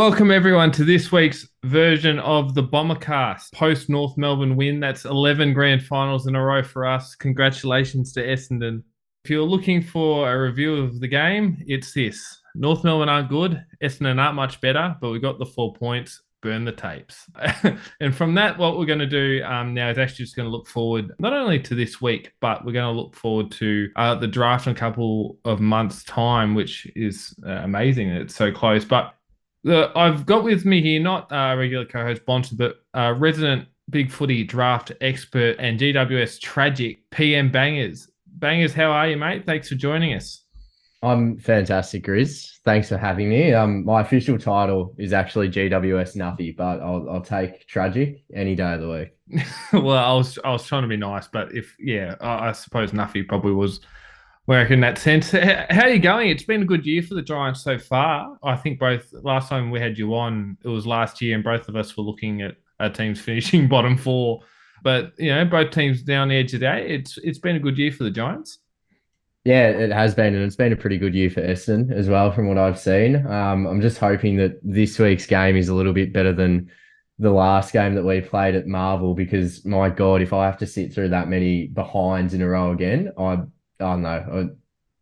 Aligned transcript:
Welcome 0.00 0.30
everyone 0.30 0.72
to 0.72 0.84
this 0.84 1.12
week's 1.12 1.46
version 1.64 2.18
of 2.20 2.54
the 2.54 2.62
Bombercast 2.62 3.52
post 3.52 3.90
North 3.90 4.16
Melbourne 4.16 4.56
win. 4.56 4.80
That's 4.80 5.04
11 5.04 5.52
grand 5.52 5.82
finals 5.82 6.26
in 6.26 6.34
a 6.34 6.42
row 6.42 6.62
for 6.62 6.86
us. 6.86 7.14
Congratulations 7.14 8.14
to 8.14 8.26
Essendon. 8.26 8.82
If 9.26 9.30
you're 9.30 9.42
looking 9.42 9.82
for 9.82 10.32
a 10.32 10.42
review 10.42 10.74
of 10.76 11.00
the 11.00 11.06
game, 11.06 11.62
it's 11.66 11.92
this. 11.92 12.40
North 12.54 12.82
Melbourne 12.82 13.10
aren't 13.10 13.28
good. 13.28 13.62
Essendon 13.82 14.18
aren't 14.18 14.36
much 14.36 14.58
better, 14.62 14.96
but 15.02 15.10
we 15.10 15.18
got 15.18 15.38
the 15.38 15.44
four 15.44 15.74
points. 15.74 16.22
Burn 16.40 16.64
the 16.64 16.72
tapes. 16.72 17.26
and 18.00 18.16
from 18.16 18.34
that, 18.36 18.56
what 18.56 18.78
we're 18.78 18.86
going 18.86 19.00
to 19.00 19.06
do 19.06 19.44
um, 19.44 19.74
now 19.74 19.90
is 19.90 19.98
actually 19.98 20.24
just 20.24 20.34
going 20.34 20.46
to 20.46 20.50
look 20.50 20.66
forward 20.66 21.12
not 21.18 21.34
only 21.34 21.60
to 21.60 21.74
this 21.74 22.00
week, 22.00 22.32
but 22.40 22.64
we're 22.64 22.72
going 22.72 22.90
to 22.90 22.98
look 22.98 23.14
forward 23.14 23.50
to 23.50 23.90
uh, 23.96 24.14
the 24.14 24.26
draft 24.26 24.66
in 24.66 24.72
a 24.72 24.74
couple 24.74 25.36
of 25.44 25.60
months' 25.60 26.04
time, 26.04 26.54
which 26.54 26.90
is 26.96 27.34
uh, 27.46 27.50
amazing. 27.50 28.08
It's 28.08 28.34
so 28.34 28.50
close. 28.50 28.86
But 28.86 29.12
the, 29.64 29.90
I've 29.94 30.26
got 30.26 30.44
with 30.44 30.64
me 30.64 30.82
here 30.82 31.00
not 31.00 31.30
uh, 31.32 31.54
regular 31.56 31.84
co-host 31.84 32.24
Bonson, 32.26 32.56
but 32.56 32.76
uh, 32.94 33.14
resident 33.16 33.68
big 33.90 34.10
footy 34.10 34.44
draft 34.44 34.92
expert 35.00 35.56
and 35.58 35.78
GWS 35.78 36.40
tragic 36.40 37.08
PM 37.10 37.50
Bangers. 37.50 38.08
Bangers, 38.26 38.72
how 38.72 38.90
are 38.90 39.08
you, 39.08 39.16
mate? 39.16 39.44
Thanks 39.44 39.68
for 39.68 39.74
joining 39.74 40.14
us. 40.14 40.44
I'm 41.02 41.38
fantastic, 41.38 42.04
Grizz. 42.04 42.58
Thanks 42.64 42.90
for 42.90 42.98
having 42.98 43.30
me. 43.30 43.54
Um, 43.54 43.84
my 43.86 44.02
official 44.02 44.38
title 44.38 44.94
is 44.98 45.14
actually 45.14 45.48
GWS 45.48 46.14
Nuffy, 46.14 46.54
but 46.54 46.80
I'll 46.80 47.08
I'll 47.08 47.22
take 47.22 47.66
tragic 47.66 48.22
any 48.34 48.54
day 48.54 48.74
of 48.74 48.80
the 48.82 48.90
week. 48.90 49.44
well, 49.72 49.96
I 49.96 50.12
was 50.12 50.38
I 50.44 50.50
was 50.50 50.66
trying 50.66 50.82
to 50.82 50.88
be 50.88 50.98
nice, 50.98 51.26
but 51.26 51.54
if 51.54 51.74
yeah, 51.78 52.16
I, 52.20 52.48
I 52.48 52.52
suppose 52.52 52.92
Nuffy 52.92 53.26
probably 53.26 53.52
was 53.52 53.80
work 54.50 54.72
in 54.72 54.80
that 54.80 54.98
sense. 54.98 55.30
How 55.30 55.82
are 55.82 55.90
you 55.90 56.00
going? 56.00 56.28
It's 56.28 56.42
been 56.42 56.62
a 56.62 56.64
good 56.64 56.84
year 56.84 57.04
for 57.04 57.14
the 57.14 57.22
Giants 57.22 57.62
so 57.62 57.78
far. 57.78 58.36
I 58.42 58.56
think 58.56 58.80
both 58.80 59.06
last 59.12 59.48
time 59.48 59.70
we 59.70 59.78
had 59.78 59.96
you 59.96 60.12
on, 60.16 60.58
it 60.64 60.68
was 60.68 60.88
last 60.88 61.22
year, 61.22 61.36
and 61.36 61.44
both 61.44 61.68
of 61.68 61.76
us 61.76 61.96
were 61.96 62.02
looking 62.02 62.42
at 62.42 62.56
our 62.80 62.90
teams 62.90 63.20
finishing 63.28 63.68
bottom 63.68 63.96
four. 63.96 64.40
But 64.82 65.12
you 65.18 65.32
know, 65.32 65.44
both 65.44 65.70
teams 65.70 66.02
down 66.02 66.28
the 66.28 66.34
there 66.34 66.48
today. 66.48 66.88
It's 66.88 67.16
it's 67.18 67.38
been 67.38 67.54
a 67.54 67.60
good 67.60 67.78
year 67.78 67.92
for 67.92 68.02
the 68.02 68.10
Giants. 68.10 68.58
Yeah, 69.44 69.68
it 69.68 69.92
has 69.92 70.16
been, 70.16 70.34
and 70.34 70.42
it's 70.42 70.56
been 70.56 70.72
a 70.72 70.76
pretty 70.76 70.98
good 70.98 71.14
year 71.14 71.30
for 71.30 71.42
Essendon 71.42 71.92
as 71.92 72.08
well, 72.08 72.32
from 72.32 72.48
what 72.48 72.58
I've 72.58 72.78
seen. 72.78 73.24
Um, 73.26 73.66
I'm 73.66 73.80
just 73.80 73.98
hoping 73.98 74.36
that 74.38 74.58
this 74.64 74.98
week's 74.98 75.26
game 75.26 75.56
is 75.56 75.68
a 75.68 75.74
little 75.74 75.92
bit 75.92 76.12
better 76.12 76.32
than 76.32 76.70
the 77.20 77.30
last 77.30 77.72
game 77.72 77.94
that 77.94 78.02
we 78.02 78.20
played 78.20 78.56
at 78.56 78.66
Marvel, 78.66 79.14
because 79.14 79.64
my 79.64 79.90
God, 79.90 80.22
if 80.22 80.32
I 80.32 80.44
have 80.44 80.58
to 80.58 80.66
sit 80.66 80.92
through 80.92 81.10
that 81.10 81.28
many 81.28 81.68
behinds 81.68 82.34
in 82.34 82.42
a 82.42 82.48
row 82.48 82.72
again, 82.72 83.12
I 83.16 83.38
oh 83.80 83.96
no, 83.96 84.50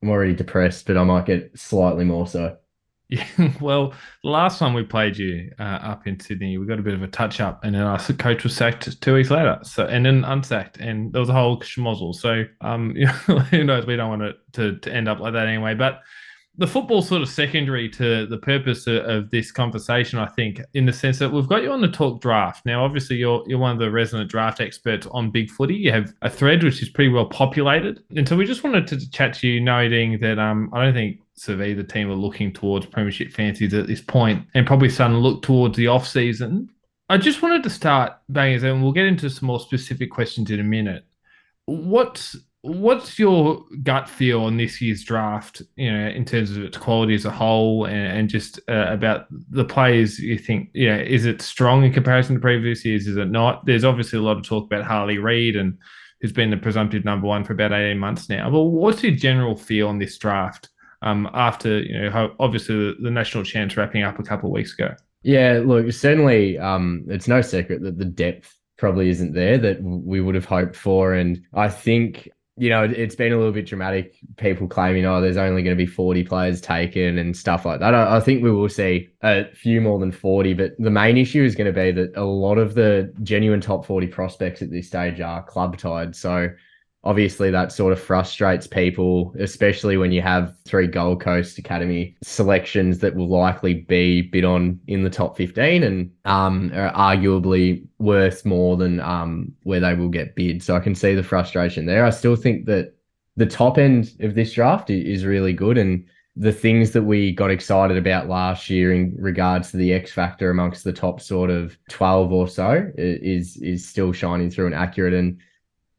I'm 0.02 0.08
already 0.08 0.34
depressed, 0.34 0.86
but 0.86 0.96
I 0.96 1.04
might 1.04 1.26
get 1.26 1.58
slightly 1.58 2.04
more 2.04 2.26
so. 2.26 2.56
Yeah, 3.10 3.24
well, 3.62 3.94
last 4.22 4.58
time 4.58 4.74
we 4.74 4.82
played 4.82 5.16
you 5.16 5.50
uh, 5.58 5.62
up 5.62 6.06
in 6.06 6.20
Sydney, 6.20 6.58
we 6.58 6.66
got 6.66 6.78
a 6.78 6.82
bit 6.82 6.92
of 6.92 7.02
a 7.02 7.06
touch 7.06 7.40
up, 7.40 7.64
and 7.64 7.74
then 7.74 7.80
our 7.80 7.98
coach 7.98 8.44
was 8.44 8.54
sacked 8.54 9.00
two 9.00 9.14
weeks 9.14 9.30
later. 9.30 9.58
So, 9.62 9.86
and 9.86 10.04
then 10.04 10.24
unsacked, 10.24 10.76
and 10.76 11.10
there 11.10 11.20
was 11.20 11.30
a 11.30 11.32
whole 11.32 11.58
schmozzle. 11.60 12.14
So, 12.14 12.44
um, 12.60 12.94
who 13.50 13.64
knows? 13.64 13.86
We 13.86 13.96
don't 13.96 14.10
want 14.10 14.22
it 14.24 14.36
to, 14.52 14.76
to 14.80 14.92
end 14.92 15.08
up 15.08 15.20
like 15.20 15.32
that 15.32 15.46
anyway. 15.46 15.72
But 15.72 16.02
the 16.59 16.67
football 16.67 17.03
sort 17.03 17.23
of 17.23 17.28
secondary 17.28 17.89
to 17.89 18.27
the 18.27 18.37
purpose 18.37 18.89
of, 18.89 19.05
of, 19.05 19.31
this 19.31 19.53
conversation, 19.53 20.19
I 20.19 20.27
think, 20.27 20.61
in 20.75 20.87
the 20.87 20.92
sense 20.92 21.20
that 21.20 21.31
we've 21.31 21.47
got 21.47 21.62
you 21.62 21.70
on 21.70 21.81
the 21.81 21.89
talk 21.89 22.20
draft. 22.20 22.67
Now, 22.67 22.84
obviously, 22.84 23.17
you're 23.17 23.45
you're 23.47 23.61
one 23.61 23.73
of 23.73 23.78
the 23.78 23.91
resident 23.91 24.28
draft 24.28 24.61
experts 24.61 25.06
on 25.12 25.31
big 25.31 25.51
footy. 25.51 25.77
You 25.77 25.92
have 25.92 26.12
a 26.23 26.29
thread 26.29 26.64
which 26.64 26.83
is 26.83 26.89
pretty 26.89 27.11
well 27.11 27.27
populated, 27.27 28.03
and 28.17 28.29
so 28.29 28.36
we 28.36 28.45
just 28.45 28.64
wanted 28.64 28.89
to 28.89 29.11
chat 29.11 29.34
to 29.34 29.48
you, 29.48 29.61
noting 29.61 30.19
that 30.19 30.41
um, 30.41 30.69
I 30.73 30.84
don't 30.84 30.95
think 30.95 31.20
sort 31.34 31.61
of 31.61 31.67
either 31.67 31.84
team 31.84 32.11
are 32.11 32.14
looking 32.14 32.53
towards 32.53 32.86
premiership 32.86 33.33
fancies 33.33 33.73
at 33.73 33.86
this 33.86 34.01
point, 34.01 34.45
and 34.55 34.67
probably 34.67 34.91
starting 34.91 35.17
to 35.17 35.20
look 35.20 35.42
towards 35.42 35.77
the 35.77 35.86
off 35.86 36.07
season. 36.07 36.68
I 37.08 37.18
just 37.18 37.41
wanted 37.41 37.63
to 37.63 37.70
start 37.70 38.14
bangers, 38.29 38.64
and 38.64 38.83
we'll 38.83 38.92
get 38.92 39.07
into 39.07 39.30
some 39.30 39.47
more 39.47 39.61
specific 39.61 40.11
questions 40.11 40.51
in 40.51 40.58
a 40.58 40.64
minute. 40.64 41.05
What's 41.67 42.36
what's 42.63 43.19
your 43.19 43.63
gut 43.83 44.08
feel 44.08 44.42
on 44.42 44.57
this 44.57 44.80
year's 44.80 45.05
draft? 45.05 45.63
You 45.77 45.92
know, 45.92 46.08
in 46.08 46.24
terms 46.24 46.51
of 46.51 46.63
its 46.63 46.77
quality 46.77 47.14
as 47.14 47.24
a 47.24 47.30
whole, 47.30 47.85
and, 47.85 48.19
and 48.19 48.29
just 48.29 48.58
uh, 48.69 48.86
about 48.89 49.27
the 49.30 49.64
players 49.64 50.19
you 50.19 50.39
think. 50.39 50.70
Yeah, 50.74 50.98
is 50.98 51.27
it 51.27 51.42
strong 51.42 51.85
in 51.85 51.92
comparison 51.92 52.36
to 52.36 52.41
previous 52.41 52.85
years? 52.85 53.07
Is 53.07 53.17
it 53.17 53.30
not? 53.30 53.64
There's 53.67 53.85
obviously 53.85 54.18
a 54.18 54.23
lot 54.23 54.36
of 54.36 54.45
talk 54.45 54.67
about 54.67 54.85
Harley 54.85 55.18
Reid 55.18 55.57
and 55.57 55.79
who's 56.20 56.33
been 56.33 56.51
the 56.51 56.57
presumptive 56.57 57.05
number 57.05 57.27
one 57.27 57.45
for 57.45 57.52
about 57.52 57.73
18 57.73 57.98
months 57.98 58.29
now. 58.29 58.51
But 58.51 58.64
what's 58.64 59.02
your 59.02 59.14
general 59.14 59.57
feel 59.57 59.89
on 59.89 59.98
this 59.98 60.18
draft? 60.18 60.68
Um, 61.02 61.30
after 61.33 61.80
you 61.80 62.11
know, 62.11 62.35
obviously 62.41 62.95
the, 63.01 63.11
national 63.11 63.45
chance 63.45 63.77
wrapping 63.77 64.02
up 64.02 64.18
a 64.18 64.24
couple 64.24 64.48
of 64.48 64.52
weeks 64.52 64.74
ago. 64.74 64.95
Yeah, 65.23 65.61
look, 65.64 65.92
certainly, 65.92 66.58
um, 66.58 67.05
it's 67.08 67.29
no 67.29 67.41
secret 67.41 67.83
that 67.83 67.98
the 67.98 68.05
depth 68.05 68.52
probably 68.79 69.08
isn't 69.11 69.33
there 69.33 69.58
that 69.58 69.80
we 69.83 70.20
would 70.20 70.35
have 70.35 70.45
hoped 70.45 70.74
for, 70.74 71.14
and 71.14 71.41
I 71.55 71.68
think 71.68 72.29
you 72.58 72.70
know, 72.70 72.85
it's 72.85 73.14
been 73.14 73.33
a 73.33 73.36
little 73.36 73.52
bit 73.52 73.67
dramatic. 73.67 74.17
People 74.36 74.67
claiming, 74.67 75.07
oh, 75.07 75.20
there's 75.20 75.36
only 75.36 75.63
going 75.63 75.77
to 75.77 75.83
be 75.83 75.86
40 75.86 76.24
players 76.24 76.61
taken 76.61 77.19
and 77.19 77.36
stuff 77.36 77.64
like 77.64 77.80
that. 77.80 77.95
I, 77.95 78.17
I, 78.17 78.20
think 78.20 78.42
we 78.42 78.51
will 78.51 78.69
see 78.69 79.08
a 79.23 79.46
few 79.55 79.80
more 79.80 79.98
than 79.98 80.13
40, 80.13 80.55
but 80.55 80.73
the 80.79 80.91
main 80.91 81.17
issue 81.17 81.45
is 81.45 81.55
going 81.55 81.73
to 81.73 81.73
be 81.73 81.92
that 81.92 82.17
a 82.17 82.24
lot 82.24 82.58
of 82.58 82.74
the 82.74 83.13
genuine 83.23 83.61
top 83.61 83.86
40 83.86 84.08
prospects 84.08 84.61
at 84.63 84.70
this 84.70 84.89
stage 84.89 85.20
are 85.20 85.42
club 85.42 85.79
tied. 85.79 86.17
So 86.17 86.48
obviously 87.08 87.51
that 87.51 87.73
sort 87.73 87.91
of 87.91 87.98
frustrates 87.98 88.67
people, 88.67 89.35
especially 89.39 89.96
when 89.96 90.13
you 90.13 90.20
have 90.20 90.55
three 90.67 90.86
Gold 90.86 91.23
Coast 91.23 91.57
Academy 91.57 92.14
selections 92.23 92.98
that 92.98 93.17
will 93.17 93.30
likely 93.30 93.73
be 93.73 94.20
bid 94.20 94.45
on 94.45 94.79
in 94.89 95.05
the 95.05 95.08
top 95.08 95.35
15 95.35 95.83
and 95.85 96.11
um, 96.27 96.70
are 96.74 96.92
arguably 96.92 97.83
worth 97.98 98.45
more 98.45 98.77
than 98.77 99.01
um, 99.01 99.51
where 99.63 99.80
they 99.80 99.95
will 99.95 100.11
get 100.11 100.35
bid. 100.35 100.63
So 100.63 100.77
I 100.77 100.80
can 100.80 100.95
see 100.95 101.14
the 101.14 101.23
frustration 101.23 101.86
there. 101.86 102.05
I 102.05 102.11
still 102.11 102.36
think 102.36 102.67
that 102.67 102.95
the 103.39 103.47
top 103.47 103.79
end 103.79 104.13
of 104.20 104.35
this 104.35 104.52
draft 104.52 104.91
is 104.91 105.24
really 105.24 105.55
good 105.55 105.79
and 105.79 106.05
the 106.36 106.52
things 106.52 106.91
that 106.91 107.05
we 107.05 107.33
got 107.33 107.51
excited 107.51 107.97
about 107.97 108.29
last 108.29 108.68
year 108.68 108.92
in 108.92 109.17
regards 109.18 109.70
to 109.70 109.79
the 109.79 109.95
X 109.95 110.13
factor 110.13 110.51
amongst 110.51 110.85
the 110.85 110.92
top 110.92 111.23
sort 111.23 111.48
of 111.48 111.79
12 111.89 112.33
or 112.33 112.47
so 112.47 112.86
is 112.97 113.57
is 113.57 113.89
still 113.89 114.13
shining 114.13 114.51
through 114.51 114.67
and 114.67 114.74
accurate 114.74 115.14
and 115.14 115.41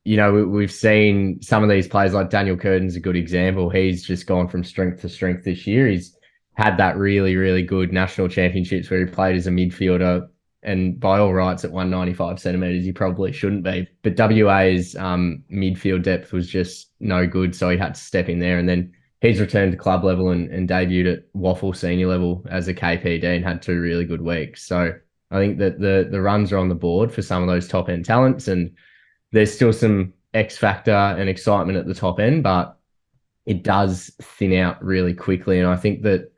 you 0.03 0.17
know, 0.17 0.45
we've 0.45 0.71
seen 0.71 1.41
some 1.41 1.63
of 1.63 1.69
these 1.69 1.87
players 1.87 2.13
like 2.13 2.29
Daniel 2.29 2.55
Curtin's 2.55 2.95
a 2.95 2.99
good 2.99 3.15
example. 3.15 3.69
He's 3.69 4.03
just 4.03 4.25
gone 4.25 4.47
from 4.47 4.63
strength 4.63 5.01
to 5.01 5.09
strength 5.09 5.43
this 5.43 5.67
year. 5.67 5.87
He's 5.87 6.15
had 6.53 6.77
that 6.77 6.97
really, 6.97 7.35
really 7.35 7.63
good 7.63 7.93
national 7.93 8.27
championships 8.27 8.89
where 8.89 8.99
he 8.99 9.05
played 9.05 9.35
as 9.35 9.47
a 9.47 9.51
midfielder. 9.51 10.27
And 10.61 10.99
by 10.99 11.19
all 11.19 11.33
rights, 11.33 11.63
at 11.63 11.71
195 11.71 12.39
centimeters, 12.39 12.83
he 12.83 12.91
probably 12.91 13.31
shouldn't 13.31 13.63
be. 13.63 13.87
But 14.01 14.17
WA's 14.17 14.95
um, 14.95 15.43
midfield 15.51 16.03
depth 16.03 16.33
was 16.33 16.49
just 16.49 16.91
no 16.99 17.25
good. 17.25 17.55
So 17.55 17.69
he 17.69 17.77
had 17.77 17.95
to 17.95 18.01
step 18.01 18.27
in 18.27 18.39
there. 18.39 18.57
And 18.57 18.67
then 18.67 18.91
he's 19.21 19.39
returned 19.39 19.71
to 19.71 19.77
club 19.77 20.03
level 20.03 20.29
and, 20.29 20.49
and 20.49 20.67
debuted 20.67 21.13
at 21.13 21.33
WAFL 21.33 21.75
senior 21.75 22.07
level 22.07 22.45
as 22.49 22.67
a 22.67 22.73
KPD 22.73 23.23
and 23.23 23.45
had 23.45 23.61
two 23.61 23.79
really 23.79 24.05
good 24.05 24.21
weeks. 24.21 24.65
So 24.65 24.93
I 25.31 25.37
think 25.37 25.59
that 25.59 25.79
the 25.79 26.07
the 26.09 26.21
runs 26.21 26.51
are 26.51 26.57
on 26.57 26.69
the 26.69 26.75
board 26.75 27.11
for 27.11 27.21
some 27.21 27.41
of 27.41 27.47
those 27.47 27.67
top 27.67 27.89
end 27.89 28.05
talents. 28.05 28.47
And 28.47 28.71
there's 29.31 29.53
still 29.53 29.73
some 29.73 30.13
X 30.33 30.57
factor 30.57 30.91
and 30.91 31.29
excitement 31.29 31.77
at 31.77 31.85
the 31.85 31.93
top 31.93 32.19
end, 32.19 32.43
but 32.43 32.77
it 33.45 33.63
does 33.63 34.11
thin 34.21 34.53
out 34.53 34.83
really 34.83 35.13
quickly. 35.13 35.59
And 35.59 35.67
I 35.67 35.75
think 35.75 36.03
that 36.03 36.31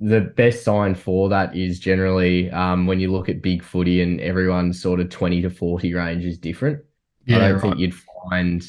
the 0.00 0.20
best 0.20 0.64
sign 0.64 0.94
for 0.96 1.28
that 1.28 1.56
is 1.56 1.78
generally 1.78 2.50
um, 2.50 2.86
when 2.86 2.98
you 2.98 3.12
look 3.12 3.28
at 3.28 3.40
big 3.40 3.62
footy 3.62 4.02
and 4.02 4.20
everyone's 4.20 4.80
sort 4.80 4.98
of 4.98 5.08
20 5.08 5.42
to 5.42 5.50
40 5.50 5.94
range 5.94 6.24
is 6.24 6.38
different. 6.38 6.82
Yeah, 7.26 7.36
I 7.36 7.40
don't 7.40 7.52
right. 7.52 7.62
think 7.62 7.78
you'd 7.78 7.94
find 8.28 8.64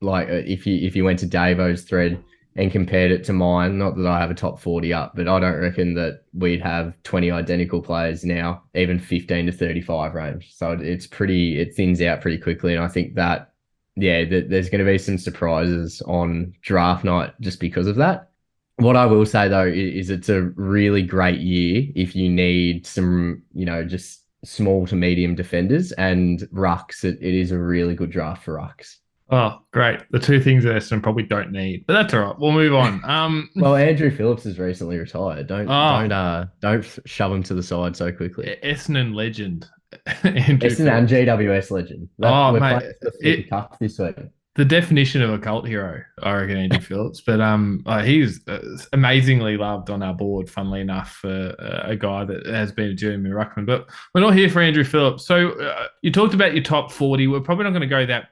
like 0.00 0.28
uh, 0.28 0.42
if 0.46 0.66
you 0.66 0.86
if 0.86 0.94
you 0.94 1.04
went 1.04 1.18
to 1.18 1.26
Davo's 1.26 1.82
thread 1.82 2.22
and 2.56 2.72
compared 2.72 3.12
it 3.12 3.24
to 3.24 3.32
mine, 3.32 3.78
not 3.78 3.96
that 3.96 4.06
I 4.06 4.18
have 4.18 4.30
a 4.30 4.34
top 4.34 4.58
40 4.58 4.92
up, 4.92 5.14
but 5.14 5.28
I 5.28 5.38
don't 5.38 5.60
reckon 5.60 5.94
that 5.94 6.24
we'd 6.32 6.60
have 6.60 7.00
20 7.04 7.30
identical 7.30 7.80
players 7.80 8.24
now, 8.24 8.64
even 8.74 8.98
15 8.98 9.46
to 9.46 9.52
35 9.52 10.14
range. 10.14 10.54
So 10.54 10.72
it's 10.72 11.06
pretty, 11.06 11.60
it 11.60 11.74
thins 11.74 12.02
out 12.02 12.20
pretty 12.20 12.38
quickly. 12.38 12.74
And 12.74 12.82
I 12.82 12.88
think 12.88 13.14
that, 13.14 13.52
yeah, 13.96 14.24
that 14.24 14.50
there's 14.50 14.68
going 14.68 14.84
to 14.84 14.90
be 14.90 14.98
some 14.98 15.18
surprises 15.18 16.02
on 16.06 16.52
draft 16.62 17.04
night 17.04 17.32
just 17.40 17.60
because 17.60 17.86
of 17.86 17.96
that. 17.96 18.30
What 18.76 18.96
I 18.96 19.06
will 19.06 19.26
say 19.26 19.46
though 19.46 19.66
is, 19.66 20.06
is 20.06 20.10
it's 20.10 20.28
a 20.28 20.42
really 20.42 21.02
great 21.02 21.40
year 21.40 21.86
if 21.94 22.16
you 22.16 22.28
need 22.28 22.86
some, 22.86 23.42
you 23.54 23.64
know, 23.64 23.84
just 23.84 24.24
small 24.44 24.86
to 24.88 24.96
medium 24.96 25.34
defenders 25.36 25.92
and 25.92 26.40
rucks. 26.52 27.04
It, 27.04 27.18
it 27.20 27.34
is 27.34 27.52
a 27.52 27.58
really 27.58 27.94
good 27.94 28.10
draft 28.10 28.44
for 28.44 28.54
rucks. 28.56 28.96
Oh, 29.32 29.60
great. 29.72 30.00
The 30.10 30.18
two 30.18 30.40
things 30.40 30.64
that 30.64 30.74
Essendon 30.74 31.02
probably 31.02 31.22
don't 31.22 31.52
need. 31.52 31.86
But 31.86 31.94
that's 31.94 32.14
all 32.14 32.20
right. 32.20 32.38
We'll 32.38 32.52
move 32.52 32.74
on. 32.74 33.02
Um 33.10 33.48
Well, 33.56 33.76
Andrew 33.76 34.10
Phillips 34.10 34.44
has 34.44 34.58
recently 34.58 34.98
retired. 34.98 35.46
Don't 35.46 35.68
oh. 35.68 36.00
don't 36.00 36.12
uh 36.12 36.46
don't 36.60 36.86
shove 37.06 37.32
him 37.32 37.42
to 37.44 37.54
the 37.54 37.62
side 37.62 37.96
so 37.96 38.12
quickly. 38.12 38.56
Essendon 38.62 39.14
legend. 39.14 39.68
Andrew 40.24 40.70
Essendon 40.70 40.98
and 40.98 41.08
GWS 41.08 41.70
legend. 41.70 42.08
That, 42.18 42.32
oh, 42.32 42.52
mate. 42.52 42.82
The 43.00 43.12
it, 43.20 43.50
Cup 43.50 43.76
this 43.80 43.98
week. 43.98 44.16
the 44.54 44.64
definition 44.64 45.22
of 45.22 45.30
a 45.30 45.38
cult 45.38 45.66
hero, 45.66 46.02
I 46.22 46.34
reckon, 46.34 46.56
Andrew 46.56 46.80
Phillips. 46.88 47.20
But 47.20 47.40
um, 47.40 47.82
uh, 47.86 48.02
he's 48.02 48.46
uh, 48.48 48.60
amazingly 48.92 49.56
loved 49.56 49.90
on 49.90 50.02
our 50.02 50.14
board, 50.14 50.48
funnily 50.48 50.80
enough, 50.80 51.12
for 51.12 51.54
uh, 51.58 51.90
a 51.90 51.96
guy 51.96 52.24
that 52.24 52.46
has 52.46 52.70
been 52.72 52.90
a 52.90 52.94
journeyman 52.94 53.32
ruckman. 53.32 53.66
But 53.66 53.88
we're 54.14 54.20
not 54.20 54.34
here 54.34 54.48
for 54.48 54.60
Andrew 54.60 54.84
Phillips. 54.84 55.26
So 55.26 55.52
uh, 55.52 55.86
you 56.02 56.12
talked 56.12 56.34
about 56.34 56.54
your 56.54 56.64
top 56.64 56.92
40. 56.92 57.26
We're 57.26 57.40
probably 57.40 57.64
not 57.64 57.70
going 57.70 57.82
to 57.82 57.86
go 57.88 58.06
that 58.06 58.28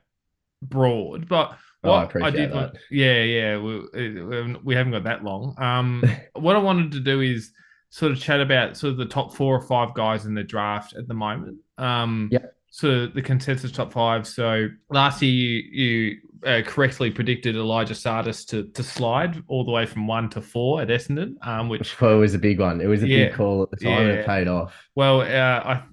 broad, 0.63 1.29
but 1.29 1.57
Oh, 1.85 1.93
I 1.93 2.05
what 2.07 2.23
I, 2.23 2.31
did, 2.31 2.53
that. 2.53 2.73
yeah, 2.91 3.23
yeah, 3.23 3.57
we, 3.57 4.57
we 4.65 4.75
haven't 4.75 4.93
got 4.93 5.05
that 5.05 5.23
long. 5.23 5.55
Um, 5.59 6.03
what 6.35 6.57
I 6.57 6.59
wanted 6.59 6.91
to 6.93 7.01
do 7.01 7.21
is 7.21 7.53
sort 7.91 8.11
of 8.11 8.19
chat 8.21 8.41
about 8.41 8.77
sort 8.77 8.91
of 8.93 8.97
the 8.99 9.07
top 9.07 9.33
four 9.33 9.57
or 9.57 9.63
five 9.63 9.95
guys 9.95 10.27
in 10.27 10.35
the 10.35 10.43
draft 10.43 10.95
at 10.97 11.07
the 11.07 11.15
moment. 11.15 11.59
Um, 11.79 12.29
Yep. 12.33 12.55
So 12.71 13.07
the 13.07 13.23
consensus 13.23 13.73
top 13.73 13.93
five. 13.93 14.27
So 14.27 14.69
last 14.91 15.23
year 15.23 15.33
you 15.33 15.63
you 15.73 16.17
uh, 16.47 16.63
correctly 16.65 17.11
predicted 17.11 17.57
Elijah 17.57 17.95
Tsatas 17.95 18.47
to 18.49 18.65
to 18.69 18.83
slide 18.83 19.43
all 19.49 19.65
the 19.65 19.71
way 19.71 19.87
from 19.87 20.07
one 20.07 20.29
to 20.31 20.41
four 20.41 20.81
at 20.81 20.89
Essendon, 20.89 21.35
um, 21.47 21.69
which 21.69 22.01
was 22.01 22.35
a 22.35 22.39
big 22.39 22.61
one. 22.61 22.81
It 22.81 22.87
was 22.87 23.03
a 23.03 23.09
Yeah. 23.09 23.27
big 23.27 23.35
call 23.35 23.63
at 23.63 23.71
the 23.71 23.77
time, 23.77 23.99
and 24.03 24.09
Yeah. 24.09 24.15
it 24.15 24.27
paid 24.27 24.49
off. 24.49 24.75
well, 24.95 25.23
uh, 25.23 25.25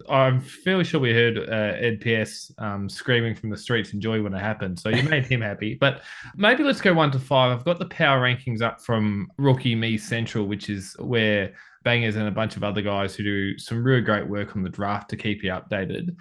I, 0.09 0.13
I'm 0.13 0.39
fairly 0.41 0.83
sure 0.83 0.99
we 0.99 1.13
heard 1.13 1.37
uh, 1.37 1.77
Ed 1.77 2.01
PS 2.01 2.51
um, 2.57 2.87
screaming 2.89 3.35
from 3.35 3.49
the 3.49 3.57
streets 3.57 3.93
in 3.93 4.01
joy 4.01 4.21
when 4.21 4.33
it 4.33 4.39
happened. 4.39 4.79
So 4.79 4.89
you 4.89 5.03
made 5.09 5.25
him 5.25 5.41
happy. 5.41 5.75
But 5.79 6.01
maybe 6.35 6.63
let's 6.63 6.81
go 6.81 6.93
one 6.93 7.11
to 7.11 7.19
five. 7.19 7.57
I've 7.57 7.65
got 7.65 7.79
the 7.79 7.85
power 7.87 8.21
rankings 8.21 8.61
up 8.61 8.81
from 8.81 9.27
Rookie 9.37 9.75
Me 9.75 9.97
Central, 9.97 10.45
which 10.45 10.69
is 10.69 10.95
where 10.99 11.53
Bangers 11.83 12.15
and 12.15 12.27
a 12.27 12.31
bunch 12.31 12.55
of 12.55 12.63
other 12.63 12.81
guys 12.81 13.15
who 13.15 13.23
do 13.23 13.57
some 13.59 13.83
really 13.83 14.01
great 14.01 14.27
work 14.27 14.55
on 14.55 14.63
the 14.63 14.69
draft 14.69 15.09
to 15.11 15.15
keep 15.17 15.43
you 15.43 15.51
updated. 15.51 16.15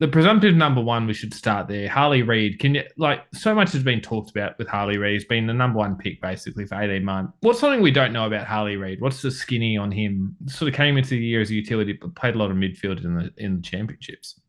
The 0.00 0.06
presumptive 0.06 0.54
number 0.54 0.80
one, 0.80 1.08
we 1.08 1.12
should 1.12 1.34
start 1.34 1.66
there. 1.66 1.88
Harley 1.88 2.22
Reid. 2.22 2.60
Can 2.60 2.76
you 2.76 2.84
like 2.96 3.24
so 3.34 3.52
much 3.52 3.72
has 3.72 3.82
been 3.82 4.00
talked 4.00 4.30
about 4.30 4.56
with 4.56 4.68
Harley 4.68 4.96
Reid? 4.96 5.14
He's 5.14 5.24
been 5.24 5.48
the 5.48 5.54
number 5.54 5.78
one 5.78 5.96
pick 5.96 6.22
basically 6.22 6.66
for 6.66 6.80
18 6.80 7.04
months. 7.04 7.32
What's 7.40 7.58
something 7.58 7.82
we 7.82 7.90
don't 7.90 8.12
know 8.12 8.26
about 8.26 8.46
Harley 8.46 8.76
Reid? 8.76 9.00
What's 9.00 9.22
the 9.22 9.30
skinny 9.32 9.76
on 9.76 9.90
him? 9.90 10.36
Sort 10.46 10.68
of 10.68 10.76
came 10.76 10.96
into 10.98 11.10
the 11.10 11.18
year 11.18 11.40
as 11.40 11.50
a 11.50 11.54
utility, 11.54 11.94
but 11.94 12.14
played 12.14 12.36
a 12.36 12.38
lot 12.38 12.52
of 12.52 12.56
midfield 12.56 13.04
in 13.04 13.14
the 13.14 13.32
in 13.38 13.56
the 13.56 13.62
championships. 13.62 14.40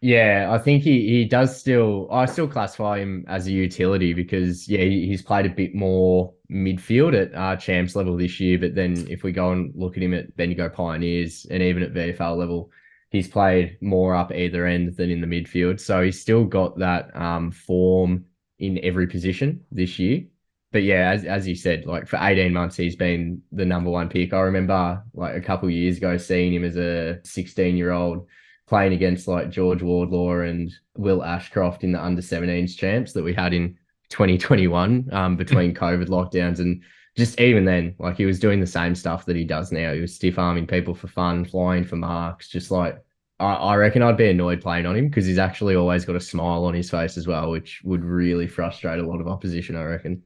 Yeah, 0.00 0.48
I 0.50 0.58
think 0.58 0.82
he 0.82 1.08
he 1.08 1.24
does 1.24 1.56
still. 1.56 2.08
I 2.10 2.26
still 2.26 2.48
classify 2.48 2.98
him 2.98 3.24
as 3.28 3.46
a 3.46 3.52
utility 3.52 4.14
because 4.14 4.68
yeah, 4.68 4.80
he, 4.80 5.06
he's 5.06 5.22
played 5.22 5.46
a 5.46 5.50
bit 5.50 5.76
more 5.76 6.34
midfield 6.50 7.14
at 7.14 7.34
uh, 7.36 7.54
champs 7.56 7.94
level 7.94 8.16
this 8.16 8.40
year. 8.40 8.58
But 8.58 8.74
then 8.74 9.06
if 9.08 9.22
we 9.22 9.30
go 9.30 9.52
and 9.52 9.72
look 9.76 9.96
at 9.96 10.02
him 10.02 10.12
at 10.12 10.36
Bendigo 10.36 10.68
Pioneers 10.68 11.46
and 11.52 11.62
even 11.62 11.84
at 11.84 11.94
VFL 11.94 12.36
level, 12.36 12.70
he's 13.16 13.28
played 13.28 13.78
more 13.80 14.14
up 14.14 14.32
either 14.32 14.66
end 14.66 14.96
than 14.96 15.10
in 15.10 15.20
the 15.20 15.26
midfield. 15.26 15.80
So 15.80 16.02
he's 16.02 16.20
still 16.20 16.44
got 16.44 16.78
that 16.78 17.14
um, 17.16 17.50
form 17.50 18.24
in 18.58 18.78
every 18.82 19.06
position 19.06 19.64
this 19.70 19.98
year. 19.98 20.24
But 20.72 20.82
yeah, 20.82 21.10
as 21.10 21.24
as 21.24 21.48
you 21.48 21.54
said, 21.54 21.86
like 21.86 22.06
for 22.06 22.18
18 22.20 22.52
months, 22.52 22.76
he's 22.76 22.96
been 22.96 23.40
the 23.52 23.64
number 23.64 23.90
one 23.90 24.08
pick. 24.08 24.32
I 24.32 24.40
remember 24.40 25.02
like 25.14 25.34
a 25.34 25.40
couple 25.40 25.68
of 25.68 25.74
years 25.74 25.96
ago 25.96 26.16
seeing 26.16 26.52
him 26.52 26.64
as 26.64 26.76
a 26.76 27.20
16 27.24 27.76
year 27.76 27.92
old 27.92 28.26
playing 28.66 28.92
against 28.92 29.28
like 29.28 29.50
George 29.50 29.82
Wardlaw 29.82 30.40
and 30.40 30.72
Will 30.96 31.22
Ashcroft 31.22 31.84
in 31.84 31.92
the 31.92 32.04
under 32.04 32.20
17s 32.20 32.76
champs 32.76 33.12
that 33.12 33.22
we 33.22 33.32
had 33.32 33.54
in 33.54 33.76
2021 34.10 35.08
um, 35.12 35.36
between 35.36 35.72
COVID 35.72 36.08
lockdowns. 36.08 36.58
And 36.58 36.82
just 37.16 37.40
even 37.40 37.64
then, 37.64 37.94
like 37.98 38.16
he 38.16 38.26
was 38.26 38.40
doing 38.40 38.60
the 38.60 38.66
same 38.66 38.94
stuff 38.94 39.24
that 39.26 39.36
he 39.36 39.44
does 39.44 39.72
now. 39.72 39.94
He 39.94 40.00
was 40.00 40.14
stiff 40.14 40.38
arming 40.38 40.66
people 40.66 40.94
for 40.94 41.08
fun, 41.08 41.44
flying 41.44 41.84
for 41.84 41.96
marks, 41.96 42.48
just 42.48 42.70
like 42.70 43.02
I, 43.38 43.54
I 43.54 43.76
reckon 43.76 44.02
I'd 44.02 44.16
be 44.16 44.30
annoyed 44.30 44.60
playing 44.60 44.86
on 44.86 44.96
him 44.96 45.08
because 45.08 45.26
he's 45.26 45.38
actually 45.38 45.76
always 45.76 46.04
got 46.04 46.16
a 46.16 46.20
smile 46.20 46.64
on 46.64 46.74
his 46.74 46.90
face 46.90 47.16
as 47.16 47.26
well, 47.26 47.50
which 47.50 47.82
would 47.84 48.04
really 48.04 48.46
frustrate 48.46 48.98
a 48.98 49.06
lot 49.06 49.20
of 49.20 49.28
opposition, 49.28 49.76
I 49.76 49.82
reckon. 49.82 50.22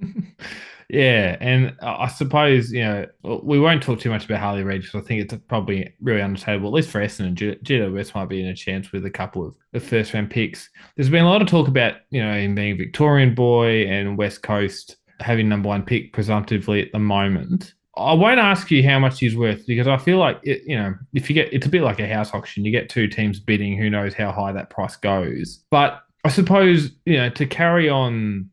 yeah, 0.88 1.36
and 1.40 1.76
I 1.82 2.08
suppose 2.08 2.72
you 2.72 2.82
know 2.82 3.06
we 3.22 3.58
won't 3.58 3.82
talk 3.82 4.00
too 4.00 4.10
much 4.10 4.24
about 4.24 4.40
Harley 4.40 4.62
Reid 4.62 4.82
because 4.82 5.02
I 5.02 5.06
think 5.06 5.22
it's 5.22 5.42
probably 5.48 5.92
really 6.00 6.22
understandable. 6.22 6.70
At 6.70 6.74
least 6.74 6.90
for 6.90 7.00
Essendon, 7.00 7.34
G- 7.34 7.58
GWS 7.62 8.14
might 8.14 8.28
be 8.28 8.40
in 8.40 8.48
a 8.48 8.54
chance 8.54 8.92
with 8.92 9.04
a 9.04 9.10
couple 9.10 9.46
of 9.46 9.54
the 9.72 9.80
first 9.80 10.14
round 10.14 10.30
picks. 10.30 10.70
There's 10.96 11.10
been 11.10 11.24
a 11.24 11.28
lot 11.28 11.42
of 11.42 11.48
talk 11.48 11.68
about 11.68 11.96
you 12.10 12.22
know 12.22 12.34
him 12.34 12.54
being 12.54 12.78
Victorian 12.78 13.34
boy 13.34 13.86
and 13.86 14.16
West 14.16 14.42
Coast 14.42 14.96
having 15.20 15.48
number 15.48 15.68
one 15.68 15.82
pick 15.82 16.12
presumptively 16.12 16.82
at 16.82 16.92
the 16.92 16.98
moment. 16.98 17.74
I 17.96 18.12
won't 18.12 18.38
ask 18.38 18.70
you 18.70 18.86
how 18.86 18.98
much 18.98 19.20
he's 19.20 19.36
worth 19.36 19.66
because 19.66 19.88
I 19.88 19.96
feel 19.96 20.18
like 20.18 20.38
it, 20.42 20.62
you 20.66 20.76
know 20.76 20.94
if 21.14 21.30
you 21.30 21.34
get 21.34 21.52
it's 21.52 21.66
a 21.66 21.70
bit 21.70 21.82
like 21.82 21.98
a 21.98 22.08
house 22.08 22.34
auction. 22.34 22.64
You 22.64 22.70
get 22.70 22.88
two 22.88 23.08
teams 23.08 23.40
bidding. 23.40 23.76
Who 23.78 23.90
knows 23.90 24.14
how 24.14 24.32
high 24.32 24.52
that 24.52 24.70
price 24.70 24.96
goes? 24.96 25.64
But 25.70 26.02
I 26.24 26.28
suppose 26.28 26.90
you 27.04 27.16
know 27.16 27.30
to 27.30 27.46
carry 27.46 27.88
on 27.88 28.50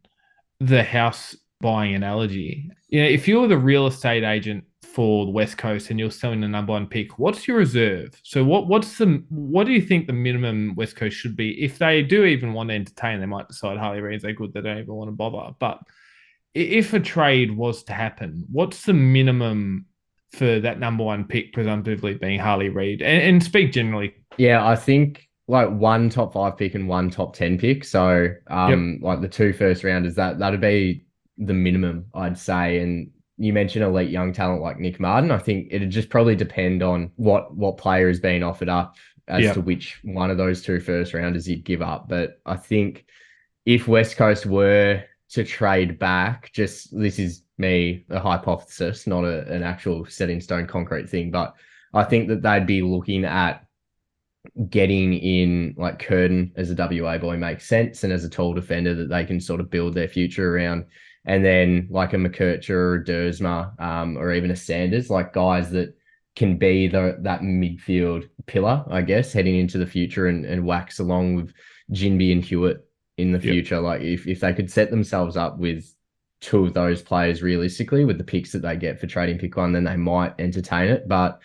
the 0.59 0.83
house 0.83 1.35
buying 1.63 1.95
analogy. 1.95 2.69
You 2.89 3.01
know, 3.01 3.09
if 3.09 3.27
you're 3.27 3.47
the 3.47 3.57
real 3.57 3.87
estate 3.87 4.23
agent 4.23 4.63
for 4.83 5.25
the 5.25 5.31
West 5.31 5.57
Coast 5.57 5.89
and 5.89 5.99
you're 5.99 6.11
selling 6.11 6.41
the 6.41 6.47
number 6.47 6.73
one 6.73 6.85
pick, 6.85 7.17
what's 7.17 7.47
your 7.47 7.57
reserve? 7.57 8.19
So 8.23 8.43
what 8.43 8.67
what's 8.67 8.97
the 8.97 9.23
what 9.29 9.65
do 9.65 9.73
you 9.73 9.81
think 9.81 10.07
the 10.07 10.13
minimum 10.13 10.75
West 10.75 10.95
Coast 10.95 11.17
should 11.17 11.35
be? 11.35 11.61
If 11.63 11.79
they 11.79 12.03
do 12.03 12.25
even 12.25 12.53
want 12.53 12.69
to 12.69 12.75
entertain, 12.75 13.19
they 13.19 13.25
might 13.25 13.47
decide 13.47 13.77
Harley 13.77 14.01
Reid's 14.01 14.23
they 14.23 14.33
good, 14.33 14.53
they 14.53 14.61
don't 14.61 14.77
even 14.77 14.93
want 14.93 15.09
to 15.09 15.15
bother. 15.15 15.53
But 15.59 15.79
if 16.53 16.93
a 16.93 16.99
trade 16.99 17.55
was 17.55 17.83
to 17.83 17.93
happen, 17.93 18.45
what's 18.51 18.85
the 18.85 18.93
minimum 18.93 19.85
for 20.31 20.59
that 20.59 20.79
number 20.79 21.03
one 21.03 21.25
pick 21.25 21.53
presumptively 21.53 22.15
being 22.15 22.39
Harley 22.39 22.69
Reid? 22.69 23.01
And, 23.01 23.21
and 23.23 23.43
speak 23.43 23.71
generally. 23.71 24.13
Yeah, 24.37 24.65
I 24.65 24.75
think 24.75 25.27
like 25.47 25.69
one 25.69 26.09
top 26.09 26.33
five 26.33 26.57
pick 26.57 26.73
and 26.75 26.87
one 26.87 27.09
top 27.09 27.35
ten 27.35 27.57
pick. 27.57 27.83
So 27.83 28.29
um 28.47 28.99
like 29.01 29.21
the 29.21 29.27
two 29.27 29.53
first 29.53 29.83
rounders, 29.83 30.15
that 30.15 30.39
that'd 30.39 30.61
be 30.61 31.05
the 31.37 31.53
minimum, 31.53 32.05
I'd 32.13 32.37
say. 32.37 32.79
And 32.79 33.11
you 33.37 33.51
mentioned 33.51 33.83
elite 33.83 34.09
young 34.09 34.31
talent 34.31 34.61
like 34.61 34.79
Nic 34.79 34.99
Martin. 34.99 35.31
I 35.31 35.39
think 35.39 35.67
it'd 35.71 35.89
just 35.89 36.09
probably 36.09 36.35
depend 36.35 36.81
on 36.83 37.11
what 37.15 37.55
what 37.55 37.77
player 37.77 38.09
is 38.09 38.19
being 38.19 38.43
offered 38.43 38.69
up 38.69 38.95
as 39.27 39.43
Yeah. 39.43 39.53
to 39.53 39.61
which 39.61 39.99
one 40.03 40.29
of 40.31 40.37
those 40.37 40.61
two 40.61 40.79
first 40.79 41.13
rounders 41.13 41.47
you'd 41.47 41.65
give 41.65 41.81
up. 41.81 42.07
But 42.09 42.39
I 42.45 42.55
think 42.55 43.05
if 43.65 43.87
West 43.87 44.17
Coast 44.17 44.45
were 44.45 45.03
to 45.33 45.43
trade 45.43 45.97
back, 45.97 46.51
just 46.53 46.97
this 46.97 47.17
is 47.17 47.43
me, 47.57 48.05
a 48.09 48.19
hypothesis, 48.19 49.07
not 49.07 49.23
a, 49.23 49.51
an 49.51 49.63
actual 49.63 50.05
set 50.05 50.29
in 50.29 50.39
stone 50.39 50.67
concrete 50.67 51.09
thing, 51.09 51.31
but 51.31 51.55
I 51.93 52.03
think 52.03 52.27
that 52.27 52.41
they'd 52.41 52.67
be 52.67 52.81
looking 52.81 53.25
at 53.25 53.65
getting 54.69 55.13
in 55.13 55.73
like 55.77 55.99
Curtin 55.99 56.51
as 56.55 56.69
a 56.69 56.75
WA 56.75 57.17
boy 57.17 57.37
makes 57.37 57.65
sense 57.65 58.03
and 58.03 58.13
as 58.13 58.23
a 58.23 58.29
tall 58.29 58.53
defender 58.53 58.93
that 58.93 59.09
they 59.09 59.25
can 59.25 59.39
sort 59.39 59.59
of 59.59 59.69
build 59.69 59.95
their 59.95 60.07
future 60.07 60.55
around. 60.55 60.85
And 61.25 61.43
then 61.43 61.87
like 61.89 62.13
a 62.13 62.17
McKercher 62.17 62.69
or 62.69 62.95
a 62.95 63.03
Duursma, 63.03 63.79
um, 63.81 64.17
or 64.17 64.33
even 64.33 64.51
a 64.51 64.55
Sanders, 64.55 65.09
like 65.09 65.33
guys 65.33 65.71
that 65.71 65.95
can 66.35 66.57
be 66.57 66.87
the 66.87 67.17
that 67.21 67.41
midfield 67.41 68.29
pillar, 68.45 68.83
I 68.89 69.01
guess, 69.01 69.31
heading 69.31 69.55
into 69.55 69.77
the 69.77 69.85
future 69.85 70.27
and, 70.27 70.45
and 70.45 70.65
wax 70.65 70.99
along 70.99 71.35
with 71.35 71.53
Ginbey 71.91 72.33
and 72.33 72.43
Hewett 72.43 72.85
in 73.17 73.31
the 73.31 73.39
Yep. 73.39 73.53
future. 73.53 73.79
Like 73.79 74.01
if, 74.01 74.27
if 74.27 74.39
they 74.39 74.53
could 74.53 74.71
set 74.71 74.89
themselves 74.89 75.37
up 75.37 75.57
with 75.57 75.93
two 76.41 76.65
of 76.65 76.73
those 76.73 77.01
players 77.01 77.41
realistically 77.41 78.05
with 78.05 78.17
the 78.17 78.23
picks 78.23 78.51
that 78.51 78.61
they 78.61 78.75
get 78.75 78.99
for 78.99 79.07
trading 79.07 79.37
pick 79.37 79.55
one, 79.55 79.71
then 79.71 79.83
they 79.85 79.95
might 79.95 80.33
entertain 80.39 80.89
it. 80.89 81.07
But 81.07 81.39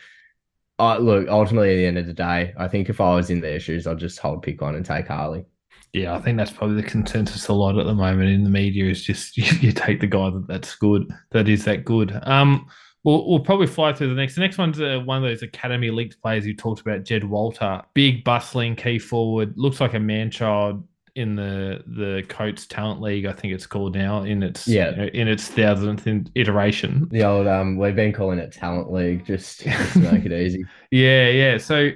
uh, 0.80 0.98
look, 0.98 1.28
ultimately, 1.28 1.72
at 1.72 1.76
the 1.76 1.86
end 1.86 1.98
of 1.98 2.06
the 2.06 2.12
day, 2.12 2.54
I 2.56 2.68
think 2.68 2.88
if 2.88 3.00
I 3.00 3.14
was 3.14 3.30
in 3.30 3.40
their 3.40 3.58
shoes, 3.60 3.86
I'd 3.86 3.98
just 3.98 4.18
hold 4.18 4.42
pick 4.42 4.60
one 4.60 4.74
and 4.76 4.84
take 4.86 5.08
Harley. 5.08 5.44
Yeah, 5.92 6.14
I 6.14 6.20
think 6.20 6.36
that's 6.36 6.50
probably 6.50 6.80
the 6.80 6.88
consensus 6.88 7.48
a 7.48 7.52
lot 7.52 7.78
at 7.78 7.86
the 7.86 7.94
moment 7.94 8.28
in 8.28 8.44
the 8.44 8.50
media 8.50 8.90
is 8.90 9.02
just 9.02 9.36
you, 9.36 9.44
you 9.60 9.72
take 9.72 10.00
the 10.00 10.06
guy 10.06 10.30
that, 10.30 10.46
that's 10.46 10.74
good, 10.76 11.10
that 11.32 11.48
is 11.48 11.64
that 11.64 11.84
good. 11.84 12.18
Um, 12.24 12.66
we'll, 13.04 13.28
we'll 13.28 13.40
probably 13.40 13.66
fly 13.66 13.92
through 13.92 14.08
the 14.08 14.14
next. 14.14 14.34
The 14.34 14.40
next 14.40 14.58
one's 14.58 14.80
uh, 14.80 15.00
one 15.04 15.18
of 15.18 15.22
those 15.30 15.42
academy 15.42 15.90
leaked 15.90 16.20
players 16.22 16.46
you 16.46 16.54
talked 16.54 16.80
about, 16.80 17.04
Jed 17.04 17.24
Walter, 17.24 17.82
big 17.94 18.22
bustling 18.22 18.76
key 18.76 18.98
forward, 18.98 19.54
looks 19.56 19.80
like 19.80 19.94
a 19.94 20.00
man 20.00 20.30
child 20.30 20.86
in 21.18 21.34
the 21.34 21.82
the 21.86 22.24
Coates 22.28 22.66
Talent 22.66 23.00
League. 23.00 23.26
I 23.26 23.32
think 23.32 23.52
it's 23.52 23.66
called 23.66 23.94
now 23.94 24.22
in 24.22 24.42
its 24.42 24.66
Yeah. 24.66 24.90
you 24.90 24.96
know, 24.96 25.04
in 25.06 25.28
its 25.28 25.48
thousandth 25.48 26.06
iteration. 26.34 27.08
The 27.10 27.24
old 27.24 27.46
um, 27.46 27.76
we've 27.76 27.96
been 27.96 28.12
calling 28.12 28.38
it 28.38 28.52
talent 28.52 28.92
league 28.92 29.26
just, 29.26 29.62
just 29.62 29.92
to 29.94 29.98
make 30.12 30.24
it 30.24 30.32
easy. 30.32 30.64
Yeah, 30.90 31.28
yeah. 31.28 31.58
So 31.58 31.90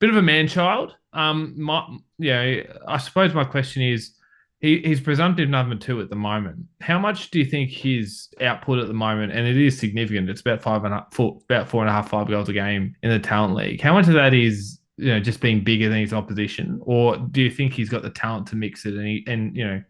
bit 0.00 0.10
of 0.10 0.16
a 0.16 0.22
man 0.22 0.46
child. 0.46 0.94
Um, 1.12 1.54
my, 1.56 1.82
you 2.18 2.30
know, 2.30 2.62
I 2.86 2.98
suppose 2.98 3.32
my 3.32 3.44
question 3.44 3.82
is, 3.82 4.12
he, 4.60 4.78
he's 4.80 5.00
presumptive 5.00 5.48
number 5.48 5.74
two 5.76 6.00
at 6.00 6.10
the 6.10 6.16
moment. 6.16 6.64
How 6.80 6.98
much 6.98 7.30
do 7.30 7.38
you 7.38 7.44
think 7.44 7.70
his 7.70 8.28
output 8.40 8.78
at 8.78 8.88
the 8.88 8.94
moment, 8.94 9.32
and 9.32 9.46
it 9.46 9.56
is 9.56 9.78
significant, 9.78 10.28
it's 10.30 10.40
about 10.40 10.62
five 10.62 10.84
and 10.84 10.94
a, 10.94 11.06
four, 11.12 11.38
about 11.48 11.68
four 11.68 11.82
and 11.82 11.90
a 11.90 11.92
half, 11.92 12.08
five 12.10 12.28
goals 12.28 12.48
a 12.48 12.52
game 12.52 12.94
in 13.02 13.10
the 13.10 13.18
talent 13.18 13.54
league. 13.54 13.80
How 13.80 13.92
much 13.94 14.08
of 14.08 14.14
that 14.14 14.34
is 14.34 14.75
you 14.96 15.12
know 15.12 15.20
just 15.20 15.40
being 15.40 15.62
bigger 15.62 15.88
than 15.88 16.00
his 16.00 16.12
opposition, 16.12 16.80
or 16.82 17.16
do 17.16 17.42
you 17.42 17.50
think 17.50 17.72
he's 17.72 17.88
got 17.88 18.02
the 18.02 18.10
talent 18.10 18.46
to 18.48 18.56
mix 18.56 18.86
it? 18.86 18.94
And 18.94 19.06
he, 19.06 19.24
and 19.26 19.56
you 19.56 19.66
know, 19.66 19.82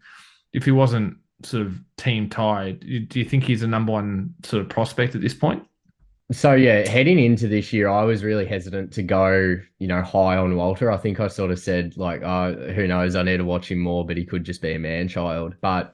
if 0.53 0.65
he 0.65 0.71
wasn't 0.71 1.17
sort 1.43 1.65
of 1.65 1.79
team 1.97 2.29
tied, 2.29 2.79
do 2.79 3.19
you 3.19 3.25
think 3.25 3.43
he's 3.43 3.63
a 3.63 3.67
number 3.67 3.91
one 3.91 4.33
sort 4.43 4.61
of 4.61 4.69
prospect 4.69 5.15
at 5.15 5.21
this 5.21 5.33
point? 5.33 5.63
So 6.31 6.53
yeah, 6.53 6.87
heading 6.87 7.19
into 7.19 7.47
this 7.47 7.71
year, 7.71 7.87
I 7.87 8.03
was 8.03 8.23
really 8.23 8.45
hesitant 8.45 8.91
to 8.93 9.03
go, 9.03 9.55
you 9.79 9.87
know, 9.87 10.01
high 10.01 10.35
on 10.35 10.57
Walter. 10.57 10.91
I 10.91 10.97
think 10.97 11.21
I 11.21 11.27
sort 11.29 11.51
of 11.51 11.59
said 11.59 11.95
like, 11.95 12.21
oh, 12.21 12.53
who 12.75 12.85
knows? 12.85 13.15
I 13.15 13.23
need 13.23 13.37
to 13.37 13.45
watch 13.45 13.71
him 13.71 13.79
more, 13.79 14.05
but 14.05 14.17
he 14.17 14.25
could 14.25 14.43
just 14.43 14.61
be 14.61 14.73
a 14.73 14.79
man 14.79 15.07
child. 15.07 15.55
But 15.61 15.93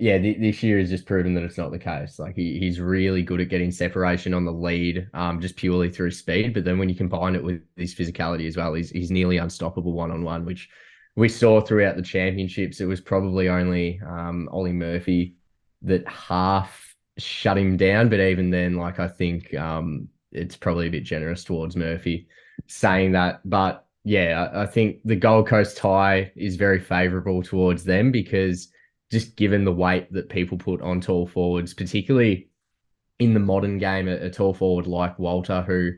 yeah, 0.00 0.16
th- 0.16 0.40
this 0.40 0.62
year 0.62 0.78
has 0.78 0.88
just 0.88 1.04
proven 1.04 1.34
that 1.34 1.44
it's 1.44 1.58
not 1.58 1.70
the 1.70 1.78
case. 1.78 2.18
Like 2.18 2.34
he, 2.34 2.58
he's 2.58 2.80
really 2.80 3.22
good 3.22 3.40
at 3.40 3.50
getting 3.50 3.70
separation 3.70 4.32
on 4.32 4.46
the 4.46 4.52
lead, 4.52 5.06
um, 5.12 5.40
just 5.42 5.56
purely 5.56 5.90
through 5.90 6.12
speed. 6.12 6.54
But 6.54 6.64
then 6.64 6.78
when 6.78 6.88
you 6.88 6.94
combine 6.94 7.34
it 7.34 7.44
with 7.44 7.60
his 7.76 7.94
physicality 7.94 8.48
as 8.48 8.56
well, 8.56 8.72
he's 8.72 8.90
he's 8.90 9.10
nearly 9.10 9.36
unstoppable 9.36 9.92
one 9.92 10.10
on 10.10 10.24
one, 10.24 10.46
which 10.46 10.70
we 11.16 11.28
saw 11.28 11.60
throughout 11.60 11.96
the 11.96 12.02
championships. 12.02 12.80
It 12.80 12.86
was 12.86 13.00
probably 13.00 13.50
only 13.50 14.00
um, 14.06 14.48
Ollie 14.50 14.72
Murphy 14.72 15.34
that 15.82 16.08
half 16.08 16.96
shut 17.18 17.58
him 17.58 17.76
down. 17.76 18.08
But 18.08 18.20
even 18.20 18.48
then, 18.48 18.76
like 18.76 18.98
I 18.98 19.08
think 19.08 19.52
um, 19.54 20.08
it's 20.32 20.56
probably 20.56 20.86
a 20.86 20.90
bit 20.90 21.04
generous 21.04 21.44
towards 21.44 21.76
Murphy 21.76 22.26
saying 22.68 23.12
that. 23.12 23.42
But 23.44 23.86
yeah, 24.04 24.48
I, 24.50 24.62
I 24.62 24.66
think 24.66 25.00
the 25.04 25.16
Gold 25.16 25.46
Coast 25.46 25.76
tie 25.76 26.32
is 26.36 26.56
very 26.56 26.80
favourable 26.80 27.42
towards 27.42 27.84
them 27.84 28.10
because 28.10 28.68
just 29.10 29.36
given 29.36 29.64
the 29.64 29.72
weight 29.72 30.12
that 30.12 30.28
people 30.28 30.56
put 30.56 30.80
on 30.80 31.00
tall 31.00 31.26
forwards, 31.26 31.74
particularly 31.74 32.48
in 33.18 33.34
the 33.34 33.40
modern 33.40 33.78
game, 33.78 34.08
a, 34.08 34.12
a 34.12 34.30
tall 34.30 34.54
forward 34.54 34.86
like 34.86 35.18
Walter, 35.18 35.62
who 35.62 35.92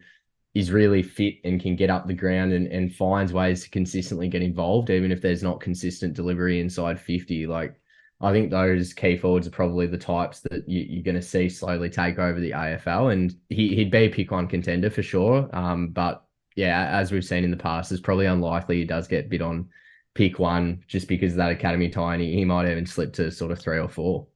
is 0.55 0.71
really 0.71 1.03
fit 1.03 1.37
and 1.45 1.61
can 1.61 1.77
get 1.77 1.91
up 1.91 2.07
the 2.07 2.15
ground 2.15 2.53
and, 2.53 2.67
and 2.67 2.95
finds 2.95 3.33
ways 3.33 3.63
to 3.65 3.71
consistently 3.71 4.29
get 4.29 4.43
involved, 4.43 4.91
even 4.91 5.11
if 5.11 5.23
there's 5.23 5.43
not 5.43 5.61
consistent 5.61 6.15
delivery 6.15 6.61
inside 6.61 7.01
50. 7.01 7.47
Like 7.47 7.81
I 8.21 8.33
think 8.33 8.51
those 8.51 8.93
key 8.93 9.17
forwards 9.17 9.47
are 9.47 9.53
probably 9.53 9.87
the 9.87 9.99
types 9.99 10.41
that 10.41 10.69
you, 10.69 11.01
are 11.01 11.03
going 11.03 11.15
to 11.15 11.23
see 11.23 11.49
slowly 11.49 11.91
take 11.91 12.19
over 12.19 12.39
the 12.39 12.53
AFL, 12.53 13.13
and 13.13 13.35
he, 13.49 13.77
would 13.79 13.91
be 13.91 13.99
a 13.99 14.09
pick 14.09 14.31
one 14.31 14.47
contender 14.47 14.91
for 14.91 15.03
sure. 15.03 15.49
Um, 15.53 15.89
but 15.89 16.25
yeah, 16.55 16.89
as 16.93 17.13
we've 17.13 17.25
seen 17.25 17.45
in 17.45 17.51
the 17.51 17.57
past, 17.57 17.91
it's 17.91 18.01
probably 18.01 18.27
unlikely 18.27 18.77
he 18.77 18.85
does 18.85 19.09
get 19.09 19.31
bid 19.31 19.43
on 19.43 19.69
pick 20.15 20.39
one 20.39 20.85
just 20.87 21.09
because 21.09 21.33
of 21.33 21.39
that 21.39 21.51
academy 21.51 21.89
tie, 21.89 22.15
and 22.15 22.23
he, 22.23 22.35
he 22.35 22.45
might 22.45 22.71
even 22.71 22.87
slip 22.87 23.13
to 23.15 23.31
sort 23.31 23.53
of 23.53 23.59
three 23.59 23.79
or 23.79 23.89
four. 23.89 24.27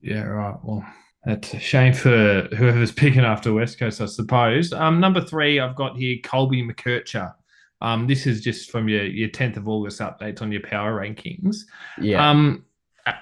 Yeah, 0.00 0.22
right. 0.22 0.56
Well, 0.62 0.84
that's 1.24 1.54
a 1.54 1.58
shame 1.58 1.92
for 1.92 2.48
whoever's 2.56 2.92
picking 2.92 3.24
after 3.24 3.52
West 3.52 3.78
Coast, 3.78 4.00
I 4.00 4.06
suppose. 4.06 4.72
Um, 4.72 5.00
number 5.00 5.20
three, 5.20 5.60
I've 5.60 5.76
got 5.76 5.96
here 5.96 6.16
Colby 6.22 6.62
McKercher. 6.62 7.34
Um, 7.80 8.06
this 8.06 8.26
is 8.26 8.40
just 8.40 8.70
from 8.70 8.88
your 8.88 9.04
your 9.04 9.28
10th 9.28 9.56
of 9.56 9.68
August 9.68 10.00
updates 10.00 10.42
on 10.42 10.50
your 10.50 10.62
power 10.62 11.00
rankings. 11.00 11.58
Yeah. 12.00 12.28
Um, 12.28 12.64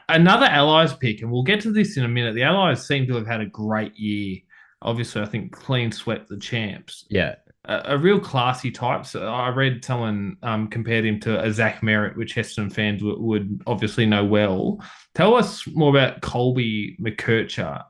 another 0.09 0.47
Allies 0.47 0.95
pick, 0.95 1.23
and 1.23 1.31
we'll 1.31 1.43
get 1.43 1.61
to 1.63 1.73
this 1.73 1.97
in 1.97 2.05
a 2.05 2.09
minute. 2.09 2.35
The 2.35 2.43
Allies 2.43 2.87
seem 2.87 3.07
to 3.07 3.15
have 3.15 3.27
had 3.27 3.41
a 3.41 3.47
great 3.47 3.97
year. 3.97 4.39
Obviously, 4.83 5.23
I 5.23 5.27
think 5.27 5.53
clean 5.53 5.91
swept 5.93 6.29
the 6.29 6.39
champs. 6.39 7.07
Yeah. 7.09 7.37
A, 7.67 7.95
a 7.95 7.99
real 7.99 8.21
classy 8.21 8.71
type. 8.71 9.07
So 9.07 9.27
I 9.27 9.49
read 9.49 9.85
someone 9.85 10.37
um, 10.43 10.69
compared 10.69 11.05
him 11.05 11.21
to 11.21 11.43
a 11.43 11.53
Zach 11.53 11.81
Merrett, 11.81 12.17
which 12.17 12.35
Heston 12.35 12.71
fans 12.71 13.03
w- 13.03 13.21
would 13.21 13.63
obviously 13.67 14.07
know 14.07 14.25
well. 14.25 14.81
Tell 15.15 15.35
us 15.35 15.67
more 15.69 15.91
about 15.91 16.21
Colby 16.21 16.97
McKercher. 17.01 17.83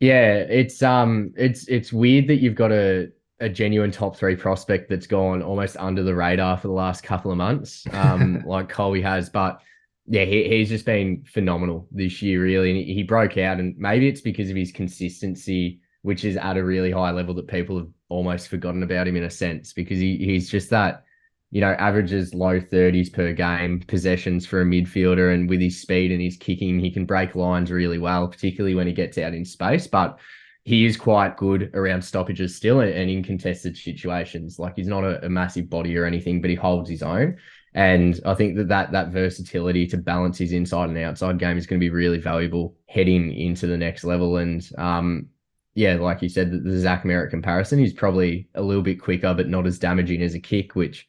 Yeah, 0.00 0.34
it's 0.34 0.82
um, 0.82 1.32
it's 1.36 1.66
it's 1.68 1.92
weird 1.92 2.28
that 2.28 2.36
you've 2.36 2.54
got 2.54 2.72
a 2.72 3.08
a 3.40 3.48
genuine 3.48 3.90
top 3.90 4.16
three 4.16 4.36
prospect 4.36 4.88
that's 4.88 5.06
gone 5.06 5.42
almost 5.42 5.76
under 5.78 6.02
the 6.02 6.14
radar 6.14 6.56
for 6.56 6.68
the 6.68 6.74
last 6.74 7.02
couple 7.02 7.30
of 7.30 7.36
months, 7.36 7.84
um, 7.92 8.42
like 8.46 8.68
Colby 8.68 9.02
has, 9.02 9.28
but 9.28 9.60
yeah, 10.06 10.24
he, 10.24 10.48
he's 10.48 10.68
just 10.68 10.84
been 10.84 11.24
phenomenal 11.26 11.88
this 11.90 12.20
year, 12.22 12.42
really. 12.42 12.70
And 12.70 12.78
he 12.78 13.02
broke 13.02 13.38
out, 13.38 13.58
and 13.58 13.76
maybe 13.78 14.08
it's 14.08 14.20
because 14.20 14.50
of 14.50 14.56
his 14.56 14.72
consistency, 14.72 15.80
which 16.02 16.24
is 16.24 16.36
at 16.36 16.56
a 16.56 16.64
really 16.64 16.90
high 16.90 17.10
level 17.10 17.34
that 17.34 17.48
people 17.48 17.78
have 17.78 17.88
almost 18.08 18.48
forgotten 18.48 18.82
about 18.82 19.08
him 19.08 19.16
in 19.16 19.24
a 19.24 19.30
sense, 19.30 19.72
because 19.72 19.98
he, 19.98 20.16
he's 20.16 20.50
just 20.50 20.70
that, 20.70 21.04
you 21.50 21.60
know, 21.60 21.72
averages 21.72 22.34
low 22.34 22.60
30s 22.60 23.12
per 23.12 23.32
game 23.32 23.80
possessions 23.86 24.46
for 24.46 24.60
a 24.60 24.64
midfielder. 24.64 25.34
And 25.34 25.48
with 25.48 25.60
his 25.60 25.80
speed 25.80 26.10
and 26.12 26.20
his 26.20 26.36
kicking, 26.36 26.78
he 26.78 26.90
can 26.90 27.06
break 27.06 27.34
lines 27.34 27.70
really 27.70 27.98
well, 27.98 28.28
particularly 28.28 28.74
when 28.74 28.86
he 28.86 28.92
gets 28.92 29.18
out 29.18 29.34
in 29.34 29.44
space. 29.44 29.86
But 29.86 30.18
he 30.64 30.86
is 30.86 30.96
quite 30.96 31.36
good 31.36 31.70
around 31.74 32.02
stoppages 32.02 32.56
still 32.56 32.80
and, 32.80 33.10
in 33.10 33.22
contested 33.22 33.76
situations. 33.76 34.58
Like 34.58 34.76
he's 34.76 34.88
not 34.88 35.04
a, 35.04 35.24
a 35.24 35.28
massive 35.28 35.68
body 35.68 35.96
or 35.96 36.06
anything, 36.06 36.40
but 36.40 36.50
he 36.50 36.56
holds 36.56 36.88
his 36.88 37.02
own. 37.02 37.36
And 37.74 38.18
I 38.24 38.34
think 38.34 38.56
that, 38.56 38.68
that 38.68 38.92
that 38.92 39.08
versatility 39.08 39.86
to 39.88 39.96
balance 39.98 40.38
his 40.38 40.52
inside 40.52 40.88
and 40.88 40.98
outside 40.98 41.38
game 41.38 41.58
is 41.58 41.66
going 41.66 41.80
to 41.80 41.84
be 41.84 41.90
really 41.90 42.18
valuable 42.18 42.76
heading 42.88 43.32
into 43.32 43.66
the 43.66 43.76
next 43.76 44.04
level. 44.04 44.38
And 44.38 44.66
um, 44.78 45.28
yeah, 45.74 45.94
like 45.94 46.22
you 46.22 46.28
said, 46.28 46.64
the, 46.64 46.78
Zach 46.78 47.02
Merrett 47.02 47.30
comparison, 47.30 47.78
he's 47.78 47.92
probably 47.92 48.48
a 48.54 48.62
little 48.62 48.82
bit 48.82 49.00
quicker, 49.00 49.34
but 49.34 49.48
not 49.48 49.66
as 49.66 49.78
damaging 49.78 50.22
as 50.22 50.34
a 50.34 50.40
kick, 50.40 50.74
which 50.74 51.06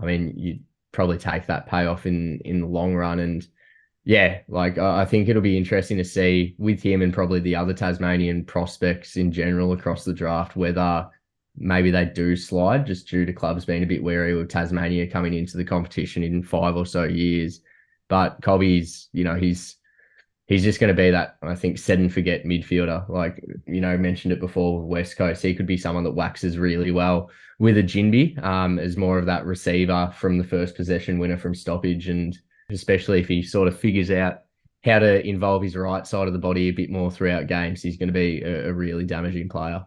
I 0.00 0.06
mean, 0.06 0.32
you 0.36 0.60
probably 0.92 1.18
take 1.18 1.46
that 1.46 1.66
payoff 1.66 2.06
in 2.06 2.40
in 2.44 2.60
the 2.60 2.66
long 2.66 2.94
run. 2.94 3.18
And 3.20 3.46
yeah, 4.04 4.38
like 4.48 4.78
I 4.78 5.04
think 5.04 5.28
it'll 5.28 5.42
be 5.42 5.58
interesting 5.58 5.98
to 5.98 6.04
see 6.04 6.54
with 6.58 6.82
him 6.82 7.02
and 7.02 7.12
probably 7.12 7.40
the 7.40 7.56
other 7.56 7.74
Tasmanian 7.74 8.44
prospects 8.44 9.16
in 9.16 9.32
general 9.32 9.72
across 9.72 10.04
the 10.04 10.14
draft 10.14 10.56
whether 10.56 11.08
maybe 11.58 11.90
they 11.90 12.04
do 12.04 12.36
slide 12.36 12.86
just 12.86 13.08
due 13.08 13.26
to 13.26 13.32
clubs 13.32 13.64
being 13.64 13.82
a 13.82 13.86
bit 13.86 14.02
wary 14.02 14.38
of 14.38 14.48
Tasmania 14.48 15.06
coming 15.06 15.34
into 15.34 15.56
the 15.56 15.64
competition 15.64 16.22
in 16.22 16.42
five 16.42 16.76
or 16.76 16.86
so 16.86 17.04
years. 17.04 17.60
But 18.08 18.40
Colby's, 18.42 19.08
you 19.12 19.24
know, 19.24 19.34
he's 19.34 19.76
he's 20.46 20.62
just 20.62 20.80
going 20.80 20.94
to 20.94 21.02
be 21.02 21.10
that 21.10 21.36
I 21.42 21.54
think 21.54 21.78
set 21.78 21.98
and 21.98 22.12
forget 22.12 22.44
midfielder. 22.44 23.08
Like 23.08 23.44
you 23.66 23.80
know, 23.80 23.96
mentioned 23.98 24.32
it 24.32 24.40
before, 24.40 24.82
West 24.82 25.16
Coast. 25.16 25.42
He 25.42 25.54
could 25.54 25.66
be 25.66 25.76
someone 25.76 26.04
that 26.04 26.12
waxes 26.12 26.58
really 26.58 26.90
well 26.90 27.30
with 27.58 27.78
a 27.78 27.82
Ginbey 27.82 28.42
um, 28.42 28.78
as 28.78 28.96
more 28.96 29.18
of 29.18 29.26
that 29.26 29.46
receiver 29.46 30.12
from 30.16 30.38
the 30.38 30.44
first 30.44 30.76
possession 30.76 31.18
winner 31.18 31.38
from 31.38 31.54
stoppage, 31.54 32.08
and 32.08 32.38
especially 32.70 33.20
if 33.20 33.28
he 33.28 33.42
sort 33.42 33.68
of 33.68 33.78
figures 33.78 34.10
out 34.10 34.42
how 34.84 34.98
to 35.00 35.26
involve 35.26 35.62
his 35.62 35.76
right 35.76 36.06
side 36.06 36.28
of 36.28 36.32
the 36.32 36.38
body 36.38 36.68
a 36.68 36.72
bit 36.72 36.90
more 36.90 37.10
throughout 37.10 37.48
games, 37.48 37.82
he's 37.82 37.96
going 37.96 38.08
to 38.08 38.12
be 38.12 38.42
a, 38.42 38.68
a 38.68 38.72
really 38.72 39.04
damaging 39.04 39.48
player. 39.48 39.84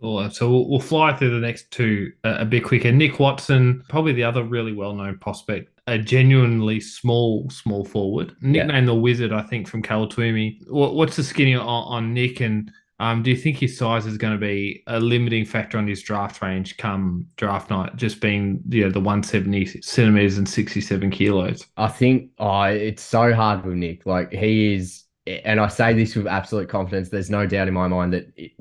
Cool. 0.00 0.28
So 0.30 0.50
we'll, 0.50 0.68
we'll, 0.68 0.80
fly 0.80 1.14
through 1.14 1.38
the 1.38 1.46
next 1.46 1.70
two 1.70 2.12
a, 2.24 2.40
a 2.40 2.44
bit 2.44 2.64
quicker. 2.64 2.90
Nick 2.90 3.20
Watson, 3.20 3.84
probably 3.88 4.12
the 4.12 4.24
other 4.24 4.42
really 4.42 4.72
well 4.72 4.94
known 4.94 5.18
prospect, 5.18 5.71
a 5.86 5.98
genuinely 5.98 6.80
small, 6.80 7.48
small 7.50 7.84
forward. 7.84 8.34
Nicknamed 8.40 8.86
yeah. 8.86 8.92
the 8.92 8.94
Wizard, 8.94 9.32
I 9.32 9.42
think, 9.42 9.66
from 9.66 9.82
Kalatumi. 9.82 10.68
What, 10.68 10.94
what's 10.94 11.16
the 11.16 11.24
skinny 11.24 11.54
on, 11.54 11.66
on 11.66 12.14
Nick? 12.14 12.40
And 12.40 12.70
um, 13.00 13.22
do 13.22 13.30
you 13.30 13.36
think 13.36 13.58
his 13.58 13.76
size 13.76 14.06
is 14.06 14.16
going 14.16 14.32
to 14.32 14.38
be 14.38 14.84
a 14.86 15.00
limiting 15.00 15.44
factor 15.44 15.78
on 15.78 15.88
his 15.88 16.02
draft 16.02 16.40
range 16.40 16.76
come 16.76 17.26
draft 17.36 17.68
night, 17.68 17.96
just 17.96 18.20
being 18.20 18.62
you 18.68 18.84
know, 18.84 18.90
the 18.90 19.00
170 19.00 19.82
centimeters 19.82 20.38
and 20.38 20.48
67 20.48 21.10
kilos? 21.10 21.66
I 21.76 21.88
think 21.88 22.30
oh, 22.38 22.62
it's 22.62 23.02
so 23.02 23.34
hard 23.34 23.64
with 23.64 23.74
Nick. 23.74 24.06
Like, 24.06 24.32
he 24.32 24.74
is, 24.74 25.04
and 25.26 25.58
I 25.58 25.66
say 25.66 25.94
this 25.94 26.14
with 26.14 26.28
absolute 26.28 26.68
confidence, 26.68 27.08
there's 27.08 27.30
no 27.30 27.46
doubt 27.46 27.68
in 27.68 27.74
my 27.74 27.88
mind 27.88 28.12
that. 28.12 28.32
It, 28.36 28.52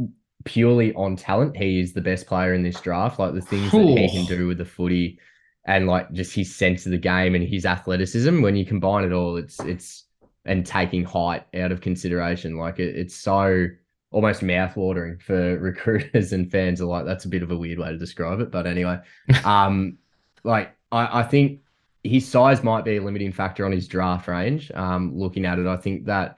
purely 0.43 0.91
on 0.95 1.15
talent, 1.15 1.55
he 1.55 1.79
is 1.79 1.93
the 1.93 2.01
best 2.01 2.25
player 2.25 2.55
in 2.55 2.63
this 2.63 2.81
draft. 2.81 3.19
Like 3.19 3.35
the 3.35 3.41
things 3.41 3.71
that 3.71 3.79
he 3.79 4.09
can 4.09 4.25
do 4.25 4.47
with 4.47 4.57
the 4.57 4.65
footy 4.65 5.19
and 5.65 5.87
like 5.87 6.11
just 6.11 6.33
his 6.33 6.53
sense 6.53 6.85
of 6.85 6.91
the 6.91 6.97
game 6.97 7.35
and 7.35 7.47
his 7.47 7.65
athleticism. 7.65 8.41
When 8.41 8.55
you 8.55 8.65
combine 8.65 9.03
it 9.03 9.13
all, 9.13 9.37
it's 9.37 9.59
it's 9.61 10.05
and 10.45 10.65
taking 10.65 11.03
height 11.03 11.45
out 11.55 11.71
of 11.71 11.81
consideration. 11.81 12.57
Like 12.57 12.79
it, 12.79 12.95
it's 12.95 13.15
so 13.15 13.67
almost 14.11 14.41
mouthwatering 14.41 15.21
for 15.21 15.57
recruiters 15.59 16.33
and 16.33 16.51
fans 16.51 16.81
are 16.81 16.85
like 16.85 17.05
that's 17.05 17.25
a 17.25 17.29
bit 17.29 17.43
of 17.43 17.51
a 17.51 17.57
weird 17.57 17.79
way 17.79 17.89
to 17.89 17.97
describe 17.97 18.39
it. 18.39 18.51
But 18.51 18.67
anyway, 18.67 18.99
um 19.43 19.97
like 20.43 20.75
I, 20.91 21.19
I 21.19 21.23
think 21.23 21.61
his 22.03 22.27
size 22.27 22.63
might 22.63 22.83
be 22.83 22.97
a 22.97 23.03
limiting 23.03 23.31
factor 23.31 23.65
on 23.65 23.71
his 23.71 23.87
draft 23.87 24.27
range. 24.27 24.71
Um, 24.73 25.15
looking 25.15 25.45
at 25.45 25.59
it, 25.59 25.67
I 25.67 25.77
think 25.77 26.05
that 26.05 26.37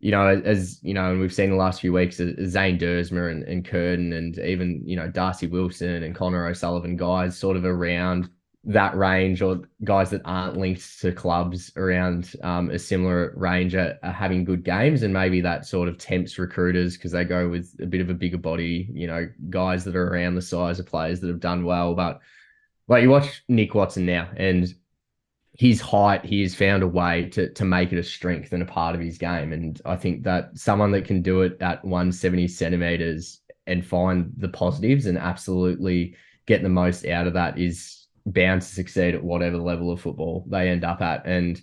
you 0.00 0.10
know, 0.10 0.40
as 0.44 0.78
you 0.82 0.92
know, 0.92 1.10
and 1.10 1.20
we've 1.20 1.32
seen 1.32 1.50
the 1.50 1.56
last 1.56 1.80
few 1.80 1.92
weeks, 1.92 2.20
uh, 2.20 2.32
Zane 2.44 2.78
Duursma 2.78 3.30
and, 3.30 3.42
and 3.44 3.64
Curtin 3.64 4.12
and 4.12 4.38
even, 4.38 4.82
you 4.84 4.94
know, 4.94 5.08
Darcy 5.08 5.46
Wilson 5.46 6.02
and 6.02 6.14
Connor 6.14 6.46
O'Sullivan 6.46 6.96
guys 6.96 7.36
sort 7.36 7.56
of 7.56 7.64
around 7.64 8.28
that 8.66 8.96
range 8.96 9.42
or 9.42 9.60
guys 9.84 10.10
that 10.10 10.22
aren't 10.24 10.56
linked 10.56 11.00
to 11.00 11.12
clubs 11.12 11.70
around 11.76 12.32
um, 12.42 12.68
a 12.70 12.78
similar 12.78 13.32
range 13.36 13.76
are, 13.76 13.96
are, 14.02 14.12
having 14.12 14.44
good 14.44 14.64
games. 14.64 15.04
And 15.04 15.14
maybe 15.14 15.40
that 15.40 15.64
sort 15.64 15.88
of 15.88 15.98
tempts 15.98 16.36
recruiters 16.36 16.96
because 16.96 17.12
they 17.12 17.24
go 17.24 17.48
with 17.48 17.76
a 17.80 17.86
bit 17.86 18.00
of 18.00 18.10
a 18.10 18.14
bigger 18.14 18.38
body, 18.38 18.88
you 18.92 19.06
know, 19.06 19.28
guys 19.50 19.84
that 19.84 19.94
are 19.94 20.08
around 20.08 20.34
the 20.34 20.42
size 20.42 20.80
of 20.80 20.86
players 20.86 21.20
that 21.20 21.28
have 21.28 21.38
done 21.38 21.64
well. 21.64 21.94
But 21.94 22.20
like 22.88 23.04
you 23.04 23.10
watch 23.10 23.44
Nick 23.48 23.72
Watson 23.74 24.04
now 24.04 24.28
and 24.36 24.74
his 25.52 25.80
height, 25.80 26.24
he 26.24 26.42
has 26.42 26.54
found 26.54 26.82
a 26.82 26.88
way 26.88 27.28
to 27.30 27.52
to 27.52 27.64
make 27.64 27.92
it 27.92 27.98
a 27.98 28.02
strength 28.02 28.52
and 28.52 28.64
a 28.64 28.66
part 28.66 28.96
of 28.96 29.00
his 29.00 29.16
game. 29.16 29.52
And 29.52 29.80
I 29.84 29.94
think 29.94 30.24
that 30.24 30.58
someone 30.58 30.90
that 30.90 31.04
can 31.04 31.22
do 31.22 31.42
it 31.42 31.56
at 31.62 31.84
170 31.84 32.48
centimeters 32.48 33.40
and 33.68 33.86
find 33.86 34.32
the 34.36 34.48
positives 34.48 35.06
and 35.06 35.16
absolutely 35.16 36.16
get 36.46 36.62
the 36.62 36.68
most 36.68 37.06
out 37.06 37.28
of 37.28 37.32
that 37.34 37.58
is 37.58 37.95
bound 38.26 38.62
to 38.62 38.68
succeed 38.68 39.14
at 39.14 39.24
whatever 39.24 39.56
level 39.56 39.90
of 39.90 40.00
football 40.00 40.44
they 40.48 40.68
end 40.68 40.84
up 40.84 41.00
at. 41.00 41.24
And 41.26 41.60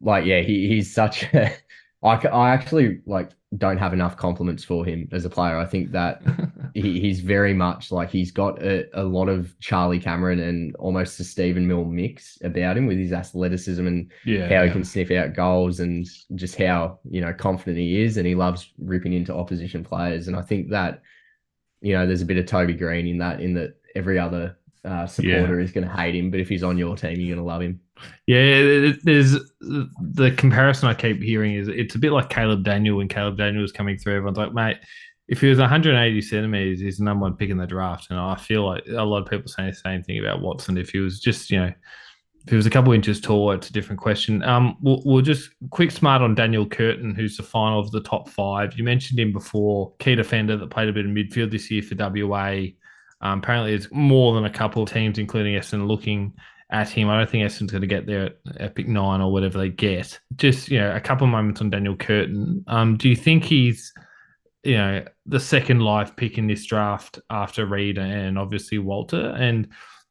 like, 0.00 0.26
yeah, 0.26 0.40
he, 0.40 0.68
he's 0.68 0.94
such 0.94 1.24
a, 1.34 1.52
I, 2.02 2.16
I 2.16 2.50
actually 2.50 3.00
like 3.06 3.30
don't 3.56 3.78
have 3.78 3.94
enough 3.94 4.16
compliments 4.16 4.62
for 4.62 4.84
him 4.84 5.08
as 5.10 5.24
a 5.24 5.30
player. 5.30 5.56
I 5.56 5.64
think 5.64 5.92
that 5.92 6.22
he, 6.74 7.00
he's 7.00 7.20
very 7.20 7.54
much 7.54 7.90
like 7.90 8.10
he's 8.10 8.30
got 8.30 8.62
a, 8.62 8.86
a 8.92 9.02
lot 9.02 9.28
of 9.28 9.58
Charlie 9.60 9.98
Cameron 10.00 10.40
and 10.40 10.76
almost 10.76 11.18
a 11.20 11.24
Stephen 11.24 11.66
Milne 11.66 11.94
mix 11.94 12.38
about 12.42 12.76
him 12.76 12.86
with 12.86 12.98
his 12.98 13.12
athleticism 13.12 13.86
and 13.86 14.12
yeah, 14.26 14.48
how 14.48 14.64
he 14.66 14.70
can 14.70 14.84
sniff 14.84 15.10
out 15.10 15.34
goals 15.34 15.80
and 15.80 16.06
just 16.34 16.56
how 16.56 16.98
you 17.08 17.22
know 17.22 17.32
confident 17.32 17.78
he 17.78 18.02
is 18.02 18.18
and 18.18 18.26
he 18.26 18.34
loves 18.34 18.70
ripping 18.78 19.14
into 19.14 19.34
opposition 19.34 19.82
players. 19.82 20.28
And 20.28 20.36
I 20.36 20.42
think 20.42 20.70
that 20.70 21.00
you 21.80 21.94
know 21.94 22.06
there's 22.06 22.22
a 22.22 22.26
bit 22.26 22.38
of 22.38 22.46
Toby 22.46 22.74
Greene 22.74 23.06
in 23.06 23.18
that 23.18 23.40
in 23.40 23.54
that 23.54 23.76
every 23.94 24.18
other 24.18 24.58
uh, 24.84 25.06
supporter 25.06 25.60
is 25.60 25.72
going 25.72 25.86
to 25.86 25.94
hate 25.94 26.14
him, 26.14 26.30
but 26.30 26.40
if 26.40 26.48
he's 26.48 26.62
on 26.62 26.76
your 26.76 26.96
team, 26.96 27.18
you're 27.18 27.34
going 27.34 27.44
to 27.44 27.50
love 27.50 27.62
him. 27.62 27.80
Yeah, 28.26 28.92
there's 29.02 29.32
the 29.60 30.34
comparison 30.36 30.88
I 30.88 30.94
keep 30.94 31.22
hearing 31.22 31.54
is 31.54 31.68
it's 31.68 31.94
a 31.94 31.98
bit 31.98 32.12
like 32.12 32.28
Caleb 32.28 32.64
Daniel 32.64 32.98
when 32.98 33.08
Caleb 33.08 33.38
Daniel 33.38 33.62
was 33.62 33.72
coming 33.72 33.96
through. 33.96 34.16
Everyone's 34.16 34.38
like, 34.38 34.52
mate, 34.52 34.78
if 35.28 35.40
he 35.40 35.48
was 35.48 35.58
180 35.58 36.20
centimeters, 36.20 36.80
he's 36.80 36.98
the 36.98 37.04
number 37.04 37.22
one 37.22 37.36
pick 37.36 37.50
in 37.50 37.56
the 37.56 37.66
draft. 37.66 38.08
And 38.10 38.18
I 38.18 38.36
feel 38.36 38.66
like 38.66 38.84
a 38.88 39.04
lot 39.04 39.22
of 39.22 39.30
people 39.30 39.48
saying 39.48 39.70
the 39.70 39.76
same 39.76 40.02
thing 40.02 40.18
about 40.18 40.42
Watson. 40.42 40.76
If 40.76 40.90
he 40.90 40.98
was 40.98 41.20
just, 41.20 41.50
you 41.50 41.60
know, 41.60 41.72
if 42.44 42.50
he 42.50 42.56
was 42.56 42.66
a 42.66 42.70
couple 42.70 42.92
inches 42.92 43.20
taller, 43.20 43.54
it's 43.54 43.70
a 43.70 43.72
different 43.72 44.00
question. 44.00 44.42
Um, 44.42 44.76
we'll, 44.82 45.00
we'll 45.06 45.22
just 45.22 45.50
quick 45.70 45.90
smart 45.90 46.20
on 46.20 46.34
Daniel 46.34 46.66
Curtin, 46.66 47.14
who's 47.14 47.38
the 47.38 47.42
final 47.42 47.80
of 47.80 47.90
the 47.90 48.02
top 48.02 48.28
five. 48.28 48.76
You 48.76 48.84
mentioned 48.84 49.18
him 49.18 49.32
before, 49.32 49.94
key 49.98 50.14
defender 50.14 50.58
that 50.58 50.70
played 50.70 50.90
a 50.90 50.92
bit 50.92 51.06
of 51.06 51.10
midfield 51.12 51.50
this 51.50 51.70
year 51.70 51.82
for 51.82 51.94
WA. 51.96 52.66
Um, 53.24 53.38
apparently, 53.38 53.72
it's 53.72 53.88
more 53.90 54.34
than 54.34 54.44
a 54.44 54.50
couple 54.50 54.82
of 54.82 54.92
teams, 54.92 55.18
including 55.18 55.54
Essendon, 55.54 55.88
looking 55.88 56.34
at 56.70 56.90
him. 56.90 57.08
I 57.08 57.16
don't 57.16 57.28
think 57.28 57.44
Essendon's 57.44 57.72
going 57.72 57.80
to 57.80 57.86
get 57.86 58.06
there 58.06 58.32
at, 58.58 58.74
pick 58.74 58.86
nine 58.86 59.20
or 59.20 59.32
whatever 59.32 59.58
they 59.58 59.70
get. 59.70 60.20
Just 60.36 60.68
you 60.68 60.78
know, 60.78 60.94
a 60.94 61.00
couple 61.00 61.26
of 61.26 61.30
moments 61.30 61.60
on 61.60 61.70
Daniel 61.70 61.96
Curtin. 61.96 62.62
Um, 62.66 62.96
do 62.96 63.08
you 63.08 63.16
think 63.16 63.44
he's 63.44 63.92
you 64.62 64.76
know 64.76 65.04
the 65.26 65.40
second 65.40 65.80
live 65.80 66.14
pick 66.16 66.38
in 66.38 66.46
this 66.46 66.64
draft 66.66 67.18
after 67.30 67.64
Reid 67.64 67.96
and 67.96 68.38
obviously 68.38 68.78
Walter? 68.78 69.30
And 69.30 69.68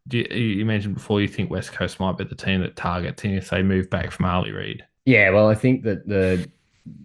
you, 0.09 0.23
you 0.23 0.65
mentioned 0.65 0.95
before 0.95 1.21
you 1.21 1.27
think 1.27 1.51
West 1.51 1.71
Coast 1.71 1.99
might 1.99 2.17
be 2.17 2.23
the 2.23 2.35
team 2.35 2.61
that 2.61 2.75
targets 2.75 3.21
him 3.21 3.37
if 3.37 3.51
they 3.51 3.61
move 3.61 3.89
back 3.91 4.11
from 4.11 4.25
Harley 4.25 4.51
Reid. 4.51 4.83
Yeah, 5.05 5.29
well, 5.29 5.49
I 5.49 5.55
think 5.55 5.83
that 5.83 6.07
the 6.07 6.49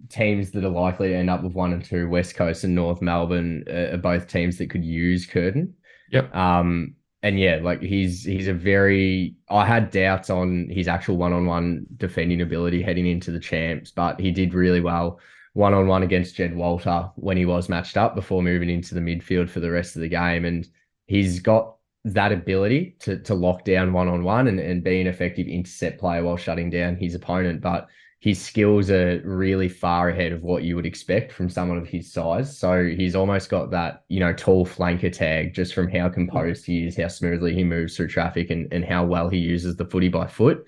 teams 0.09 0.51
that 0.51 0.63
are 0.63 0.69
likely 0.69 1.09
to 1.09 1.15
end 1.15 1.29
up 1.29 1.43
with 1.43 1.53
one 1.53 1.73
and 1.73 1.83
two, 1.83 2.09
West 2.09 2.35
Coast 2.35 2.63
and 2.63 2.73
North 2.73 3.01
Melbourne, 3.01 3.63
uh, 3.69 3.93
are 3.93 3.97
both 3.97 4.27
teams 4.27 4.57
that 4.57 4.69
could 4.69 4.83
use 4.83 5.25
Curtin. 5.25 5.73
Yep. 6.11 6.35
Um, 6.35 6.95
and 7.21 7.39
yeah, 7.39 7.59
like 7.61 7.81
he's 7.81 8.23
he's 8.23 8.47
a 8.47 8.53
very. 8.53 9.35
I 9.49 9.65
had 9.65 9.91
doubts 9.91 10.29
on 10.29 10.69
his 10.69 10.87
actual 10.87 11.17
one-on-one 11.17 11.85
defending 11.97 12.41
ability 12.41 12.81
heading 12.81 13.07
into 13.07 13.31
the 13.31 13.39
champs, 13.39 13.91
but 13.91 14.19
he 14.19 14.31
did 14.31 14.53
really 14.53 14.81
well 14.81 15.19
one-on-one 15.53 16.03
against 16.03 16.35
Jed 16.35 16.55
Walter 16.55 17.09
when 17.15 17.35
he 17.35 17.45
was 17.45 17.67
matched 17.69 17.97
up 17.97 18.15
before 18.15 18.41
moving 18.41 18.69
into 18.69 18.95
the 18.95 19.01
midfield 19.01 19.49
for 19.49 19.59
the 19.59 19.71
rest 19.71 19.95
of 19.95 20.01
the 20.01 20.07
game, 20.07 20.45
and 20.45 20.67
he's 21.07 21.39
got 21.39 21.75
that 22.05 22.31
ability 22.31 22.95
to 22.99 23.19
to 23.23 23.33
lock 23.33 23.65
down 23.65 23.91
one-on-one 23.91 24.47
and, 24.47 24.59
and 24.59 24.83
be 24.83 25.01
an 25.01 25.07
effective 25.07 25.47
intercept 25.47 25.99
player 25.99 26.23
while 26.23 26.37
shutting 26.37 26.69
down 26.69 26.95
his 26.95 27.15
opponent, 27.15 27.59
but 27.59 27.87
his 28.21 28.41
skills 28.41 28.91
are 28.91 29.21
really 29.23 29.69
far 29.69 30.09
ahead 30.09 30.33
of 30.33 30.43
what 30.43 30.63
you 30.63 30.75
would 30.75 30.85
expect 30.85 31.31
from 31.31 31.49
someone 31.49 31.77
of 31.77 31.87
his 31.87 32.11
size. 32.11 32.57
So 32.57 32.85
he's 32.85 33.15
almost 33.15 33.49
got 33.49 33.71
that, 33.71 34.03
you 34.09 34.19
know, 34.19 34.33
tall 34.33 34.65
flanker 34.65 35.11
tag 35.11 35.53
just 35.53 35.73
from 35.73 35.89
how 35.89 36.09
composed 36.09 36.65
he 36.65 36.85
is, 36.85 36.97
how 36.97 37.07
smoothly 37.07 37.55
he 37.55 37.63
moves 37.63 37.95
through 37.95 38.09
traffic 38.09 38.49
and, 38.49 38.71
and 38.73 38.83
how 38.83 39.05
well 39.05 39.29
he 39.29 39.37
uses 39.37 39.77
the 39.77 39.85
footy 39.85 40.09
by 40.09 40.27
foot. 40.27 40.65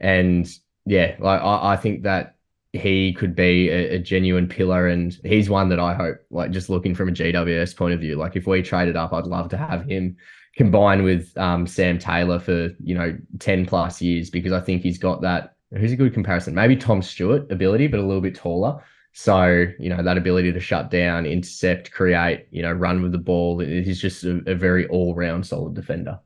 And 0.00 0.50
yeah, 0.86 1.14
like 1.20 1.40
I, 1.40 1.74
I 1.74 1.76
think 1.76 2.02
that 2.02 2.34
he 2.72 3.12
could 3.12 3.36
be 3.36 3.68
a, 3.68 3.94
a 3.94 3.98
genuine 4.00 4.48
pillar 4.48 4.88
and 4.88 5.16
he's 5.24 5.48
one 5.48 5.68
that 5.68 5.78
I 5.78 5.94
hope, 5.94 6.16
like 6.30 6.50
just 6.50 6.68
looking 6.68 6.96
from 6.96 7.10
a 7.10 7.12
GWS 7.12 7.76
point 7.76 7.94
of 7.94 8.00
view, 8.00 8.16
like 8.16 8.34
if 8.34 8.48
we 8.48 8.60
traded 8.60 8.96
up, 8.96 9.12
I'd 9.12 9.24
love 9.24 9.50
to 9.50 9.56
have 9.56 9.84
him 9.88 10.16
combined 10.56 11.04
with 11.04 11.36
um, 11.38 11.64
Sam 11.64 12.00
Taylor 12.00 12.40
for, 12.40 12.70
you 12.82 12.96
know, 12.96 13.16
10 13.38 13.66
plus 13.66 14.02
years 14.02 14.30
because 14.30 14.52
I 14.52 14.60
think 14.60 14.82
he's 14.82 14.98
got 14.98 15.22
that 15.22 15.54
who's 15.76 15.92
a 15.92 15.96
good 15.96 16.14
comparison? 16.14 16.54
Maybe 16.54 16.76
Tom 16.76 17.02
Stewart 17.02 17.50
ability, 17.50 17.86
but 17.86 18.00
a 18.00 18.02
little 18.02 18.20
bit 18.20 18.34
taller. 18.34 18.82
So, 19.12 19.66
you 19.78 19.88
know, 19.88 20.02
that 20.02 20.16
ability 20.16 20.52
to 20.52 20.60
shut 20.60 20.90
down, 20.90 21.26
intercept, 21.26 21.90
create, 21.90 22.46
you 22.50 22.62
know, 22.62 22.72
run 22.72 23.02
with 23.02 23.12
the 23.12 23.18
ball. 23.18 23.58
He's 23.58 24.00
just 24.00 24.24
a, 24.24 24.42
a 24.46 24.54
very 24.54 24.86
all 24.88 25.14
round 25.14 25.46
solid 25.46 25.74
defender. 25.74 26.20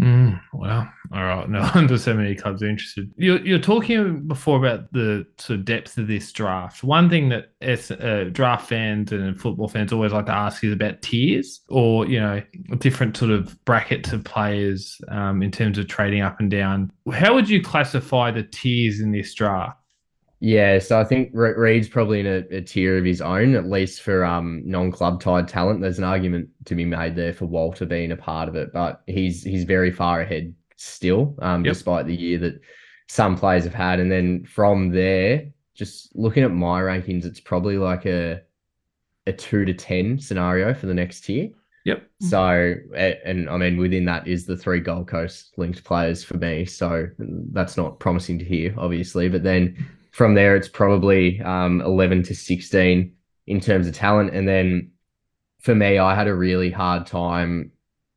Mm, 0.00 0.40
well, 0.54 0.90
all 1.12 1.24
right. 1.24 1.48
No 1.48 1.60
wonder 1.74 1.98
so 1.98 2.14
many 2.14 2.34
clubs 2.34 2.62
are 2.62 2.68
interested. 2.68 3.12
You're, 3.16 3.44
you're 3.44 3.58
talking 3.58 4.26
before 4.26 4.56
about 4.56 4.90
the 4.92 5.26
sort 5.36 5.58
of 5.58 5.64
depth 5.66 5.98
of 5.98 6.06
this 6.06 6.32
draft. 6.32 6.82
One 6.82 7.10
thing 7.10 7.28
that 7.28 7.52
uh, 8.00 8.30
draft 8.30 8.66
fans 8.66 9.12
and 9.12 9.38
football 9.38 9.68
fans 9.68 9.92
always 9.92 10.12
like 10.12 10.26
to 10.26 10.32
ask 10.32 10.64
is 10.64 10.72
about 10.72 11.02
tiers 11.02 11.60
or, 11.68 12.06
you 12.06 12.18
know, 12.18 12.42
different 12.78 13.16
sort 13.16 13.30
of 13.30 13.62
brackets 13.66 14.12
of 14.12 14.24
players 14.24 14.98
um, 15.08 15.42
in 15.42 15.50
terms 15.50 15.76
of 15.76 15.86
trading 15.86 16.22
up 16.22 16.40
and 16.40 16.50
down. 16.50 16.90
How 17.12 17.34
would 17.34 17.48
you 17.48 17.62
classify 17.62 18.30
the 18.30 18.44
tiers 18.44 19.00
in 19.00 19.12
this 19.12 19.34
draft? 19.34 19.79
Yeah, 20.42 20.78
so 20.78 20.98
I 20.98 21.04
think 21.04 21.30
Re- 21.34 21.52
Reid's 21.54 21.88
probably 21.88 22.20
in 22.20 22.26
a, 22.26 22.56
a, 22.56 22.60
tier 22.62 22.96
of 22.96 23.04
his 23.04 23.20
own, 23.20 23.54
at 23.54 23.66
least 23.66 24.00
for 24.00 24.24
um, 24.24 24.62
non-club 24.64 25.20
tied 25.20 25.46
talent. 25.48 25.82
There's 25.82 25.98
an 25.98 26.04
argument 26.04 26.48
to 26.64 26.74
be 26.74 26.86
made 26.86 27.14
there 27.14 27.34
for 27.34 27.44
Walter 27.44 27.84
being 27.84 28.10
a 28.10 28.16
part 28.16 28.48
of 28.48 28.56
it, 28.56 28.72
but 28.72 29.02
he's 29.06 29.44
he's 29.44 29.64
very 29.64 29.90
far 29.90 30.22
ahead 30.22 30.54
still, 30.76 31.36
um, 31.42 31.62
Yep. 31.62 31.74
despite 31.74 32.06
the 32.06 32.16
year 32.16 32.38
that 32.38 32.58
some 33.06 33.36
players 33.36 33.64
have 33.64 33.74
had. 33.74 34.00
And 34.00 34.10
then 34.10 34.46
from 34.46 34.90
there, 34.90 35.44
just 35.74 36.16
looking 36.16 36.42
at 36.42 36.52
my 36.52 36.80
rankings, 36.80 37.26
it's 37.26 37.40
probably 37.40 37.76
like 37.76 38.06
a 38.06 38.40
a 39.26 39.32
two 39.34 39.66
to 39.66 39.74
ten 39.74 40.18
scenario 40.18 40.72
for 40.72 40.86
the 40.86 40.94
next 40.94 41.20
tier. 41.20 41.50
Yep. 41.84 42.02
So, 42.20 42.74
and 42.94 43.48
I 43.48 43.56
mean, 43.58 43.76
within 43.76 44.06
that 44.06 44.26
is 44.26 44.46
the 44.46 44.56
three 44.56 44.80
Gold 44.80 45.06
Coast 45.06 45.52
linked 45.58 45.84
players 45.84 46.24
for 46.24 46.38
me. 46.38 46.64
So 46.64 47.08
that's 47.18 47.76
not 47.76 47.98
promising 47.98 48.38
to 48.38 48.44
hear, 48.44 48.74
obviously. 48.78 49.28
But 49.28 49.42
then 49.42 49.86
from 50.10 50.34
there, 50.34 50.56
it's 50.56 50.68
probably 50.68 51.40
um, 51.42 51.80
11 51.82 52.24
to 52.24 52.34
16 52.34 53.14
in 53.46 53.60
terms 53.60 53.86
of 53.86 53.94
talent. 53.94 54.34
And 54.34 54.46
then 54.46 54.90
for 55.60 55.74
me, 55.74 55.98
I 55.98 56.14
had 56.14 56.26
a 56.26 56.34
really 56.34 56.70
hard 56.70 57.06
time 57.06 57.72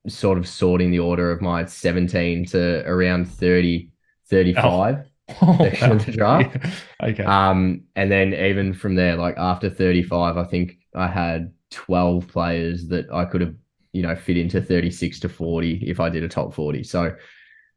sort 0.08 0.38
of 0.38 0.48
sorting 0.48 0.92
the 0.92 1.00
order 1.00 1.32
of 1.32 1.42
my 1.42 1.66
17 1.66 2.46
to 2.48 2.84
around 2.86 3.26
30, 3.26 3.90
35 4.28 5.06
section 5.58 5.92
of 5.92 6.06
the 6.06 6.12
draft. 6.12 6.58
Yeah. 6.64 7.08
Okay. 7.10 7.24
Um, 7.24 7.84
and 7.96 8.12
then 8.12 8.34
even 8.34 8.74
from 8.74 8.96
there, 8.96 9.16
like 9.16 9.38
after 9.38 9.70
35, 9.70 10.38
I 10.38 10.44
think 10.44 10.78
I 10.96 11.08
had 11.08 11.54
12 11.72 12.28
players 12.28 12.88
that 12.88 13.12
I 13.12 13.26
could 13.26 13.42
have, 13.42 13.56
you 13.94 14.02
know, 14.02 14.16
fit 14.16 14.38
into 14.38 14.62
36 14.62 15.20
to 15.22 15.30
40 15.30 15.84
if 15.88 16.00
I 16.00 16.10
did 16.10 16.24
a 16.24 16.28
top 16.28 16.54
40. 16.54 16.84
So 16.84 17.16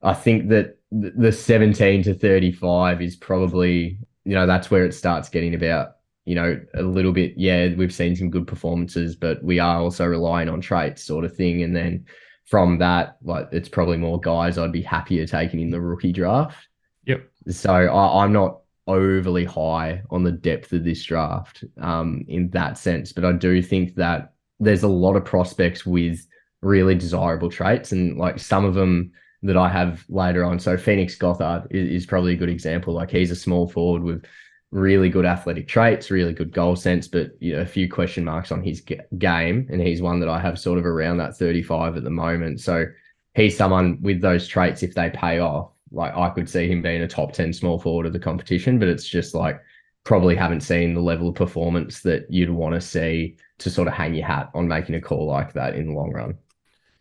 I 0.02 0.14
think 0.14 0.48
that 0.48 0.78
the 0.90 1.32
17 1.32 2.02
to 2.04 2.14
35 2.14 3.02
is 3.02 3.16
probably, 3.16 3.98
you 4.24 4.34
know, 4.34 4.46
that's 4.46 4.70
where 4.70 4.84
it 4.84 4.94
starts 4.94 5.28
getting 5.28 5.54
about, 5.54 5.96
you 6.24 6.34
know, 6.34 6.60
a 6.74 6.82
little 6.82 7.12
bit. 7.12 7.34
Yeah, 7.36 7.74
we've 7.74 7.92
seen 7.92 8.14
some 8.14 8.30
good 8.30 8.46
performances, 8.46 9.16
but 9.16 9.42
we 9.42 9.58
are 9.58 9.80
also 9.80 10.04
relying 10.04 10.48
on 10.48 10.60
traits, 10.60 11.02
sort 11.02 11.24
of 11.24 11.34
thing. 11.34 11.62
And 11.62 11.74
then 11.74 12.04
from 12.44 12.78
that, 12.78 13.16
like, 13.22 13.48
it's 13.52 13.68
probably 13.68 13.96
more 13.96 14.20
guys 14.20 14.58
I'd 14.58 14.72
be 14.72 14.82
happier 14.82 15.26
taking 15.26 15.60
in 15.60 15.70
the 15.70 15.80
rookie 15.80 16.12
draft. 16.12 16.68
Yep. 17.06 17.28
So 17.48 17.72
I, 17.72 18.22
I'm 18.22 18.32
not 18.32 18.60
overly 18.86 19.44
high 19.44 20.02
on 20.10 20.22
the 20.22 20.32
depth 20.32 20.72
of 20.72 20.84
this 20.84 21.02
draft 21.02 21.64
um, 21.80 22.24
in 22.28 22.50
that 22.50 22.78
sense, 22.78 23.12
but 23.12 23.24
I 23.24 23.32
do 23.32 23.60
think 23.62 23.96
that 23.96 24.34
there's 24.60 24.84
a 24.84 24.88
lot 24.88 25.16
of 25.16 25.24
prospects 25.24 25.84
with 25.84 26.26
really 26.62 26.94
desirable 26.94 27.50
traits, 27.50 27.92
and 27.92 28.16
like 28.16 28.38
some 28.38 28.64
of 28.64 28.74
them 28.74 29.12
that 29.42 29.56
I 29.56 29.68
have 29.68 30.04
later 30.08 30.44
on. 30.44 30.58
So 30.58 30.76
Phoenix 30.76 31.16
Gothard 31.16 31.66
is, 31.70 32.02
is 32.02 32.06
probably 32.06 32.32
a 32.32 32.36
good 32.36 32.48
example. 32.48 32.94
Like 32.94 33.10
he's 33.10 33.30
a 33.30 33.36
small 33.36 33.68
forward 33.68 34.02
with 34.02 34.24
really 34.70 35.08
good 35.08 35.24
athletic 35.24 35.68
traits, 35.68 36.10
really 36.10 36.32
good 36.32 36.52
goal 36.52 36.76
sense, 36.76 37.08
but 37.08 37.30
you 37.40 37.54
know, 37.54 37.62
a 37.62 37.66
few 37.66 37.90
question 37.90 38.24
marks 38.24 38.50
on 38.50 38.62
his 38.62 38.80
ga- 38.80 39.02
game, 39.18 39.66
and 39.70 39.80
he's 39.80 40.02
one 40.02 40.20
that 40.20 40.28
I 40.28 40.40
have 40.40 40.58
sort 40.58 40.78
of 40.78 40.86
around 40.86 41.18
that 41.18 41.36
35 41.36 41.96
at 41.96 42.04
the 42.04 42.10
moment. 42.10 42.60
So 42.60 42.86
he's 43.34 43.56
someone 43.56 43.98
with 44.02 44.20
those 44.20 44.48
traits 44.48 44.82
if 44.82 44.94
they 44.94 45.10
pay 45.10 45.38
off 45.38 45.70
like 45.92 46.14
I 46.14 46.30
could 46.30 46.48
see 46.48 46.68
him 46.68 46.82
being 46.82 47.02
a 47.02 47.08
top 47.08 47.32
10 47.32 47.52
small 47.52 47.78
forward 47.78 48.06
of 48.06 48.12
the 48.12 48.18
competition, 48.18 48.78
but 48.78 48.88
it's 48.88 49.06
just 49.06 49.34
like 49.34 49.60
probably 50.04 50.36
haven't 50.36 50.60
seen 50.60 50.94
the 50.94 51.00
level 51.00 51.28
of 51.28 51.34
performance 51.34 52.00
that 52.00 52.26
you'd 52.30 52.50
want 52.50 52.74
to 52.74 52.80
see 52.80 53.36
to 53.58 53.70
sort 53.70 53.88
of 53.88 53.94
hang 53.94 54.14
your 54.14 54.26
hat 54.26 54.50
on 54.54 54.68
making 54.68 54.94
a 54.94 55.00
call 55.00 55.26
like 55.26 55.52
that 55.52 55.74
in 55.74 55.88
the 55.88 55.92
long 55.92 56.12
run. 56.12 56.36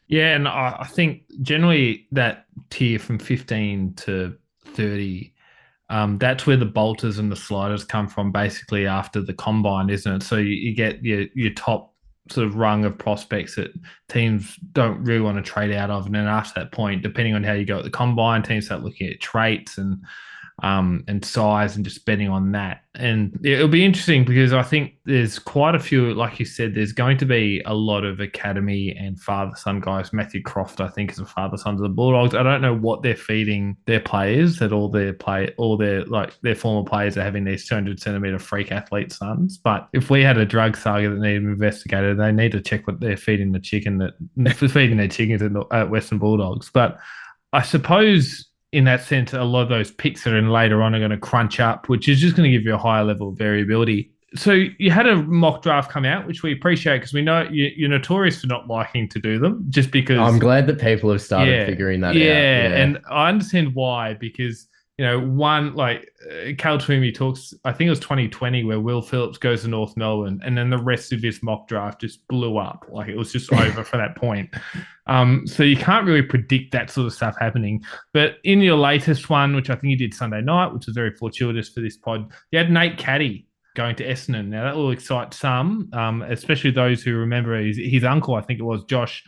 Yeah, 0.08 0.36
and 0.36 0.48
I, 0.48 0.78
I 0.82 0.88
think 0.88 1.24
generally 1.42 2.08
that 2.12 2.46
tier 2.70 3.00
from 3.00 3.20
15 3.20 3.94
to 3.96 4.36
30, 4.66 5.34
um, 5.90 6.18
that's 6.18 6.46
where 6.46 6.58
the 6.58 6.66
bolters 6.66 7.18
and 7.18 7.32
the 7.32 7.36
sliders 7.36 7.84
come 7.84 8.08
from 8.08 8.32
basically 8.32 8.86
after 8.86 9.22
the 9.22 9.34
combine, 9.34 9.90
isn't 9.90 10.12
it? 10.12 10.24
So 10.24 10.38
you, 10.38 10.54
you 10.54 10.76
get 10.76 11.04
your, 11.04 11.26
your 11.34 11.54
top 11.54 11.94
sort 12.32 12.48
of 12.48 12.56
rung 12.56 12.86
of 12.86 12.98
prospects 12.98 13.56
that 13.56 13.72
teams 14.10 14.56
don't 14.72 15.04
really 15.04 15.22
want 15.22 15.44
to 15.44 15.52
trade 15.52 15.72
out 15.72 15.92
of. 15.92 16.08
And 16.08 16.16
then 16.16 16.28
after 16.28 16.60
that 16.60 16.72
point, 16.72 17.04
depending 17.04 17.36
on 17.36 17.44
how 17.44 17.54
you 17.54 17.66
go 17.66 17.78
at 17.78 17.84
the 17.84 17.92
combine, 17.92 18.42
teams 18.44 18.66
start 18.66 18.84
looking 18.84 19.10
at 19.10 19.20
traits 19.20 19.78
and 19.78 20.04
um, 20.64 21.04
and 21.08 21.24
size 21.24 21.76
and 21.76 21.84
just 21.84 22.06
betting 22.06 22.30
on 22.30 22.52
that. 22.54 22.82
And 22.96 23.38
it'll 23.44 23.68
be 23.68 23.84
interesting 23.84 24.24
because 24.24 24.54
I 24.54 24.64
think 24.64 24.94
there's 25.04 25.38
quite 25.38 25.76
a 25.76 25.80
few, 25.80 26.14
like 26.14 26.40
you 26.40 26.46
said, 26.46 26.74
there's 26.74 26.94
going 26.94 27.18
to 27.18 27.26
be 27.26 27.62
a 27.66 27.74
lot 27.74 28.06
of 28.06 28.22
academy 28.22 28.96
and 28.98 29.20
father 29.20 29.54
son 29.58 29.82
guys. 29.82 30.14
Matthew 30.14 30.42
Croft, 30.42 30.80
I 30.80 30.88
think, 30.88 31.12
is 31.12 31.20
a 31.20 31.26
father 31.26 31.58
son 31.58 31.74
of 31.74 31.82
the 31.82 31.90
Bulldogs. 31.90 32.34
I 32.34 32.44
don't 32.44 32.62
know 32.62 32.74
what 32.74 33.02
they're 33.02 33.18
feeding 33.18 33.76
their 33.86 34.00
players 34.00 34.58
that 34.60 34.72
all 34.72 34.88
their 34.88 35.12
play, 35.12 35.54
all 35.58 35.76
their 35.76 36.06
like 36.06 36.40
their 36.42 36.56
former 36.56 36.88
players 36.88 37.18
are 37.18 37.24
having 37.24 37.44
these 37.44 37.68
200 37.68 38.00
centimeter 38.00 38.40
freak 38.40 38.72
athlete 38.72 39.12
sons. 39.12 39.58
But 39.58 39.90
if 39.92 40.10
we 40.10 40.24
had 40.24 40.38
a 40.38 40.46
drug 40.46 40.78
saga 40.78 41.10
that 41.10 41.20
needed 41.20 41.44
investigated, 41.44 42.18
they 42.18 42.32
need 42.32 42.54
to 42.54 42.62
check 42.62 42.88
what 42.88 43.02
they're 43.02 43.18
feeding 43.18 43.52
the 43.52 43.60
chicken 43.60 43.98
that 43.98 44.14
feeding 44.72 44.98
their 44.98 45.10
chickens 45.10 45.42
at 45.72 45.90
Western 45.90 46.18
Bulldogs. 46.18 46.72
But 46.74 46.98
I 47.52 47.62
suppose 47.62 48.48
in 48.76 48.84
that 48.84 49.02
sense, 49.02 49.32
a 49.32 49.44
lot 49.44 49.62
of 49.62 49.70
those 49.70 49.90
picks 49.90 50.26
that 50.26 50.34
are 50.34 50.38
in 50.38 50.50
later 50.50 50.84
on 50.84 50.94
are 50.94 51.00
going 51.00 51.12
to 51.12 51.18
crunch 51.18 51.62
up, 51.62 51.88
which 51.88 52.10
is 52.10 52.20
just 52.20 52.36
going 52.36 52.52
to 52.52 52.56
give 52.56 52.66
you 52.66 52.76
a 52.76 52.78
higher 52.78 53.06
level 53.06 53.30
of 53.30 53.38
variability. 53.38 54.12
So 54.36 54.52
you 54.52 54.92
had 54.92 55.08
a 55.08 55.16
mock 55.16 55.64
draft 55.64 55.90
come 55.90 56.04
out, 56.04 56.28
which 56.28 56.44
we 56.44 56.52
appreciate 56.52 56.98
because 56.98 57.14
we 57.14 57.22
know 57.22 57.48
you, 57.50 57.86
are 57.86 57.90
notorious 57.90 58.42
for 58.42 58.48
not 58.48 58.68
liking 58.68 59.08
to 59.08 59.20
do 59.20 59.40
them, 59.40 59.66
just 59.70 59.92
because. 59.92 60.18
I'm 60.18 60.40
glad 60.40 60.68
that 60.68 60.78
people 60.78 61.10
have 61.10 61.22
started 61.22 61.52
yeah, 61.52 61.66
figuring 61.66 62.02
that 62.02 62.16
yeah, 62.16 62.24
out. 62.24 62.28
Yeah, 62.28 62.78
and 62.84 63.00
I 63.10 63.30
understand 63.30 63.74
why 63.76 64.16
because 64.16 64.68
you 64.98 65.06
know, 65.06 65.20
one 65.20 65.76
like 65.76 66.10
uh, 66.26 66.54
Cal 66.58 66.78
Twomey 66.78 67.14
talks, 67.14 67.54
I 67.66 67.74
think 67.74 67.88
it 67.88 67.90
was 67.90 68.00
2020 68.00 68.64
where 68.64 68.80
Will 68.80 69.02
Phillips 69.02 69.38
goes 69.38 69.64
to 69.64 69.68
North 69.68 69.98
Melbourne, 69.98 70.40
and 70.44 70.58
then 70.58 70.70
the 70.70 70.78
rest 70.78 71.12
of 71.12 71.22
his 71.22 71.44
mock 71.44 71.68
draft 71.68 72.00
just 72.00 72.26
blew 72.30 72.58
up. 72.58 72.86
Like 72.90 73.10
it 73.10 73.18
was 73.18 73.32
just 73.32 73.52
over 73.54 73.84
for 73.84 73.98
that 73.98 74.16
point. 74.16 74.50
Um, 75.08 75.46
so 75.46 75.64
you 75.64 75.76
can't 75.76 76.06
really 76.06 76.22
predict 76.22 76.72
that 76.72 76.90
sort 76.90 77.08
of 77.08 77.14
stuff 77.14 77.36
happening. 77.40 77.84
But 78.14 78.38
in 78.46 78.62
your 78.62 78.78
latest 78.78 79.30
one, 79.30 79.56
which 79.56 79.70
I 79.70 79.76
think 79.76 79.92
you 79.92 79.98
did 79.98 80.14
Sunday 80.14 80.42
night, 80.42 80.74
which 80.74 80.86
was 80.86 80.96
very 80.96 81.14
fortuitous 81.14 81.70
for 81.70 81.82
this 81.82 81.98
pod, 81.98 82.32
you 82.52 82.60
had 82.60 82.72
Nate 82.72 82.98
Caddy 82.98 83.48
going 83.76 83.98
to 83.98 84.08
Essendon. 84.08 84.48
Now 84.48 84.64
that 84.64 84.78
will 84.78 84.92
excite 84.92 85.34
some, 85.34 85.90
um, 85.92 86.22
especially 86.22 86.72
those 86.72 87.04
who 87.04 87.18
remember 87.18 87.60
his, 87.62 87.78
his 87.78 88.06
uncle, 88.06 88.36
I 88.36 88.42
think 88.42 88.62
it 88.62 88.64
was 88.64 88.86
Josh, 88.86 89.26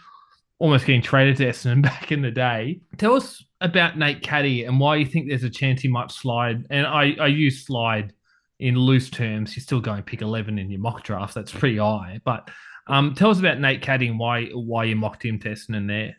almost 0.59 0.85
getting 0.85 1.01
traded 1.01 1.35
to 1.37 1.45
Essendon 1.45 1.81
back 1.83 2.13
in 2.13 2.21
the 2.21 2.31
day. 2.31 2.79
Tell 2.97 3.15
us 3.15 3.43
about 3.61 3.97
Nate 3.97 4.21
Caddy 4.21 4.65
and 4.65 4.79
why 4.79 4.97
you 4.97 5.05
think 5.05 5.27
there's 5.27 5.43
a 5.43 5.49
chance 5.49 5.81
he 5.81 5.87
might 5.87 6.11
slide. 6.11 6.67
And 6.69 6.85
I, 6.85 7.15
I 7.19 7.27
use 7.27 7.65
slide 7.65 8.13
in 8.59 8.77
loose 8.77 9.09
terms. 9.09 9.55
You're 9.55 9.63
still 9.63 9.81
going 9.81 10.03
pick 10.03 10.21
11 10.21 10.59
in 10.59 10.69
your 10.69 10.79
mock 10.79 11.03
draft. 11.03 11.33
That's 11.33 11.51
pretty 11.51 11.77
high. 11.77 12.21
But 12.23 12.49
um, 12.87 13.15
tell 13.15 13.29
us 13.29 13.39
about 13.39 13.59
Nate 13.59 13.81
Caddy 13.81 14.07
and 14.07 14.19
why 14.19 14.45
why 14.45 14.85
you 14.85 14.95
mocked 14.95 15.25
him 15.25 15.39
testing 15.39 15.75
in 15.75 15.87
there. 15.87 16.15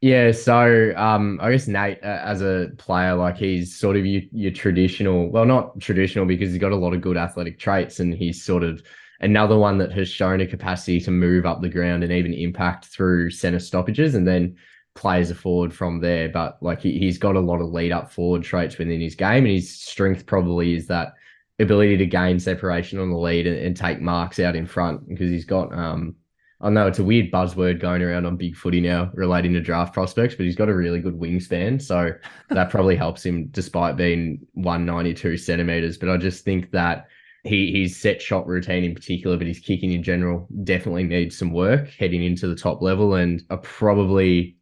Yeah, 0.00 0.32
so 0.32 0.94
um, 0.96 1.38
I 1.42 1.50
guess 1.50 1.68
Nate, 1.68 1.98
uh, 2.02 2.20
as 2.24 2.40
a 2.40 2.68
player, 2.78 3.14
like 3.14 3.36
he's 3.36 3.76
sort 3.76 3.98
of 3.98 4.06
your, 4.06 4.22
your 4.32 4.50
traditional, 4.50 5.28
well, 5.28 5.44
not 5.44 5.78
traditional 5.78 6.24
because 6.24 6.50
he's 6.50 6.60
got 6.60 6.72
a 6.72 6.76
lot 6.76 6.94
of 6.94 7.02
good 7.02 7.18
athletic 7.18 7.58
traits, 7.58 8.00
and 8.00 8.14
he's 8.14 8.42
sort 8.42 8.62
of 8.62 8.82
another 9.20 9.58
one 9.58 9.76
that 9.76 9.92
has 9.92 10.08
shown 10.08 10.40
a 10.40 10.46
capacity 10.46 11.00
to 11.00 11.10
move 11.10 11.44
up 11.44 11.60
the 11.60 11.68
ground 11.68 12.02
and 12.02 12.12
even 12.12 12.32
impact 12.32 12.86
through 12.86 13.30
center 13.30 13.58
stoppages. 13.58 14.14
And 14.14 14.26
then 14.26 14.56
plays 14.94 15.30
a 15.30 15.34
forward 15.34 15.72
from 15.72 16.00
there. 16.00 16.28
But 16.28 16.58
like 16.62 16.82
he, 16.82 16.98
he's 16.98 17.18
got 17.18 17.36
a 17.36 17.40
lot 17.40 17.60
of 17.60 17.70
lead 17.70 17.92
up 17.92 18.12
forward 18.12 18.42
traits 18.42 18.78
within 18.78 19.00
his 19.00 19.14
game, 19.14 19.44
and 19.44 19.54
his 19.54 19.80
strength 19.80 20.26
probably 20.26 20.74
is 20.74 20.86
that 20.88 21.14
ability 21.58 21.96
to 21.98 22.06
gain 22.06 22.40
separation 22.40 22.98
on 22.98 23.10
the 23.10 23.18
lead 23.18 23.46
and, 23.46 23.58
and 23.58 23.76
take 23.76 24.00
marks 24.00 24.38
out 24.38 24.56
in 24.56 24.66
front 24.66 25.06
because 25.08 25.30
he's 25.30 25.44
got 25.44 25.70
um 25.74 26.16
I 26.62 26.68
know 26.68 26.86
it's 26.86 26.98
a 26.98 27.04
weird 27.04 27.30
buzzword 27.30 27.80
going 27.80 28.02
around 28.02 28.26
on 28.26 28.36
big 28.36 28.54
footy 28.54 28.82
now 28.82 29.10
relating 29.14 29.54
to 29.54 29.62
draft 29.62 29.94
prospects, 29.94 30.34
but 30.34 30.44
he's 30.44 30.56
got 30.56 30.68
a 30.68 30.74
really 30.74 31.00
good 31.00 31.18
wingspan. 31.18 31.80
So 31.80 32.12
that 32.50 32.70
probably 32.70 32.96
helps 32.96 33.24
him 33.24 33.48
despite 33.50 33.96
being 33.96 34.46
192 34.54 35.38
centimeters. 35.38 35.96
But 35.96 36.10
I 36.10 36.16
just 36.18 36.44
think 36.44 36.70
that 36.72 37.06
he 37.44 37.80
his 37.80 37.98
set 37.98 38.20
shot 38.20 38.46
routine 38.46 38.84
in 38.84 38.94
particular, 38.94 39.38
but 39.38 39.46
his 39.46 39.58
kicking 39.58 39.92
in 39.92 40.02
general 40.02 40.46
definitely 40.64 41.04
needs 41.04 41.38
some 41.38 41.52
work 41.52 41.88
heading 41.88 42.22
into 42.22 42.46
the 42.46 42.54
top 42.54 42.82
level. 42.82 43.14
And 43.14 43.42
I 43.48 43.56
probably 43.56 44.56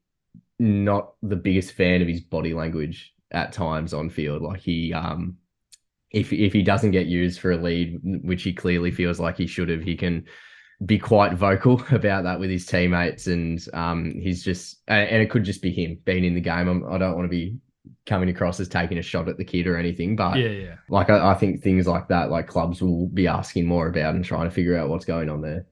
not 0.58 1.12
the 1.22 1.36
biggest 1.36 1.72
fan 1.72 2.02
of 2.02 2.08
his 2.08 2.20
body 2.20 2.54
language 2.54 3.14
at 3.30 3.52
times 3.52 3.94
on 3.94 4.10
field. 4.10 4.42
Like 4.42 4.60
he, 4.60 4.92
um, 4.92 5.36
if 6.10 6.32
if 6.32 6.52
he 6.52 6.62
doesn't 6.62 6.92
get 6.92 7.06
used 7.06 7.40
for 7.40 7.52
a 7.52 7.56
lead, 7.56 8.00
which 8.02 8.42
he 8.42 8.52
clearly 8.52 8.90
feels 8.90 9.20
like 9.20 9.36
he 9.36 9.46
should 9.46 9.68
have, 9.68 9.82
he 9.82 9.96
can 9.96 10.24
be 10.84 10.98
quite 10.98 11.34
vocal 11.34 11.82
about 11.90 12.24
that 12.24 12.40
with 12.40 12.50
his 12.50 12.66
teammates, 12.66 13.26
and 13.26 13.64
um, 13.74 14.12
he's 14.20 14.42
just 14.42 14.78
and 14.88 15.22
it 15.22 15.30
could 15.30 15.44
just 15.44 15.62
be 15.62 15.70
him 15.70 15.98
being 16.04 16.24
in 16.24 16.34
the 16.34 16.40
game. 16.40 16.68
I'm, 16.68 16.84
I 16.86 16.98
do 16.98 17.04
not 17.04 17.16
want 17.16 17.26
to 17.26 17.36
be 17.36 17.58
coming 18.06 18.28
across 18.28 18.58
as 18.60 18.68
taking 18.68 18.98
a 18.98 19.02
shot 19.02 19.28
at 19.28 19.36
the 19.36 19.44
kid 19.44 19.66
or 19.66 19.76
anything, 19.76 20.16
but 20.16 20.36
yeah, 20.38 20.48
yeah. 20.48 20.74
Like 20.88 21.10
I, 21.10 21.32
I 21.32 21.34
think 21.34 21.62
things 21.62 21.86
like 21.86 22.08
that, 22.08 22.30
like 22.30 22.46
clubs 22.46 22.82
will 22.82 23.06
be 23.08 23.26
asking 23.26 23.66
more 23.66 23.88
about 23.88 24.14
and 24.14 24.24
trying 24.24 24.48
to 24.48 24.54
figure 24.54 24.76
out 24.76 24.88
what's 24.88 25.04
going 25.04 25.28
on 25.28 25.40
there. 25.40 25.66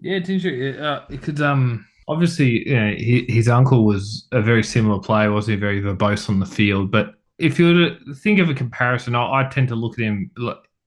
Yeah, 0.00 0.16
it's 0.16 0.28
interesting 0.28 0.80
uh, 0.80 1.04
because 1.08 1.40
um 1.40 1.87
obviously, 2.08 2.68
you 2.68 2.76
know, 2.76 2.94
he, 2.96 3.26
his 3.28 3.48
uncle 3.48 3.84
was 3.84 4.26
a 4.32 4.42
very 4.42 4.64
similar 4.64 4.98
player, 4.98 5.30
wasn't 5.30 5.56
he? 5.56 5.60
Very 5.60 5.80
verbose 5.80 6.28
on 6.28 6.40
the 6.40 6.46
field. 6.46 6.90
But 6.90 7.14
if 7.38 7.58
you 7.58 7.66
were 7.66 7.90
to 7.90 8.14
think 8.14 8.40
of 8.40 8.48
a 8.48 8.54
comparison, 8.54 9.14
I, 9.14 9.40
I 9.40 9.44
tend 9.44 9.68
to 9.68 9.76
look 9.76 9.98
at 9.98 10.04
him 10.04 10.30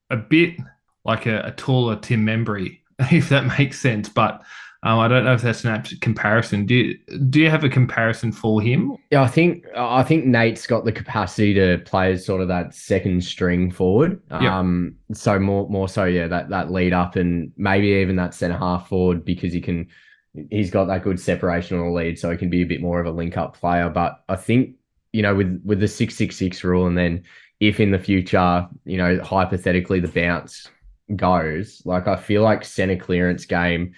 a 0.10 0.18
bit 0.18 0.56
like 1.06 1.26
a, 1.26 1.42
a 1.42 1.52
taller 1.52 1.96
Tim 1.96 2.26
Membrey, 2.26 2.80
if 3.12 3.30
that 3.30 3.46
makes 3.58 3.80
sense. 3.80 4.10
But 4.10 4.42
um, 4.84 4.98
I 4.98 5.08
don't 5.08 5.24
know 5.24 5.34
if 5.34 5.44
that's 5.44 5.64
an 5.64 5.72
apt 5.72 6.00
comparison. 6.02 6.66
Do 6.66 6.74
you, 6.74 6.98
do 7.30 7.40
you 7.40 7.52
have 7.52 7.64
a 7.64 7.70
comparison 7.70 8.32
for 8.32 8.60
him? 8.62 8.98
Yeah, 9.12 9.22
I 9.22 9.28
think 9.28 9.64
I 9.78 10.02
think 10.02 10.26
Nate's 10.26 10.66
got 10.66 10.86
the 10.86 10.92
capacity 10.92 11.54
to 11.54 11.78
play 11.86 12.14
as 12.14 12.26
sort 12.26 12.42
of 12.42 12.48
that 12.48 12.74
second 12.74 13.24
string 13.24 13.70
forward. 13.70 14.20
Yep. 14.32 14.42
Um, 14.42 14.96
so 15.14 15.38
more 15.38 15.70
more 15.70 15.88
so, 15.88 16.06
yeah, 16.06 16.28
that 16.28 16.50
that 16.50 16.72
lead 16.72 16.94
up 16.94 17.16
and 17.16 17.52
maybe 17.58 17.88
even 17.90 18.16
that 18.16 18.34
centre 18.34 18.58
half 18.58 18.90
forward 18.90 19.24
because 19.24 19.54
he 19.54 19.62
can 19.62 19.88
he's 20.50 20.72
got 20.72 20.86
that 20.86 21.04
good 21.04 21.20
separation 21.20 21.78
on 21.78 21.86
the 21.86 21.92
lead, 21.92 22.20
so 22.20 22.32
he 22.32 22.38
can 22.38 22.50
be 22.50 22.62
a 22.62 22.68
bit 22.68 22.82
more 22.82 23.00
of 23.00 23.06
a 23.06 23.12
link 23.12 23.38
up 23.38 23.58
player. 23.58 23.90
But 23.90 24.24
I 24.30 24.36
think 24.36 24.76
you 25.14 25.22
know 25.22 25.36
with 25.36 25.62
with 25.66 25.80
the 25.80 25.88
six 25.88 26.16
six 26.16 26.36
six 26.36 26.64
rule, 26.64 26.88
and 26.88 26.98
then 26.98 27.24
if 27.60 27.80
in 27.80 27.92
the 27.92 28.00
future 28.00 28.68
you 28.86 28.98
know 28.98 29.22
hypothetically 29.24 30.00
the 30.00 30.08
bounce 30.08 30.68
goes, 31.16 31.82
like 31.86 32.08
I 32.08 32.16
feel 32.16 32.44
like 32.44 32.66
center 32.66 32.98
clearance 32.98 33.46
game 33.46 33.94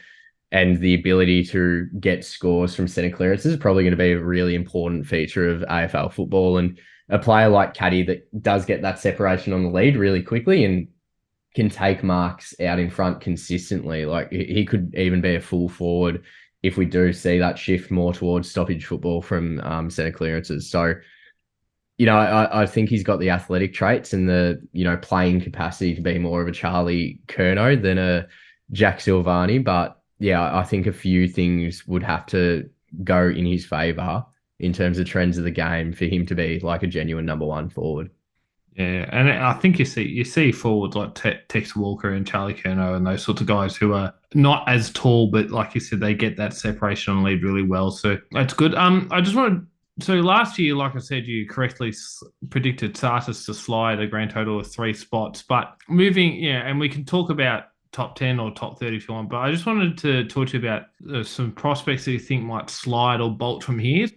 and 0.53 0.79
the 0.79 0.93
ability 0.93 1.43
to 1.43 1.87
get 1.99 2.23
scores 2.23 2.75
from 2.75 2.87
center 2.87 3.09
clearance 3.09 3.43
is 3.43 3.57
probably 3.57 3.83
going 3.83 3.91
to 3.91 3.97
be 3.97 4.11
a 4.11 4.23
really 4.23 4.53
important 4.53 5.05
feature 5.07 5.49
of 5.49 5.61
AFL 5.61 6.13
football. 6.13 6.59
And 6.59 6.79
a 7.09 7.17
player 7.17 7.49
like 7.49 7.73
Caddy 7.73 8.03
that 8.03 8.43
does 8.43 8.63
get 8.63 8.83
that 8.83 8.99
separation 8.99 9.51
on 9.51 9.63
the 9.63 9.69
lead 9.69 9.97
really 9.97 10.21
quickly 10.21 10.63
and 10.63 10.87
can 11.53 11.69
take 11.69 12.03
marks 12.03 12.59
out 12.59 12.79
in 12.79 12.89
front 12.89 13.21
consistently. 13.21 14.05
Like 14.05 14.31
he 14.31 14.65
could 14.65 14.93
even 14.95 15.21
be 15.21 15.35
a 15.35 15.41
full 15.41 15.69
forward 15.69 16.23
if 16.63 16.77
we 16.77 16.85
do 16.85 17.11
see 17.13 17.37
that 17.39 17.59
shift 17.59 17.91
more 17.91 18.13
towards 18.13 18.49
stoppage 18.49 18.85
football 18.85 19.21
from 19.21 19.59
um, 19.61 19.89
centre 19.89 20.11
clearances. 20.11 20.69
So, 20.69 20.95
you 21.97 22.05
know, 22.05 22.17
I, 22.17 22.63
I 22.63 22.65
think 22.65 22.89
he's 22.89 23.03
got 23.03 23.19
the 23.19 23.29
athletic 23.29 23.73
traits 23.73 24.13
and 24.13 24.27
the, 24.27 24.65
you 24.71 24.83
know, 24.83 24.97
playing 24.97 25.41
capacity 25.41 25.93
to 25.93 26.01
be 26.01 26.17
more 26.17 26.41
of 26.41 26.47
a 26.47 26.53
Charlie 26.53 27.19
Curnow 27.27 27.79
than 27.79 27.97
a 27.97 28.27
Jack 28.71 28.99
Silvagni. 28.99 29.63
But 29.63 30.01
yeah, 30.19 30.55
I 30.57 30.63
think 30.63 30.87
a 30.87 30.93
few 30.93 31.27
things 31.27 31.85
would 31.85 32.03
have 32.03 32.25
to 32.27 32.69
go 33.03 33.27
in 33.27 33.45
his 33.45 33.65
favour 33.65 34.25
in 34.59 34.71
terms 34.71 34.97
of 34.97 35.05
trends 35.05 35.37
of 35.37 35.43
the 35.43 35.51
game 35.51 35.91
for 35.91 36.05
him 36.05 36.25
to 36.27 36.35
be 36.35 36.59
like 36.61 36.83
a 36.83 36.87
genuine 36.87 37.25
number 37.25 37.45
one 37.45 37.69
forward. 37.69 38.09
Yeah, 38.75 39.07
and 39.11 39.29
I 39.29 39.53
think 39.53 39.77
you 39.77 39.85
see 39.85 40.03
you 40.03 40.23
see 40.23 40.51
forwards 40.51 40.95
like 40.95 41.13
Tex 41.47 41.75
Walker 41.75 42.11
and 42.11 42.25
Charlie 42.25 42.55
Curnow 42.55 42.95
and 42.95 43.05
those 43.05 43.23
sorts 43.23 43.39
of 43.41 43.47
guys 43.47 43.75
who 43.75 43.93
are 43.93 44.13
not 44.33 44.67
as 44.67 44.91
tall, 44.91 45.29
but 45.29 45.51
like 45.51 45.75
you 45.75 45.81
said, 45.81 45.99
they 45.99 46.15
get 46.15 46.37
that 46.37 46.53
separation 46.53 47.13
and 47.13 47.23
lead 47.23 47.43
really 47.43 47.61
well. 47.61 47.91
So 47.91 48.17
that's 48.31 48.53
good. 48.53 48.73
Um, 48.73 49.07
I 49.11 49.21
just 49.21 49.35
wanted. 49.35 49.67
So 49.99 50.15
last 50.15 50.57
year, 50.57 50.73
like 50.75 50.95
I 50.95 50.99
said, 50.99 51.27
you 51.27 51.47
correctly 51.47 51.93
predicted 52.49 52.95
Tsatas 52.95 53.45
to 53.45 53.53
slide 53.53 53.99
a 53.99 54.07
grand 54.07 54.31
total 54.31 54.59
of 54.59 54.71
three 54.71 54.93
spots. 54.93 55.43
But 55.43 55.75
moving, 55.87 56.35
yeah, 56.37 56.67
and 56.67 56.79
we 56.79 56.89
can 56.89 57.05
talk 57.05 57.29
about 57.29 57.65
top 57.91 58.15
10 58.15 58.39
or 58.39 58.51
top 58.51 58.79
30 58.79 58.97
if 58.97 59.07
you 59.07 59.13
want. 59.13 59.29
But 59.29 59.37
I 59.37 59.51
just 59.51 59.67
wanted 59.67 59.99
to 59.99 60.25
talk 60.25 60.47
to 60.47 60.57
you 60.57 60.67
about 60.67 60.85
uh, 61.13 61.23
some 61.23 61.51
prospects 61.51 62.05
that 62.05 62.11
you 62.11 62.19
think 62.19 62.43
might 62.43 62.71
slide 62.71 63.21
or 63.21 63.29
bolt 63.29 63.63
from 63.63 63.77
here. 63.77 64.07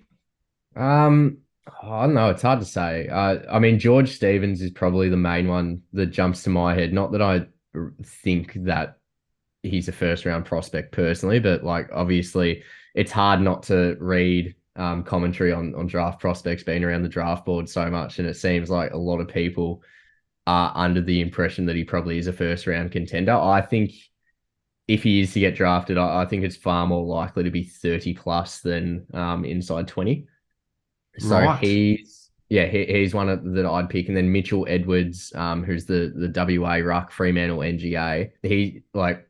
Um, 0.74 1.38
I 1.66 2.02
don't 2.06 2.14
know. 2.14 2.30
It's 2.30 2.42
hard 2.42 2.60
to 2.60 2.66
say. 2.66 3.08
Uh, 3.08 3.38
I 3.50 3.58
mean, 3.58 3.78
George 3.78 4.12
Stevens 4.12 4.62
is 4.62 4.70
probably 4.70 5.08
the 5.08 5.16
main 5.16 5.48
one 5.48 5.82
that 5.92 6.06
jumps 6.06 6.42
to 6.44 6.50
my 6.50 6.74
head. 6.74 6.92
Not 6.92 7.12
that 7.12 7.22
I 7.22 7.46
think 8.04 8.54
that 8.64 8.98
he's 9.62 9.88
a 9.88 9.92
first 9.92 10.24
round 10.24 10.44
prospect 10.44 10.92
personally, 10.92 11.40
but 11.40 11.64
like 11.64 11.88
obviously, 11.92 12.62
it's 12.94 13.10
hard 13.12 13.40
not 13.40 13.64
to 13.64 13.96
read 14.00 14.54
um, 14.76 15.02
commentary 15.02 15.52
on 15.52 15.74
on 15.74 15.86
draft 15.86 16.20
prospects 16.20 16.62
being 16.62 16.84
around 16.84 17.02
the 17.02 17.08
draft 17.08 17.44
board 17.44 17.68
so 17.68 17.90
much, 17.90 18.18
and 18.18 18.28
it 18.28 18.36
seems 18.36 18.70
like 18.70 18.92
a 18.92 18.98
lot 18.98 19.20
of 19.20 19.28
people 19.28 19.82
are 20.46 20.70
under 20.76 21.00
the 21.00 21.20
impression 21.20 21.66
that 21.66 21.76
he 21.76 21.82
probably 21.82 22.18
is 22.18 22.28
a 22.28 22.32
first 22.32 22.66
round 22.68 22.92
contender. 22.92 23.32
I 23.32 23.60
think 23.60 23.92
if 24.86 25.02
he 25.02 25.20
is 25.20 25.32
to 25.32 25.40
get 25.40 25.56
drafted, 25.56 25.98
I, 25.98 26.22
I 26.22 26.26
think 26.26 26.44
it's 26.44 26.56
far 26.56 26.86
more 26.86 27.04
likely 27.04 27.42
to 27.42 27.50
be 27.50 27.64
thirty 27.64 28.14
plus 28.14 28.60
than 28.60 29.06
um, 29.12 29.44
inside 29.44 29.88
twenty. 29.88 30.28
So 31.18 31.38
right. 31.38 31.58
he's 31.62 32.16
yeah, 32.48 32.66
he, 32.66 32.84
he's 32.84 33.12
one 33.12 33.28
of, 33.28 33.42
that 33.54 33.66
I'd 33.66 33.90
pick, 33.90 34.08
and 34.08 34.16
then 34.16 34.30
Mitchell 34.30 34.66
Edwards, 34.68 35.32
um, 35.34 35.64
who's 35.64 35.86
the 35.86 36.12
the 36.14 36.58
WA 36.60 36.76
ruck 36.76 37.10
Fremantle 37.10 37.58
NGA. 37.58 38.30
He 38.42 38.82
like 38.94 39.28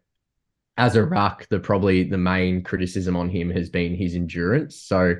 as 0.76 0.96
a 0.96 1.04
ruck, 1.04 1.48
the 1.48 1.58
probably 1.58 2.04
the 2.04 2.18
main 2.18 2.62
criticism 2.62 3.16
on 3.16 3.30
him 3.30 3.50
has 3.50 3.70
been 3.70 3.94
his 3.94 4.14
endurance. 4.14 4.76
So 4.76 5.14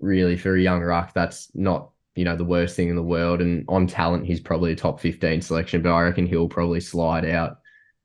really, 0.00 0.36
for 0.36 0.56
a 0.56 0.60
young 0.60 0.80
ruck, 0.80 1.12
that's 1.12 1.50
not 1.54 1.90
you 2.14 2.24
know 2.24 2.36
the 2.36 2.44
worst 2.44 2.74
thing 2.74 2.88
in 2.88 2.96
the 2.96 3.02
world. 3.02 3.42
And 3.42 3.66
on 3.68 3.86
talent, 3.86 4.24
he's 4.24 4.40
probably 4.40 4.72
a 4.72 4.76
top 4.76 5.00
fifteen 5.00 5.42
selection, 5.42 5.82
but 5.82 5.92
I 5.92 6.02
reckon 6.02 6.26
he'll 6.26 6.48
probably 6.48 6.80
slide 6.80 7.26
out. 7.26 7.58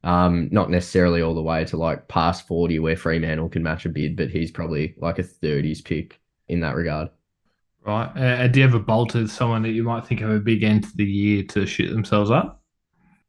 Um, 0.03 0.49
not 0.51 0.69
necessarily 0.69 1.21
all 1.21 1.33
the 1.33 1.41
way 1.41 1.65
to 1.65 1.75
like 1.75 2.07
past 2.07 2.47
40 2.47 2.79
where 2.79 2.95
Fremantle 2.95 3.49
can 3.49 3.63
match 3.63 3.85
a 3.85 3.89
bid, 3.89 4.15
but 4.15 4.29
he's 4.29 4.51
probably 4.51 4.95
like 4.99 5.19
a 5.19 5.23
30s 5.23 5.83
pick 5.83 6.21
in 6.47 6.61
that 6.61 6.75
regard. 6.75 7.09
Right. 7.87 8.11
Uh, 8.17 8.47
do 8.49 8.59
you 8.59 8.65
ever 8.65 8.79
bolted 8.79 9.29
someone 9.29 9.61
that 9.61 9.69
you 9.69 9.81
might 9.81 10.05
think 10.05 10.19
of 10.19 10.29
a 10.29 10.39
big 10.39 10.61
end 10.61 10.83
to 10.83 10.95
the 10.97 11.05
year 11.05 11.43
to 11.43 11.65
shoot 11.65 11.89
themselves 11.89 12.29
up? 12.29 12.61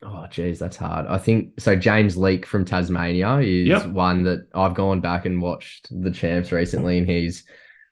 Oh, 0.03 0.27
geez, 0.29 0.59
that's 0.59 0.77
hard. 0.77 1.07
I 1.07 1.16
think 1.16 1.61
so. 1.61 1.77
James 1.77 2.16
Leake 2.16 2.44
from 2.44 2.64
Tasmania 2.64 3.38
is 3.38 3.68
yep. 3.68 3.87
one 3.87 4.25
that 4.25 4.49
I've 4.55 4.75
gone 4.75 5.01
back 5.01 5.27
and 5.27 5.40
watched 5.40 5.88
the 6.03 6.11
champs 6.11 6.51
recently, 6.51 6.99
and 6.99 7.09
he's 7.09 7.44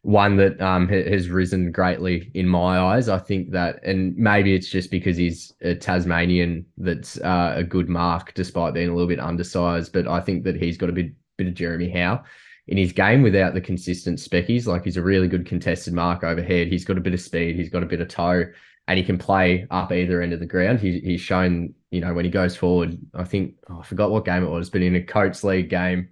one 0.02 0.36
that 0.38 0.60
um, 0.60 0.88
has 0.88 1.28
risen 1.28 1.70
greatly 1.70 2.32
in 2.34 2.48
my 2.48 2.78
eyes. 2.78 3.08
I 3.08 3.18
think 3.18 3.52
that, 3.52 3.78
and 3.84 4.16
maybe 4.16 4.52
it's 4.52 4.68
just 4.68 4.90
because 4.90 5.16
he's 5.16 5.52
a 5.62 5.76
Tasmanian 5.76 6.66
that's 6.78 7.16
uh, 7.20 7.54
a 7.56 7.62
good 7.62 7.88
mark, 7.88 8.34
despite 8.34 8.74
being 8.74 8.88
a 8.88 8.92
little 8.92 9.08
bit 9.08 9.20
undersized. 9.20 9.92
But 9.92 10.08
I 10.08 10.20
think 10.20 10.42
that 10.44 10.56
he's 10.56 10.76
got 10.76 10.88
a 10.88 10.92
bit 10.92 11.12
bit 11.36 11.46
of 11.46 11.54
Jeremy 11.54 11.90
Howe 11.90 12.24
in 12.68 12.76
his 12.76 12.92
game 12.92 13.22
without 13.22 13.54
the 13.54 13.60
consistent 13.60 14.18
speckies. 14.18 14.66
Like 14.66 14.84
he's 14.84 14.96
a 14.96 15.02
really 15.02 15.28
good 15.28 15.46
contested 15.46 15.94
mark 15.94 16.24
overhead. 16.24 16.68
He's 16.68 16.84
got 16.84 16.98
a 16.98 17.00
bit 17.02 17.14
of 17.14 17.20
speed. 17.20 17.56
He's 17.56 17.70
got 17.70 17.82
a 17.82 17.86
bit 17.86 18.00
of 18.00 18.08
toe, 18.08 18.44
and 18.88 18.98
he 18.98 19.04
can 19.04 19.18
play 19.18 19.66
up 19.70 19.92
either 19.92 20.20
end 20.20 20.32
of 20.32 20.40
the 20.40 20.46
ground. 20.46 20.80
He, 20.80 21.00
he's 21.00 21.20
shown, 21.20 21.74
you 21.90 22.00
know, 22.00 22.14
when 22.14 22.24
he 22.24 22.30
goes 22.30 22.56
forward. 22.56 22.98
I 23.14 23.24
think 23.24 23.54
oh, 23.70 23.80
I 23.80 23.82
forgot 23.84 24.10
what 24.10 24.24
game 24.24 24.42
it 24.42 24.50
was, 24.50 24.70
but 24.70 24.82
in 24.82 24.96
a 24.96 25.02
Coates 25.02 25.44
League 25.44 25.70
game, 25.70 26.08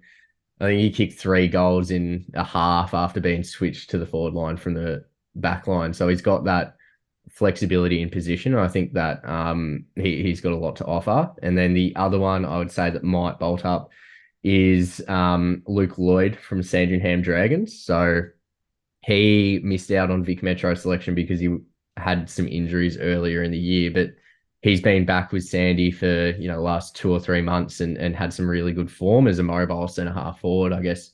I 0.59 0.65
think 0.65 0.81
he 0.81 0.91
kicked 0.91 1.19
three 1.19 1.47
goals 1.47 1.91
in 1.91 2.25
a 2.33 2.43
half 2.43 2.93
after 2.93 3.19
being 3.19 3.43
switched 3.43 3.89
to 3.89 3.97
the 3.97 4.05
forward 4.05 4.33
line 4.33 4.57
from 4.57 4.73
the 4.73 5.05
back 5.35 5.67
line. 5.67 5.93
So 5.93 6.07
he's 6.07 6.21
got 6.21 6.45
that 6.45 6.75
flexibility 7.29 8.01
in 8.01 8.09
position. 8.09 8.55
I 8.55 8.69
think 8.69 8.93
that 8.93 9.27
um, 9.27 9.85
he, 9.95 10.23
he's 10.23 10.39
got 10.39 10.53
a 10.53 10.57
lot 10.57 10.77
to 10.77 10.85
offer. 10.85 11.31
And 11.41 11.57
then 11.57 11.73
the 11.73 11.93
other 11.97 12.19
one 12.19 12.45
I 12.45 12.57
would 12.57 12.71
say 12.71 12.89
that 12.89 13.03
might 13.03 13.39
bolt 13.39 13.65
up 13.65 13.89
is 14.45 15.03
um, 15.07 15.63
Luke 15.65 15.97
Lloyd 15.97 16.37
from 16.37 16.61
Sandringham 16.61 17.23
Dragons. 17.23 17.83
So 17.83 18.21
he 19.01 19.59
missed 19.63 19.89
out 19.89 20.11
on 20.11 20.23
Vic 20.23 20.43
Metro 20.43 20.75
selection 20.75 21.15
because 21.15 21.39
he 21.39 21.57
had 21.97 22.29
some 22.29 22.47
injuries 22.47 22.99
earlier 22.99 23.41
in 23.41 23.49
the 23.49 23.57
year, 23.57 23.89
but 23.89 24.11
he's 24.61 24.81
been 24.81 25.03
back 25.03 25.31
with 25.31 25.43
Sandy 25.43 25.89
for 25.89 26.29
you 26.37 26.47
know 26.47 26.61
last 26.61 26.95
two 26.95 27.11
or 27.11 27.19
three 27.19 27.41
months 27.41 27.81
and 27.81 27.97
and 27.97 28.15
had 28.15 28.31
some 28.31 28.47
really 28.47 28.71
good 28.71 28.91
form 28.91 29.27
as 29.27 29.39
a 29.39 29.43
mobile 29.43 29.87
centre 29.87 30.13
half 30.13 30.39
forward. 30.41 30.73
I 30.73 30.81
guess 30.81 31.11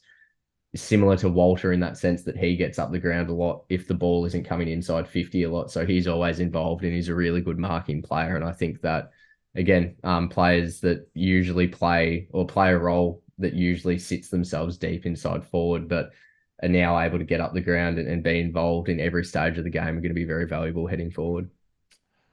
similar 0.76 1.16
to 1.18 1.30
Walter 1.30 1.72
in 1.72 1.80
that 1.80 1.98
sense 1.98 2.24
that 2.24 2.38
he 2.38 2.58
gets 2.58 2.80
up 2.80 2.92
the 2.92 3.00
ground 3.00 3.30
a 3.30 3.34
lot 3.34 3.64
if 3.70 3.88
the 3.88 3.94
ball 3.94 4.26
isn't 4.26 4.46
coming 4.46 4.68
inside 4.68 5.08
50 5.08 5.44
a 5.44 5.50
lot. 5.50 5.72
So 5.72 5.86
he's 5.86 6.08
always 6.08 6.40
involved 6.40 6.84
and 6.84 6.94
he's 6.94 7.10
a 7.10 7.16
really 7.16 7.42
good 7.42 7.60
marking 7.60 8.02
player. 8.02 8.36
And 8.36 8.46
I 8.46 8.54
think 8.54 8.82
that 8.82 9.12
again, 9.56 9.96
um, 10.04 10.30
players 10.30 10.80
that 10.82 11.08
usually 11.14 11.68
play 11.68 12.28
or 12.32 12.46
play 12.46 12.72
a 12.72 12.78
role 12.78 13.24
that 13.38 13.54
usually 13.54 13.98
sits 13.98 14.30
themselves 14.30 14.78
deep 14.78 15.06
inside 15.06 15.44
forward, 15.44 15.90
but 15.90 16.12
are 16.64 16.70
now 16.70 17.00
able 17.00 17.18
to 17.18 17.26
get 17.26 17.42
up 17.42 17.54
the 17.54 17.62
ground 17.62 17.98
and, 17.98 18.08
and 18.08 18.24
be 18.24 18.40
involved 18.40 18.88
in 18.88 19.00
every 19.00 19.26
stage 19.26 19.58
of 19.58 19.64
the 19.64 19.70
game 19.70 19.98
are 19.98 20.02
going 20.02 20.10
to 20.10 20.14
be 20.14 20.26
very 20.26 20.46
valuable 20.46 20.88
heading 20.88 21.12
forward. 21.12 21.50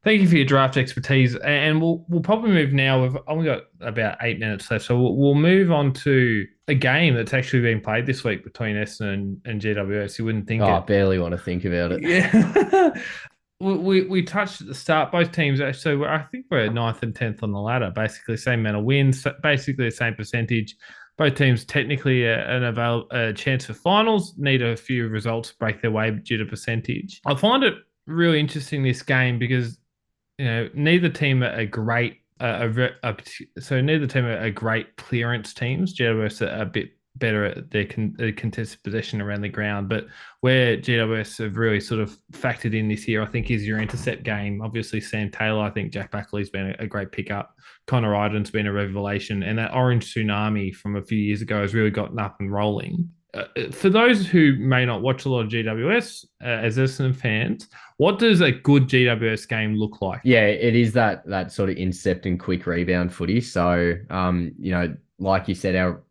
Thank 0.05 0.21
you 0.21 0.29
for 0.29 0.37
your 0.37 0.45
draft 0.45 0.77
expertise, 0.77 1.35
and 1.37 1.83
we'll 1.83 2.05
we'll 2.09 2.23
probably 2.23 2.53
move 2.53 2.73
now. 2.73 3.03
We've 3.03 3.17
only 3.27 3.47
got 3.47 3.65
about 3.81 4.19
eight 4.23 4.39
minutes 4.39 4.71
left, 4.71 4.85
so 4.85 4.97
we'll, 4.97 5.17
we'll 5.17 5.35
move 5.35 5.73
on 5.73 5.93
to 5.95 6.47
a 6.69 6.75
game 6.75 7.15
that's 7.15 7.35
actually 7.35 7.63
being 7.63 7.81
played 7.81 8.07
this 8.07 8.23
week 8.23 8.45
between 8.45 8.77
Essendon 8.77 9.13
and, 9.13 9.41
and 9.45 9.61
GWS. 9.61 10.19
You 10.19 10.25
wouldn't 10.25 10.47
think. 10.47 10.63
Oh, 10.63 10.67
it. 10.67 10.71
I 10.71 10.81
barely 10.81 11.19
want 11.19 11.33
to 11.33 11.39
think 11.39 11.65
about 11.65 11.93
it. 11.93 12.03
Yeah. 12.03 12.91
we, 13.61 14.05
we 14.05 14.23
touched 14.23 14.61
at 14.61 14.69
the 14.69 14.75
start. 14.75 15.11
Both 15.11 15.33
teams 15.33 15.61
actually, 15.61 16.05
I 16.07 16.23
think 16.31 16.47
we're 16.51 16.71
ninth 16.71 17.03
and 17.03 17.15
tenth 17.15 17.43
on 17.43 17.53
the 17.53 17.61
ladder. 17.61 17.91
Basically, 17.95 18.37
same 18.37 18.61
amount 18.61 18.77
of 18.77 18.85
wins, 18.85 19.27
basically 19.43 19.87
the 19.87 19.91
same 19.91 20.15
percentage. 20.15 20.77
Both 21.17 21.35
teams 21.35 21.65
technically 21.65 22.25
an 22.27 22.63
avail- 22.63 23.09
a 23.11 23.33
chance 23.33 23.65
for 23.67 23.75
finals. 23.75 24.35
Need 24.37 24.63
a 24.63 24.77
few 24.77 25.09
results 25.09 25.51
break 25.53 25.83
their 25.83 25.91
way 25.91 26.13
due 26.13 26.37
to 26.37 26.45
percentage. 26.45 27.21
I 27.27 27.35
find 27.35 27.65
it 27.65 27.75
really 28.07 28.39
interesting 28.39 28.85
this 28.85 29.03
game 29.03 29.39
because 29.39 29.79
you 30.39 30.45
know 30.45 30.69
neither 30.75 31.09
team 31.09 31.43
are 31.43 31.67
great. 31.67 32.19
Uh, 32.41 32.71
a, 32.77 33.09
a, 33.09 33.17
so 33.61 33.81
neither 33.81 34.07
team 34.07 34.25
are 34.25 34.51
great 34.51 34.97
clearance 34.97 35.53
teams. 35.53 35.99
GWS 35.99 36.47
are 36.47 36.63
a 36.63 36.67
bit 36.67 36.91
better 37.19 37.45
at 37.45 37.71
their 37.71 37.85
con- 37.87 38.17
contested 38.37 38.83
possession 38.83 39.21
around 39.21 39.43
the 39.43 39.49
ground. 39.49 39.89
But 39.89 40.07
where 40.41 40.77
GWS 40.77 41.39
have 41.45 41.57
really 41.57 41.81
sort 41.81 42.01
of 42.01 42.17
factored 42.33 42.77
in 42.77 42.89
this 42.89 43.07
year, 43.09 43.23
I 43.23 43.27
think, 43.27 43.51
is 43.51 43.67
your 43.67 43.81
intercept 43.81 44.23
game. 44.23 44.63
Obviously, 44.63 45.01
Sam 45.01 45.31
Taylor, 45.31 45.63
I 45.63 45.71
think 45.71 45.93
Jack 45.93 46.11
Buckley's 46.11 46.51
been 46.51 46.75
a, 46.79 46.85
a 46.85 46.87
great 46.87 47.13
pickup. 47.13 47.55
Connor 47.87 48.15
Idun's 48.15 48.51
been 48.51 48.67
a 48.67 48.73
revelation. 48.73 49.43
And 49.43 49.59
that 49.59 49.75
orange 49.75 50.15
tsunami 50.15 50.75
from 50.75 50.97
a 50.97 51.03
few 51.03 51.19
years 51.19 51.43
ago 51.43 51.61
has 51.63 51.75
really 51.75 51.91
gotten 51.91 52.19
up 52.19 52.37
and 52.41 52.53
rolling. 52.53 53.11
Uh, 53.35 53.45
for 53.73 53.91
those 53.91 54.27
who 54.27 54.57
may 54.57 54.87
not 54.87 55.03
watch 55.03 55.27
a 55.27 55.29
lot 55.29 55.41
of 55.41 55.49
GWS 55.49 56.25
uh, 56.43 56.47
as 56.47 56.79
Essendon 56.79 57.15
fans, 57.15 57.69
what 57.99 58.19
does 58.19 58.41
a 58.41 58.53
good 58.53 58.89
GWS 58.89 59.47
game 59.49 59.75
look 59.75 60.01
like? 60.01 60.21
Yeah, 60.25 60.47
it 60.47 60.75
is 60.75 60.93
that 60.95 61.27
that 61.27 61.53
sort 61.53 61.69
of 61.69 61.77
intercept 61.77 62.25
and 62.25 62.41
quick 62.41 62.67
rebound 62.67 63.13
footy. 63.13 63.41
So, 63.43 63.95
um, 64.09 64.53
you 64.59 64.71
know, 64.71 64.97
like 65.19 65.47
you 65.47 65.55
said, 65.55 65.77
our 65.77 66.03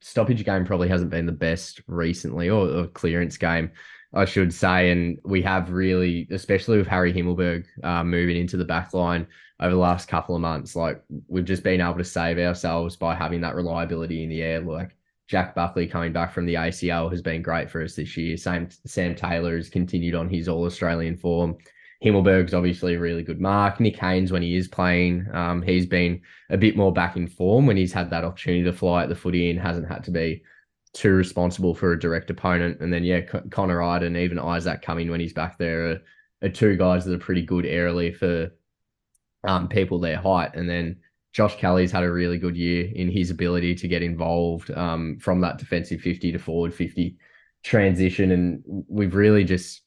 stoppage 0.00 0.44
game 0.44 0.64
probably 0.64 0.88
hasn't 0.88 1.10
been 1.10 1.26
the 1.26 1.32
best 1.32 1.80
recently, 1.86 2.48
or, 2.48 2.68
or 2.68 2.86
clearance 2.88 3.36
game, 3.36 3.70
I 4.14 4.24
should 4.24 4.52
say. 4.52 4.90
And 4.90 5.18
we 5.24 5.42
have 5.42 5.70
really, 5.70 6.26
especially 6.30 6.78
with 6.78 6.86
Harry 6.86 7.12
Himmelberg 7.12 7.64
uh, 7.82 8.04
moving 8.04 8.36
into 8.36 8.56
the 8.56 8.64
back 8.64 8.94
line 8.94 9.26
over 9.60 9.74
the 9.74 9.80
last 9.80 10.08
couple 10.08 10.34
of 10.34 10.40
months, 10.40 10.74
like 10.74 11.02
we've 11.28 11.44
just 11.44 11.62
been 11.62 11.80
able 11.80 11.98
to 11.98 12.04
save 12.04 12.38
ourselves 12.38 12.96
by 12.96 13.14
having 13.14 13.42
that 13.42 13.54
reliability 13.54 14.22
in 14.22 14.30
the 14.30 14.42
air. 14.42 14.60
Like 14.60 14.96
Jack 15.28 15.54
Buckley 15.54 15.86
coming 15.86 16.12
back 16.12 16.32
from 16.32 16.46
the 16.46 16.54
ACL 16.54 17.10
has 17.10 17.22
been 17.22 17.42
great 17.42 17.70
for 17.70 17.82
us 17.82 17.94
this 17.94 18.16
year. 18.16 18.36
Same 18.36 18.68
Sam 18.86 19.14
Taylor 19.14 19.56
has 19.56 19.68
continued 19.68 20.14
on 20.14 20.28
his 20.28 20.48
All 20.48 20.64
Australian 20.64 21.16
form. 21.16 21.56
Himmelberg's 22.04 22.54
obviously 22.54 22.94
a 22.94 23.00
really 23.00 23.22
good 23.22 23.40
mark. 23.40 23.78
Nick 23.78 23.96
Haynes, 23.96 24.32
when 24.32 24.42
he 24.42 24.56
is 24.56 24.68
playing, 24.68 25.26
um, 25.34 25.60
he's 25.60 25.86
been 25.86 26.22
a 26.48 26.56
bit 26.56 26.76
more 26.76 26.92
back 26.92 27.16
in 27.16 27.26
form 27.26 27.66
when 27.66 27.76
he's 27.76 27.92
had 27.92 28.10
that 28.10 28.24
opportunity 28.24 28.64
to 28.64 28.72
fly 28.72 29.02
at 29.02 29.10
the 29.10 29.14
footy 29.14 29.50
and 29.50 29.60
hasn't 29.60 29.88
had 29.88 30.02
to 30.04 30.10
be 30.10 30.42
too 30.94 31.12
responsible 31.12 31.74
for 31.74 31.92
a 31.92 31.98
direct 31.98 32.30
opponent. 32.30 32.80
And 32.80 32.92
then, 32.92 33.04
yeah, 33.04 33.20
Connor 33.50 33.82
Idun, 33.82 34.16
even 34.16 34.38
Isaac 34.38 34.82
Cumming 34.82 35.10
when 35.10 35.20
he's 35.20 35.34
back 35.34 35.58
there 35.58 35.90
are, 35.90 35.98
are 36.42 36.48
two 36.48 36.76
guys 36.76 37.04
that 37.04 37.14
are 37.14 37.18
pretty 37.18 37.42
good 37.42 37.66
airily 37.66 38.12
for 38.12 38.50
um, 39.44 39.68
people 39.68 39.98
their 39.98 40.16
height. 40.16 40.54
And 40.54 40.68
then 40.68 40.96
Josh 41.32 41.56
Kelly's 41.56 41.92
had 41.92 42.02
a 42.02 42.10
really 42.10 42.38
good 42.38 42.56
year 42.56 42.90
in 42.94 43.10
his 43.10 43.30
ability 43.30 43.74
to 43.76 43.88
get 43.88 44.02
involved 44.02 44.70
um, 44.70 45.18
from 45.20 45.42
that 45.42 45.58
defensive 45.58 46.00
50 46.00 46.32
to 46.32 46.38
forward 46.38 46.74
50 46.74 47.16
transition. 47.62 48.32
And 48.32 48.84
we've 48.88 49.14
really 49.14 49.44
just 49.44 49.82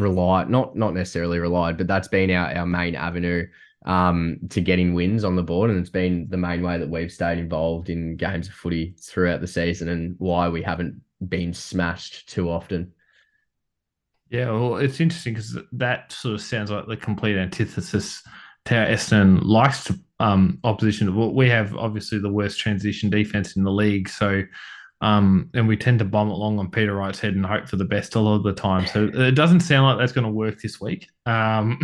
relied, 0.00 0.50
not 0.50 0.76
not 0.76 0.94
necessarily 0.94 1.38
relied, 1.38 1.78
but 1.78 1.86
that's 1.86 2.08
been 2.08 2.30
our, 2.30 2.54
our 2.54 2.66
main 2.66 2.94
avenue 2.94 3.46
um, 3.84 4.38
to 4.50 4.60
getting 4.60 4.94
wins 4.94 5.24
on 5.24 5.36
the 5.36 5.42
board. 5.42 5.70
And 5.70 5.78
it's 5.78 5.90
been 5.90 6.26
the 6.28 6.36
main 6.36 6.62
way 6.62 6.78
that 6.78 6.88
we've 6.88 7.12
stayed 7.12 7.38
involved 7.38 7.88
in 7.88 8.16
games 8.16 8.48
of 8.48 8.54
footy 8.54 8.94
throughout 9.00 9.40
the 9.40 9.46
season 9.46 9.88
and 9.88 10.14
why 10.18 10.48
we 10.48 10.62
haven't 10.62 11.00
been 11.28 11.54
smashed 11.54 12.28
too 12.28 12.50
often. 12.50 12.92
Yeah, 14.28 14.50
well, 14.50 14.76
it's 14.76 15.00
interesting 15.00 15.34
because 15.34 15.56
that 15.72 16.10
sort 16.10 16.34
of 16.34 16.40
sounds 16.40 16.70
like 16.70 16.86
the 16.88 16.96
complete 16.96 17.36
antithesis 17.36 18.22
to 18.64 18.74
how 18.74 18.84
Essendon 18.84 19.40
likes 19.44 19.84
to 19.84 19.98
um, 20.18 20.58
opposition. 20.64 21.34
We 21.34 21.48
have 21.48 21.76
obviously 21.76 22.18
the 22.18 22.32
worst 22.32 22.58
transition 22.58 23.08
defense 23.08 23.54
in 23.54 23.62
the 23.62 23.70
league, 23.70 24.08
so 24.08 24.42
um, 25.02 25.50
and 25.52 25.68
we 25.68 25.76
tend 25.76 25.98
to 25.98 26.06
bomb 26.06 26.30
it 26.30 26.34
long 26.34 26.58
on 26.58 26.70
Peter 26.70 26.94
Wright's 26.94 27.20
head 27.20 27.34
and 27.34 27.44
hope 27.44 27.68
for 27.68 27.76
the 27.76 27.84
best 27.84 28.14
a 28.14 28.20
lot 28.20 28.36
of 28.36 28.44
the 28.44 28.54
time. 28.54 28.86
So 28.86 29.10
it 29.12 29.34
doesn't 29.34 29.60
sound 29.60 29.86
like 29.86 29.98
that's 29.98 30.12
going 30.12 30.24
to 30.26 30.30
work 30.30 30.60
this 30.60 30.80
week. 30.80 31.08
Um, 31.26 31.78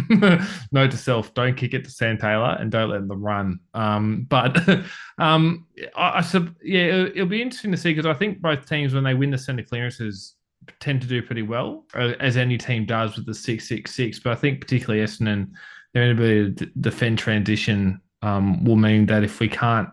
note 0.73 0.91
to 0.93 0.97
self: 0.97 1.35
don't 1.35 1.55
kick 1.55 1.75
it 1.75 1.85
to 1.85 1.91
Sam 1.91 2.17
Taylor 2.17 2.57
and 2.59 2.71
don't 2.71 2.89
let 2.89 3.07
them 3.07 3.23
run. 3.23 3.61
Um, 3.75 4.27
but 4.31 4.67
um, 5.19 5.67
I, 5.95 6.19
I 6.19 6.21
sub, 6.23 6.55
yeah, 6.63 6.85
it'll, 6.85 7.07
it'll, 7.09 7.27
be 7.27 7.43
interesting 7.43 7.73
to 7.73 7.77
see 7.77 7.93
because 7.93 8.07
I 8.07 8.15
think 8.15 8.41
both 8.41 8.67
teams 8.67 8.95
when 8.95 9.05
they 9.05 9.15
win 9.15 9.31
the 9.31 9.39
centre 9.39 9.63
clearances 9.63 10.35
tend 10.81 11.03
to 11.03 11.09
do 11.09 11.23
pretty 11.23 11.43
well, 11.43 11.85
uh, 11.95 12.13
as 12.19 12.39
any 12.39 12.57
team 12.57 12.87
does 12.87 13.17
with 13.17 13.27
the 13.27 13.35
six 13.35 13.69
six 13.69 13.95
six. 13.95 14.21
But 14.21 14.33
I 14.33 14.37
think 14.37 14.63
particularly 14.63 15.05
Essendon, 15.05 15.51
their 15.93 16.05
inability 16.05 16.55
to 16.55 16.67
defend 16.81 17.19
transition 17.19 18.01
um, 18.23 18.65
will 18.65 18.77
mean 18.77 19.05
that 19.07 19.23
if 19.23 19.39
we 19.39 19.49
can't 19.49 19.91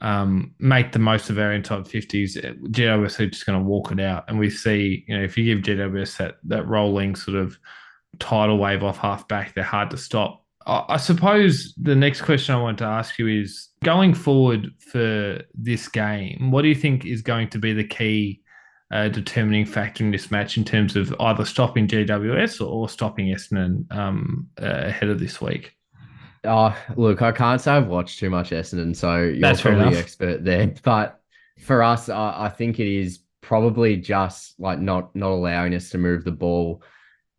um, 0.00 0.54
make 0.58 0.92
the 0.92 0.98
most 0.98 1.30
of 1.30 1.38
our 1.38 1.52
inside 1.52 1.84
50s, 1.84 2.36
GWS 2.70 3.20
are 3.20 3.26
just 3.26 3.46
going 3.46 3.58
to 3.58 3.64
walk 3.64 3.92
it 3.92 4.00
out. 4.00 4.24
And 4.28 4.38
we 4.38 4.48
see, 4.48 5.04
you 5.06 5.16
know, 5.16 5.22
if 5.22 5.36
you 5.36 5.44
give 5.44 5.64
GWS 5.64 6.16
that, 6.18 6.36
that 6.44 6.66
rolling 6.66 7.14
sort 7.16 7.36
of 7.36 7.58
tidal 8.18 8.58
wave 8.58 8.82
off 8.82 8.98
half 8.98 9.28
back. 9.28 9.54
They're 9.54 9.64
hard 9.64 9.90
to 9.90 9.96
stop. 9.96 10.44
I, 10.66 10.84
I 10.88 10.96
suppose 10.96 11.74
the 11.76 11.94
next 11.94 12.22
question 12.22 12.54
I 12.54 12.62
want 12.62 12.78
to 12.78 12.84
ask 12.84 13.18
you 13.18 13.28
is 13.28 13.68
going 13.84 14.14
forward 14.14 14.70
for 14.78 15.42
this 15.54 15.88
game, 15.88 16.50
what 16.50 16.62
do 16.62 16.68
you 16.68 16.74
think 16.74 17.04
is 17.04 17.22
going 17.22 17.48
to 17.50 17.58
be 17.58 17.72
the 17.72 17.84
key 17.84 18.40
uh, 18.90 19.08
determining 19.08 19.64
factor 19.64 20.04
in 20.04 20.10
this 20.10 20.30
match 20.30 20.56
in 20.56 20.64
terms 20.64 20.96
of 20.96 21.14
either 21.20 21.44
stopping 21.44 21.86
GWS 21.86 22.60
or, 22.60 22.64
or 22.64 22.88
stopping 22.88 23.26
Essendon 23.26 23.90
um, 23.94 24.48
uh, 24.60 24.82
ahead 24.86 25.08
of 25.08 25.20
this 25.20 25.40
week? 25.40 25.76
Oh, 26.44 26.76
look, 26.96 27.20
I 27.20 27.32
can't 27.32 27.60
say 27.60 27.72
I've 27.72 27.86
watched 27.86 28.18
too 28.18 28.30
much 28.30 28.50
Essendon, 28.50 28.96
so 28.96 29.22
you're 29.24 29.40
That's 29.40 29.60
probably 29.60 29.90
the 29.90 29.98
expert 29.98 30.44
there. 30.44 30.72
But 30.82 31.20
for 31.58 31.82
us, 31.82 32.08
I, 32.08 32.46
I 32.46 32.48
think 32.48 32.80
it 32.80 32.86
is 32.86 33.20
probably 33.42 33.96
just 33.96 34.58
like 34.58 34.78
not 34.78 35.14
not 35.14 35.30
allowing 35.30 35.74
us 35.74 35.90
to 35.90 35.98
move 35.98 36.24
the 36.24 36.30
ball 36.30 36.82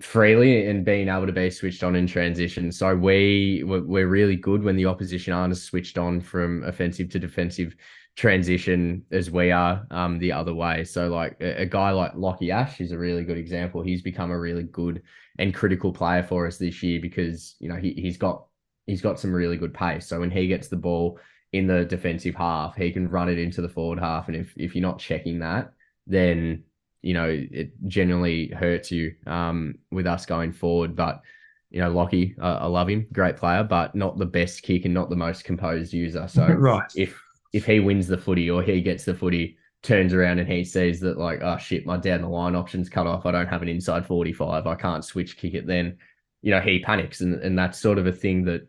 freely 0.02 0.66
and 0.68 0.84
being 0.84 1.08
able 1.08 1.26
to 1.26 1.32
be 1.32 1.50
switched 1.50 1.84
on 1.84 1.96
in 1.96 2.08
transition. 2.08 2.72
So 2.72 2.96
we 2.96 3.64
we're 3.66 4.08
really 4.08 4.36
good 4.36 4.64
when 4.64 4.76
the 4.76 4.86
opposition 4.86 5.34
aren't 5.34 5.52
as 5.52 5.64
switched 5.64 5.98
on 5.98 6.22
from 6.22 6.64
offensive 6.64 7.10
to 7.12 7.20
defensive 7.20 7.76
transition 8.16 9.04
as 9.12 9.32
we 9.32 9.52
are 9.52 9.86
um, 9.92 10.20
the 10.20 10.32
other 10.32 10.54
way. 10.54 10.84
So 10.84 11.08
like 11.08 11.38
a, 11.40 11.62
a, 11.62 11.66
guy 11.66 11.92
like 11.92 12.14
Lachie 12.14 12.52
Ash 12.52 12.82
is 12.82 12.92
a 12.92 12.98
really 12.98 13.24
good 13.24 13.38
example. 13.38 13.82
He's 13.82 14.02
become 14.02 14.32
a 14.32 14.40
really 14.40 14.64
good 14.64 15.02
and 15.40 15.54
critical 15.54 15.94
player 15.94 16.24
for 16.24 16.46
us 16.46 16.58
this 16.58 16.84
year 16.84 17.00
because 17.00 17.56
you 17.60 17.70
know 17.70 17.78
he 17.78 17.94
he's 17.94 18.18
got 18.18 18.46
he's 18.92 19.02
got 19.02 19.20
some 19.20 19.34
really 19.34 19.56
good 19.56 19.74
pace. 19.74 20.06
So 20.06 20.20
when 20.20 20.30
he 20.30 20.48
gets 20.48 20.68
the 20.68 20.76
ball 20.76 21.18
in 21.54 21.66
the 21.66 21.86
defensive 21.86 22.36
half, 22.36 22.76
he 22.76 22.92
can 22.92 23.10
run 23.10 23.30
it 23.30 23.40
into 23.40 23.62
the 23.62 23.70
forward 23.70 24.00
half. 24.00 24.28
And 24.28 24.36
if 24.36 24.54
if 24.58 24.76
you're 24.76 24.82
not 24.82 25.00
checking 25.00 25.40
that, 25.40 25.72
then 26.06 26.64
you 27.02 27.14
know 27.14 27.30
it 27.30 27.72
generally 27.88 28.48
hurts 28.48 28.92
you 28.92 29.16
um, 29.26 29.76
with 29.92 30.06
us 30.06 30.26
going 30.26 30.52
forward. 30.52 30.96
But 30.96 31.22
you 31.70 31.80
know, 31.80 31.92
Lachie, 31.92 32.38
uh, 32.38 32.60
I 32.62 32.66
love 32.66 32.90
him, 32.90 33.08
great 33.14 33.38
player, 33.38 33.64
but 33.64 33.96
not 33.96 34.18
the 34.18 34.26
best 34.26 34.62
kick 34.62 34.84
and 34.84 34.94
not 34.94 35.10
the 35.10 35.16
most 35.16 35.46
composed 35.46 35.94
user. 35.94 36.28
So 36.28 36.46
right. 36.48 36.92
if 36.96 37.18
if 37.54 37.66
he 37.66 37.80
wins 37.80 38.08
the 38.08 38.18
footy 38.18 38.50
or 38.50 38.62
he 38.62 38.82
gets 38.82 39.06
the 39.06 39.16
footy, 39.16 39.58
turns 39.84 40.14
around 40.14 40.40
and 40.40 40.52
he 40.52 40.64
sees 40.64 41.00
that 41.00 41.18
like, 41.18 41.42
oh 41.42 41.58
shit, 41.58 41.86
my 41.86 41.98
down 41.98 42.22
the 42.22 42.28
line 42.28 42.56
option's 42.56 42.90
cut 42.90 43.08
off. 43.08 43.26
I 43.26 43.32
don't 43.32 43.48
have 43.48 43.62
an 43.62 43.70
inside 43.70 44.06
45. 44.06 44.68
I 44.68 44.76
can't 44.76 45.06
switch 45.06 45.38
kick 45.38 45.54
it 45.54 45.66
then. 45.66 45.98
You 46.42 46.52
know, 46.52 46.62
he 46.62 46.80
panics. 46.80 47.22
And, 47.22 47.36
and 47.42 47.58
that's 47.58 47.80
sort 47.80 47.98
of 47.98 48.08
a 48.08 48.12
thing 48.12 48.46
that 48.46 48.68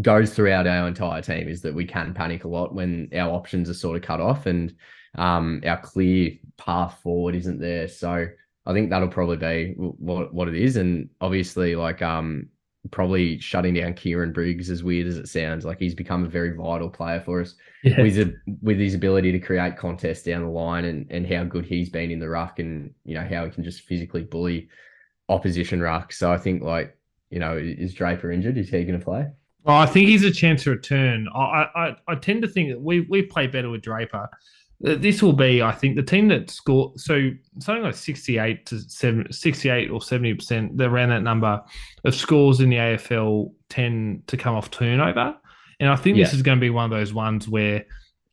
goes 0.00 0.32
throughout 0.32 0.66
our 0.66 0.86
entire 0.86 1.22
team 1.22 1.48
is 1.48 1.62
that 1.62 1.74
we 1.74 1.84
can 1.84 2.14
panic 2.14 2.44
a 2.44 2.48
lot 2.48 2.74
when 2.74 3.08
our 3.14 3.30
options 3.30 3.68
are 3.68 3.74
sort 3.74 3.96
of 3.96 4.02
cut 4.02 4.20
off 4.20 4.46
and 4.46 4.74
um, 5.16 5.60
our 5.66 5.80
clear 5.80 6.32
path 6.56 7.00
forward 7.02 7.34
isn't 7.34 7.60
there. 7.60 7.88
So 7.88 8.26
I 8.66 8.72
think 8.72 8.90
that'll 8.90 9.08
probably 9.08 9.36
be 9.36 9.74
what 9.76 10.32
what 10.32 10.48
it 10.48 10.54
is. 10.54 10.76
And 10.76 11.08
obviously, 11.20 11.74
like 11.74 12.02
um, 12.02 12.48
probably 12.90 13.38
shutting 13.40 13.74
down 13.74 13.94
Kieran 13.94 14.32
Briggs, 14.32 14.70
as 14.70 14.84
weird 14.84 15.06
as 15.06 15.16
it 15.16 15.28
sounds, 15.28 15.64
like 15.64 15.80
he's 15.80 15.94
become 15.94 16.24
a 16.24 16.28
very 16.28 16.56
vital 16.56 16.88
player 16.88 17.20
for 17.20 17.40
us 17.40 17.54
yeah. 17.82 18.00
with 18.00 18.18
a, 18.18 18.34
with 18.62 18.78
his 18.78 18.94
ability 18.94 19.32
to 19.32 19.40
create 19.40 19.76
contests 19.76 20.22
down 20.22 20.42
the 20.42 20.48
line 20.48 20.84
and 20.84 21.10
and 21.10 21.26
how 21.26 21.42
good 21.42 21.64
he's 21.64 21.90
been 21.90 22.10
in 22.10 22.20
the 22.20 22.28
ruck 22.28 22.58
and 22.58 22.94
you 23.04 23.14
know 23.14 23.26
how 23.28 23.44
he 23.44 23.50
can 23.50 23.64
just 23.64 23.82
physically 23.82 24.22
bully 24.22 24.68
opposition 25.28 25.80
ruck. 25.80 26.12
So 26.12 26.32
I 26.32 26.38
think 26.38 26.62
like 26.62 26.96
you 27.30 27.40
know 27.40 27.56
is 27.56 27.94
Draper 27.94 28.30
injured? 28.30 28.56
Is 28.56 28.68
he 28.68 28.84
going 28.84 28.98
to 28.98 29.04
play? 29.04 29.26
Well, 29.64 29.76
I 29.76 29.86
think 29.86 30.08
he's 30.08 30.24
a 30.24 30.30
chance 30.30 30.64
to 30.64 30.70
return. 30.70 31.28
I, 31.34 31.66
I 31.74 31.96
I 32.08 32.14
tend 32.14 32.42
to 32.42 32.48
think 32.48 32.70
that 32.70 32.80
we 32.80 33.00
we 33.00 33.22
play 33.22 33.46
better 33.46 33.70
with 33.70 33.82
Draper. 33.82 34.28
Uh, 34.86 34.94
this 34.98 35.22
will 35.22 35.34
be, 35.34 35.62
I 35.62 35.72
think, 35.72 35.96
the 35.96 36.02
team 36.02 36.28
that 36.28 36.50
scored 36.50 36.98
so 36.98 37.30
something 37.58 37.84
like 37.84 37.94
68 37.94 38.64
to 38.66 38.80
7, 38.80 39.30
68 39.30 39.90
or 39.90 40.00
70%, 40.00 40.80
around 40.80 41.10
that 41.10 41.22
number 41.22 41.60
of 42.04 42.14
scores 42.14 42.60
in 42.60 42.70
the 42.70 42.76
AFL 42.76 43.52
tend 43.68 44.26
to 44.28 44.38
come 44.38 44.54
off 44.54 44.70
turnover. 44.70 45.36
And 45.80 45.90
I 45.90 45.96
think 45.96 46.16
yeah. 46.16 46.24
this 46.24 46.34
is 46.34 46.42
going 46.42 46.58
to 46.58 46.60
be 46.60 46.70
one 46.70 46.86
of 46.86 46.90
those 46.90 47.12
ones 47.12 47.46
where 47.46 47.84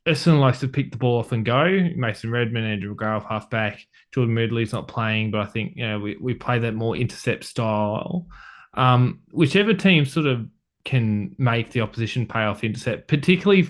Essendon 0.06 0.40
likes 0.40 0.62
to 0.62 0.70
pick 0.70 0.92
the 0.92 0.98
ball 0.98 1.20
off 1.20 1.34
and 1.34 1.44
go. 1.44 1.90
Mason 1.96 2.32
Redman, 2.32 2.64
Andrew 2.64 2.96
McGrath, 2.96 3.28
halfback. 3.28 3.86
Jordan 4.14 4.36
Ridley's 4.36 4.72
not 4.72 4.88
playing, 4.88 5.32
but 5.32 5.42
I 5.42 5.46
think, 5.46 5.74
you 5.76 5.86
know, 5.86 6.00
we, 6.00 6.18
we 6.22 6.34
play 6.34 6.60
that 6.60 6.76
more 6.76 6.96
intercept 6.96 7.44
style. 7.44 8.26
Um, 8.74 9.20
whichever 9.32 9.74
team 9.74 10.06
sort 10.06 10.28
of 10.28 10.48
can 10.88 11.36
make 11.38 11.72
the 11.72 11.82
opposition 11.82 12.26
pay 12.26 12.40
off 12.40 12.64
intercept, 12.64 13.08
particularly 13.08 13.68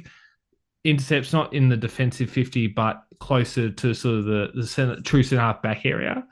intercepts 0.84 1.34
not 1.34 1.52
in 1.52 1.68
the 1.68 1.76
defensive 1.76 2.30
50, 2.30 2.68
but 2.68 3.04
closer 3.20 3.70
to 3.72 3.94
sort 3.94 4.20
of 4.20 4.26
the, 4.26 4.52
the 4.54 4.66
center, 4.66 5.02
true 5.02 5.24
center 5.24 5.42
half 5.42 5.62
back 5.62 5.86
area. 5.86 6.24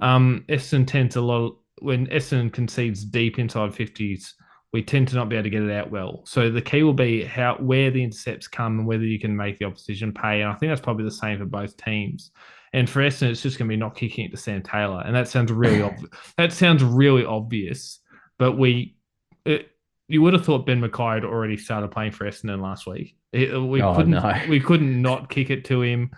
Um, 0.00 0.44
Essendon 0.48 0.86
tends 0.86 1.16
a 1.16 1.20
lot, 1.20 1.56
when 1.80 2.08
Essendon 2.08 2.52
concedes 2.52 3.04
deep 3.04 3.38
inside 3.38 3.70
50s, 3.70 4.32
we 4.72 4.82
tend 4.82 5.06
to 5.08 5.14
not 5.14 5.28
be 5.28 5.36
able 5.36 5.44
to 5.44 5.50
get 5.50 5.62
it 5.62 5.70
out 5.70 5.90
well. 5.92 6.22
So 6.26 6.50
the 6.50 6.60
key 6.60 6.82
will 6.82 6.92
be 6.92 7.22
how 7.22 7.56
where 7.56 7.90
the 7.90 8.02
intercepts 8.02 8.48
come 8.48 8.80
and 8.80 8.86
whether 8.86 9.04
you 9.04 9.20
can 9.20 9.36
make 9.36 9.58
the 9.58 9.66
opposition 9.66 10.12
pay. 10.12 10.40
And 10.40 10.50
I 10.50 10.54
think 10.54 10.72
that's 10.72 10.80
probably 10.80 11.04
the 11.04 11.10
same 11.12 11.38
for 11.38 11.44
both 11.44 11.76
teams. 11.76 12.32
And 12.72 12.90
for 12.90 13.00
Essendon, 13.00 13.30
it's 13.30 13.42
just 13.42 13.58
going 13.58 13.68
to 13.68 13.72
be 13.72 13.76
not 13.76 13.94
kicking 13.94 14.24
it 14.24 14.30
to 14.32 14.36
Sam 14.38 14.62
Taylor, 14.62 15.02
and 15.04 15.14
that 15.14 15.28
sounds 15.28 15.52
really 15.52 15.82
ob- 15.82 16.12
that 16.38 16.52
sounds 16.52 16.82
really 16.82 17.24
obvious. 17.24 18.00
But 18.38 18.52
we, 18.52 18.96
it, 19.44 19.68
you 20.08 20.22
would 20.22 20.32
have 20.32 20.44
thought 20.44 20.66
Ben 20.66 20.80
McKay 20.80 21.14
had 21.14 21.24
already 21.24 21.56
started 21.56 21.90
playing 21.90 22.12
for 22.12 22.24
Essendon 22.24 22.60
last 22.60 22.86
week. 22.86 23.16
Uh, 23.34 23.64
we 23.64 23.80
oh, 23.82 23.94
couldn't 23.94 24.12
no. 24.12 24.40
we 24.48 24.60
couldn't 24.60 25.00
not 25.00 25.30
kick 25.30 25.50
it 25.50 25.64
to 25.66 25.82
him. 25.82 26.10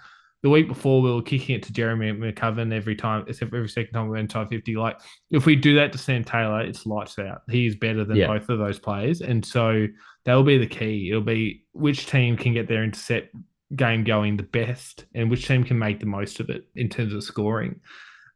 The 0.42 0.50
week 0.50 0.68
before 0.68 1.00
we 1.00 1.10
were 1.10 1.22
kicking 1.22 1.56
it 1.56 1.62
to 1.62 1.72
Jeremy 1.72 2.12
McGovern 2.12 2.70
every 2.70 2.96
time, 2.96 3.24
except 3.26 3.54
every 3.54 3.68
second 3.68 3.94
time 3.94 4.08
we 4.08 4.10
went 4.10 4.30
inside 4.30 4.50
50. 4.50 4.76
Like 4.76 5.00
if 5.30 5.46
we 5.46 5.56
do 5.56 5.74
that 5.76 5.90
to 5.92 5.98
Sam 5.98 6.22
Taylor, 6.22 6.60
it's 6.60 6.84
lights 6.84 7.18
out. 7.18 7.42
He's 7.48 7.76
better 7.76 8.04
than 8.04 8.16
yeah. 8.16 8.26
both 8.26 8.50
of 8.50 8.58
those 8.58 8.78
players. 8.78 9.22
And 9.22 9.44
so 9.44 9.86
that'll 10.24 10.42
be 10.42 10.58
the 10.58 10.66
key. 10.66 11.08
It'll 11.08 11.22
be 11.22 11.64
which 11.72 12.06
team 12.06 12.36
can 12.36 12.52
get 12.52 12.68
their 12.68 12.84
intercept 12.84 13.34
game 13.74 14.04
going 14.04 14.36
the 14.36 14.42
best 14.42 15.06
and 15.14 15.30
which 15.30 15.48
team 15.48 15.64
can 15.64 15.78
make 15.78 15.98
the 15.98 16.06
most 16.06 16.40
of 16.40 16.50
it 16.50 16.66
in 16.74 16.88
terms 16.90 17.14
of 17.14 17.24
scoring. 17.24 17.80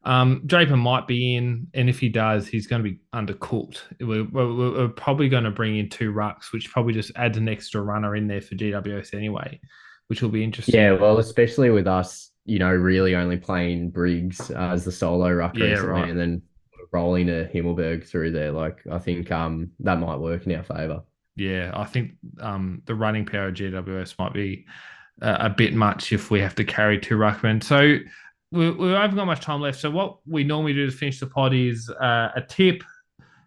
Um, 0.09 0.41
Draper 0.47 0.79
might 0.79 1.07
be 1.07 1.37
in, 1.37 1.67
and 1.75 1.91
if 1.91 2.01
he 2.01 2.09
does, 2.09 2.49
he's 2.49 2.67
going 2.67 2.83
to 2.83 2.91
be 2.91 2.99
undercooked. 3.15 3.83
We're, 4.01 4.25
we're, 4.25 4.55
we're, 4.55 4.89
probably 4.89 5.29
going 5.29 5.45
to 5.45 5.51
bring 5.51 5.77
in 5.77 5.91
two 5.91 6.15
rucks, 6.15 6.51
which 6.51 6.71
probably 6.73 6.95
just 6.95 7.13
adds 7.15 7.37
an 7.37 7.47
extra 7.47 7.83
runner 7.83 8.17
in 8.17 8.27
there 8.27 8.41
for 8.41 8.55
GWS 8.55 9.13
anyway, 9.13 9.61
which 10.07 10.23
will 10.23 10.31
be 10.31 10.43
interesting. 10.43 10.77
Yeah, 10.77 10.93
well, 10.93 11.19
especially 11.19 11.69
with 11.69 11.87
us, 11.87 12.31
you 12.47 12.59
know, 12.59 12.71
really 12.71 13.15
only 13.15 13.37
playing 13.37 13.91
Briggs 13.91 14.51
uh, 14.51 14.71
as 14.73 14.87
the 14.87 14.93
solo 14.93 15.31
ruck 15.31 15.59
yeah, 15.59 15.75
right. 15.75 16.09
and 16.09 16.19
then 16.19 16.41
rolling 16.91 17.29
a 17.29 17.47
Himmelberg 17.53 18.07
through 18.07 18.31
there. 18.31 18.51
Like, 18.51 18.79
I 18.91 18.99
think 18.99 19.31
um, 19.31 19.73
that 19.81 20.01
might 20.01 20.17
work 20.17 20.47
in 20.47 20.55
our 20.55 20.63
favour. 20.63 21.03
Yeah, 21.37 21.71
I 21.75 21.85
think 21.85 22.13
um, 22.41 22.81
the 22.87 22.95
running 22.95 23.27
power 23.27 23.49
of 23.49 23.55
GWS 23.57 24.19
might 24.19 24.33
be 24.33 24.65
uh, 25.21 25.37
a 25.39 25.51
bit 25.51 25.75
much 25.75 26.15
if 26.15 26.31
we 26.31 26.41
have 26.41 26.55
to 26.55 26.65
carry 26.65 26.99
two 26.99 27.19
ruckmen. 27.19 27.63
So 27.63 27.99
we, 28.51 28.71
we 28.71 28.89
haven't 28.91 29.17
got 29.17 29.27
much 29.27 29.41
time 29.41 29.61
left. 29.61 29.81
So 29.81 29.91
what 29.91 30.19
we 30.27 30.45
normally 30.45 30.73
do 30.73 30.87
to 30.87 30.93
finish 30.93 31.21
the 31.21 31.27
pod 31.27 31.55
is 31.55 31.91
uh, 31.91 32.31
a 32.35 32.43
tip, 32.47 32.83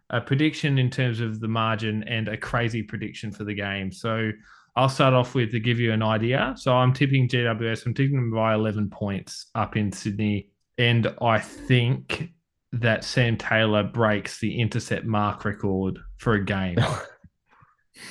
a 0.09 0.21
prediction 0.21 0.77
in 0.77 0.89
terms 0.89 1.19
of 1.19 1.39
the 1.39 1.47
margin, 1.47 2.03
and 2.03 2.27
a 2.27 2.37
crazy 2.37 2.83
prediction 2.83 3.31
for 3.31 3.43
the 3.43 3.53
game. 3.53 3.91
So 3.91 4.31
I'll 4.75 4.89
start 4.89 5.13
off 5.13 5.35
with 5.35 5.51
to 5.51 5.59
give 5.59 5.79
you 5.79 5.91
an 5.91 6.03
idea. 6.03 6.53
So 6.57 6.73
I'm 6.73 6.93
tipping 6.93 7.27
GWS. 7.27 7.85
I'm 7.85 7.93
tipping 7.93 8.15
them 8.15 8.31
by 8.31 8.53
11 8.53 8.89
points 8.89 9.47
up 9.55 9.75
in 9.75 9.91
Sydney, 9.91 10.49
and 10.77 11.13
I 11.21 11.39
think 11.39 12.31
that 12.73 13.03
Sam 13.03 13.37
Taylor 13.37 13.83
breaks 13.83 14.39
the 14.39 14.59
intercept 14.59 15.05
mark 15.05 15.43
record 15.43 15.99
for 16.17 16.33
a 16.33 16.45
game. 16.45 16.77
Uh, 16.79 17.03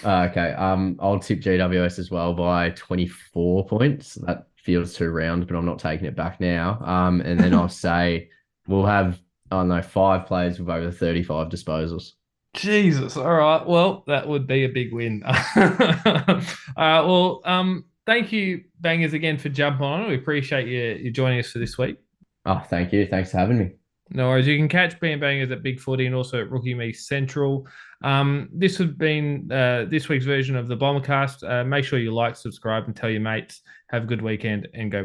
okay. 0.30 0.52
Um, 0.52 0.96
I'll 1.00 1.18
tip 1.18 1.40
GWS 1.40 1.98
as 1.98 2.10
well 2.10 2.34
by 2.34 2.70
24 2.70 3.66
points. 3.66 4.14
That 4.16 4.48
feels 4.70 4.94
too 4.94 5.10
round, 5.10 5.48
but 5.48 5.56
I'm 5.56 5.66
not 5.66 5.80
taking 5.80 6.06
it 6.06 6.14
back 6.14 6.40
now. 6.40 6.80
Um, 6.84 7.20
and 7.22 7.40
then 7.40 7.52
I'll 7.52 7.68
say 7.86 8.28
we'll 8.68 8.86
have, 8.86 9.20
I 9.50 9.56
don't 9.56 9.68
know, 9.68 9.82
five 9.82 10.26
players 10.26 10.60
with 10.60 10.68
over 10.68 10.92
35 10.92 11.48
disposals. 11.48 12.12
Jesus. 12.54 13.16
All 13.16 13.34
right. 13.34 13.66
Well, 13.66 14.04
that 14.06 14.28
would 14.28 14.46
be 14.46 14.64
a 14.64 14.68
big 14.68 14.92
win. 14.92 15.24
all 15.26 15.32
right. 15.56 17.02
Well, 17.02 17.40
um, 17.44 17.84
thank 18.06 18.30
you, 18.30 18.62
Bangers, 18.78 19.12
again 19.12 19.38
for 19.38 19.48
jumping 19.48 19.84
on. 19.84 20.08
We 20.08 20.14
appreciate 20.14 20.68
you, 20.68 21.04
you 21.04 21.10
joining 21.10 21.40
us 21.40 21.50
for 21.50 21.58
this 21.58 21.76
week. 21.76 21.98
Oh, 22.46 22.62
thank 22.70 22.92
you. 22.92 23.06
Thanks 23.06 23.32
for 23.32 23.38
having 23.38 23.58
me. 23.58 23.70
No 24.12 24.28
worries. 24.28 24.46
You 24.46 24.56
can 24.56 24.68
catch 24.68 24.98
Bam 24.98 25.20
Bangers 25.20 25.50
at 25.52 25.62
BigFooty 25.62 26.06
and 26.06 26.14
also 26.14 26.40
at 26.40 26.50
Rookie 26.50 26.74
Me 26.74 26.92
Central. 26.92 27.66
Um, 28.02 28.48
this 28.52 28.76
has 28.78 28.88
been 28.88 29.50
uh, 29.52 29.86
this 29.88 30.08
week's 30.08 30.24
version 30.24 30.56
of 30.56 30.66
the 30.66 30.76
Bombercast. 30.76 31.48
Uh, 31.48 31.64
make 31.64 31.84
sure 31.84 31.98
you 31.98 32.12
like, 32.12 32.34
subscribe, 32.34 32.86
and 32.86 32.96
tell 32.96 33.10
your 33.10 33.20
mates. 33.20 33.62
Have 33.88 34.04
a 34.04 34.06
good 34.06 34.22
weekend 34.22 34.68
and 34.74 34.90
go. 34.90 35.04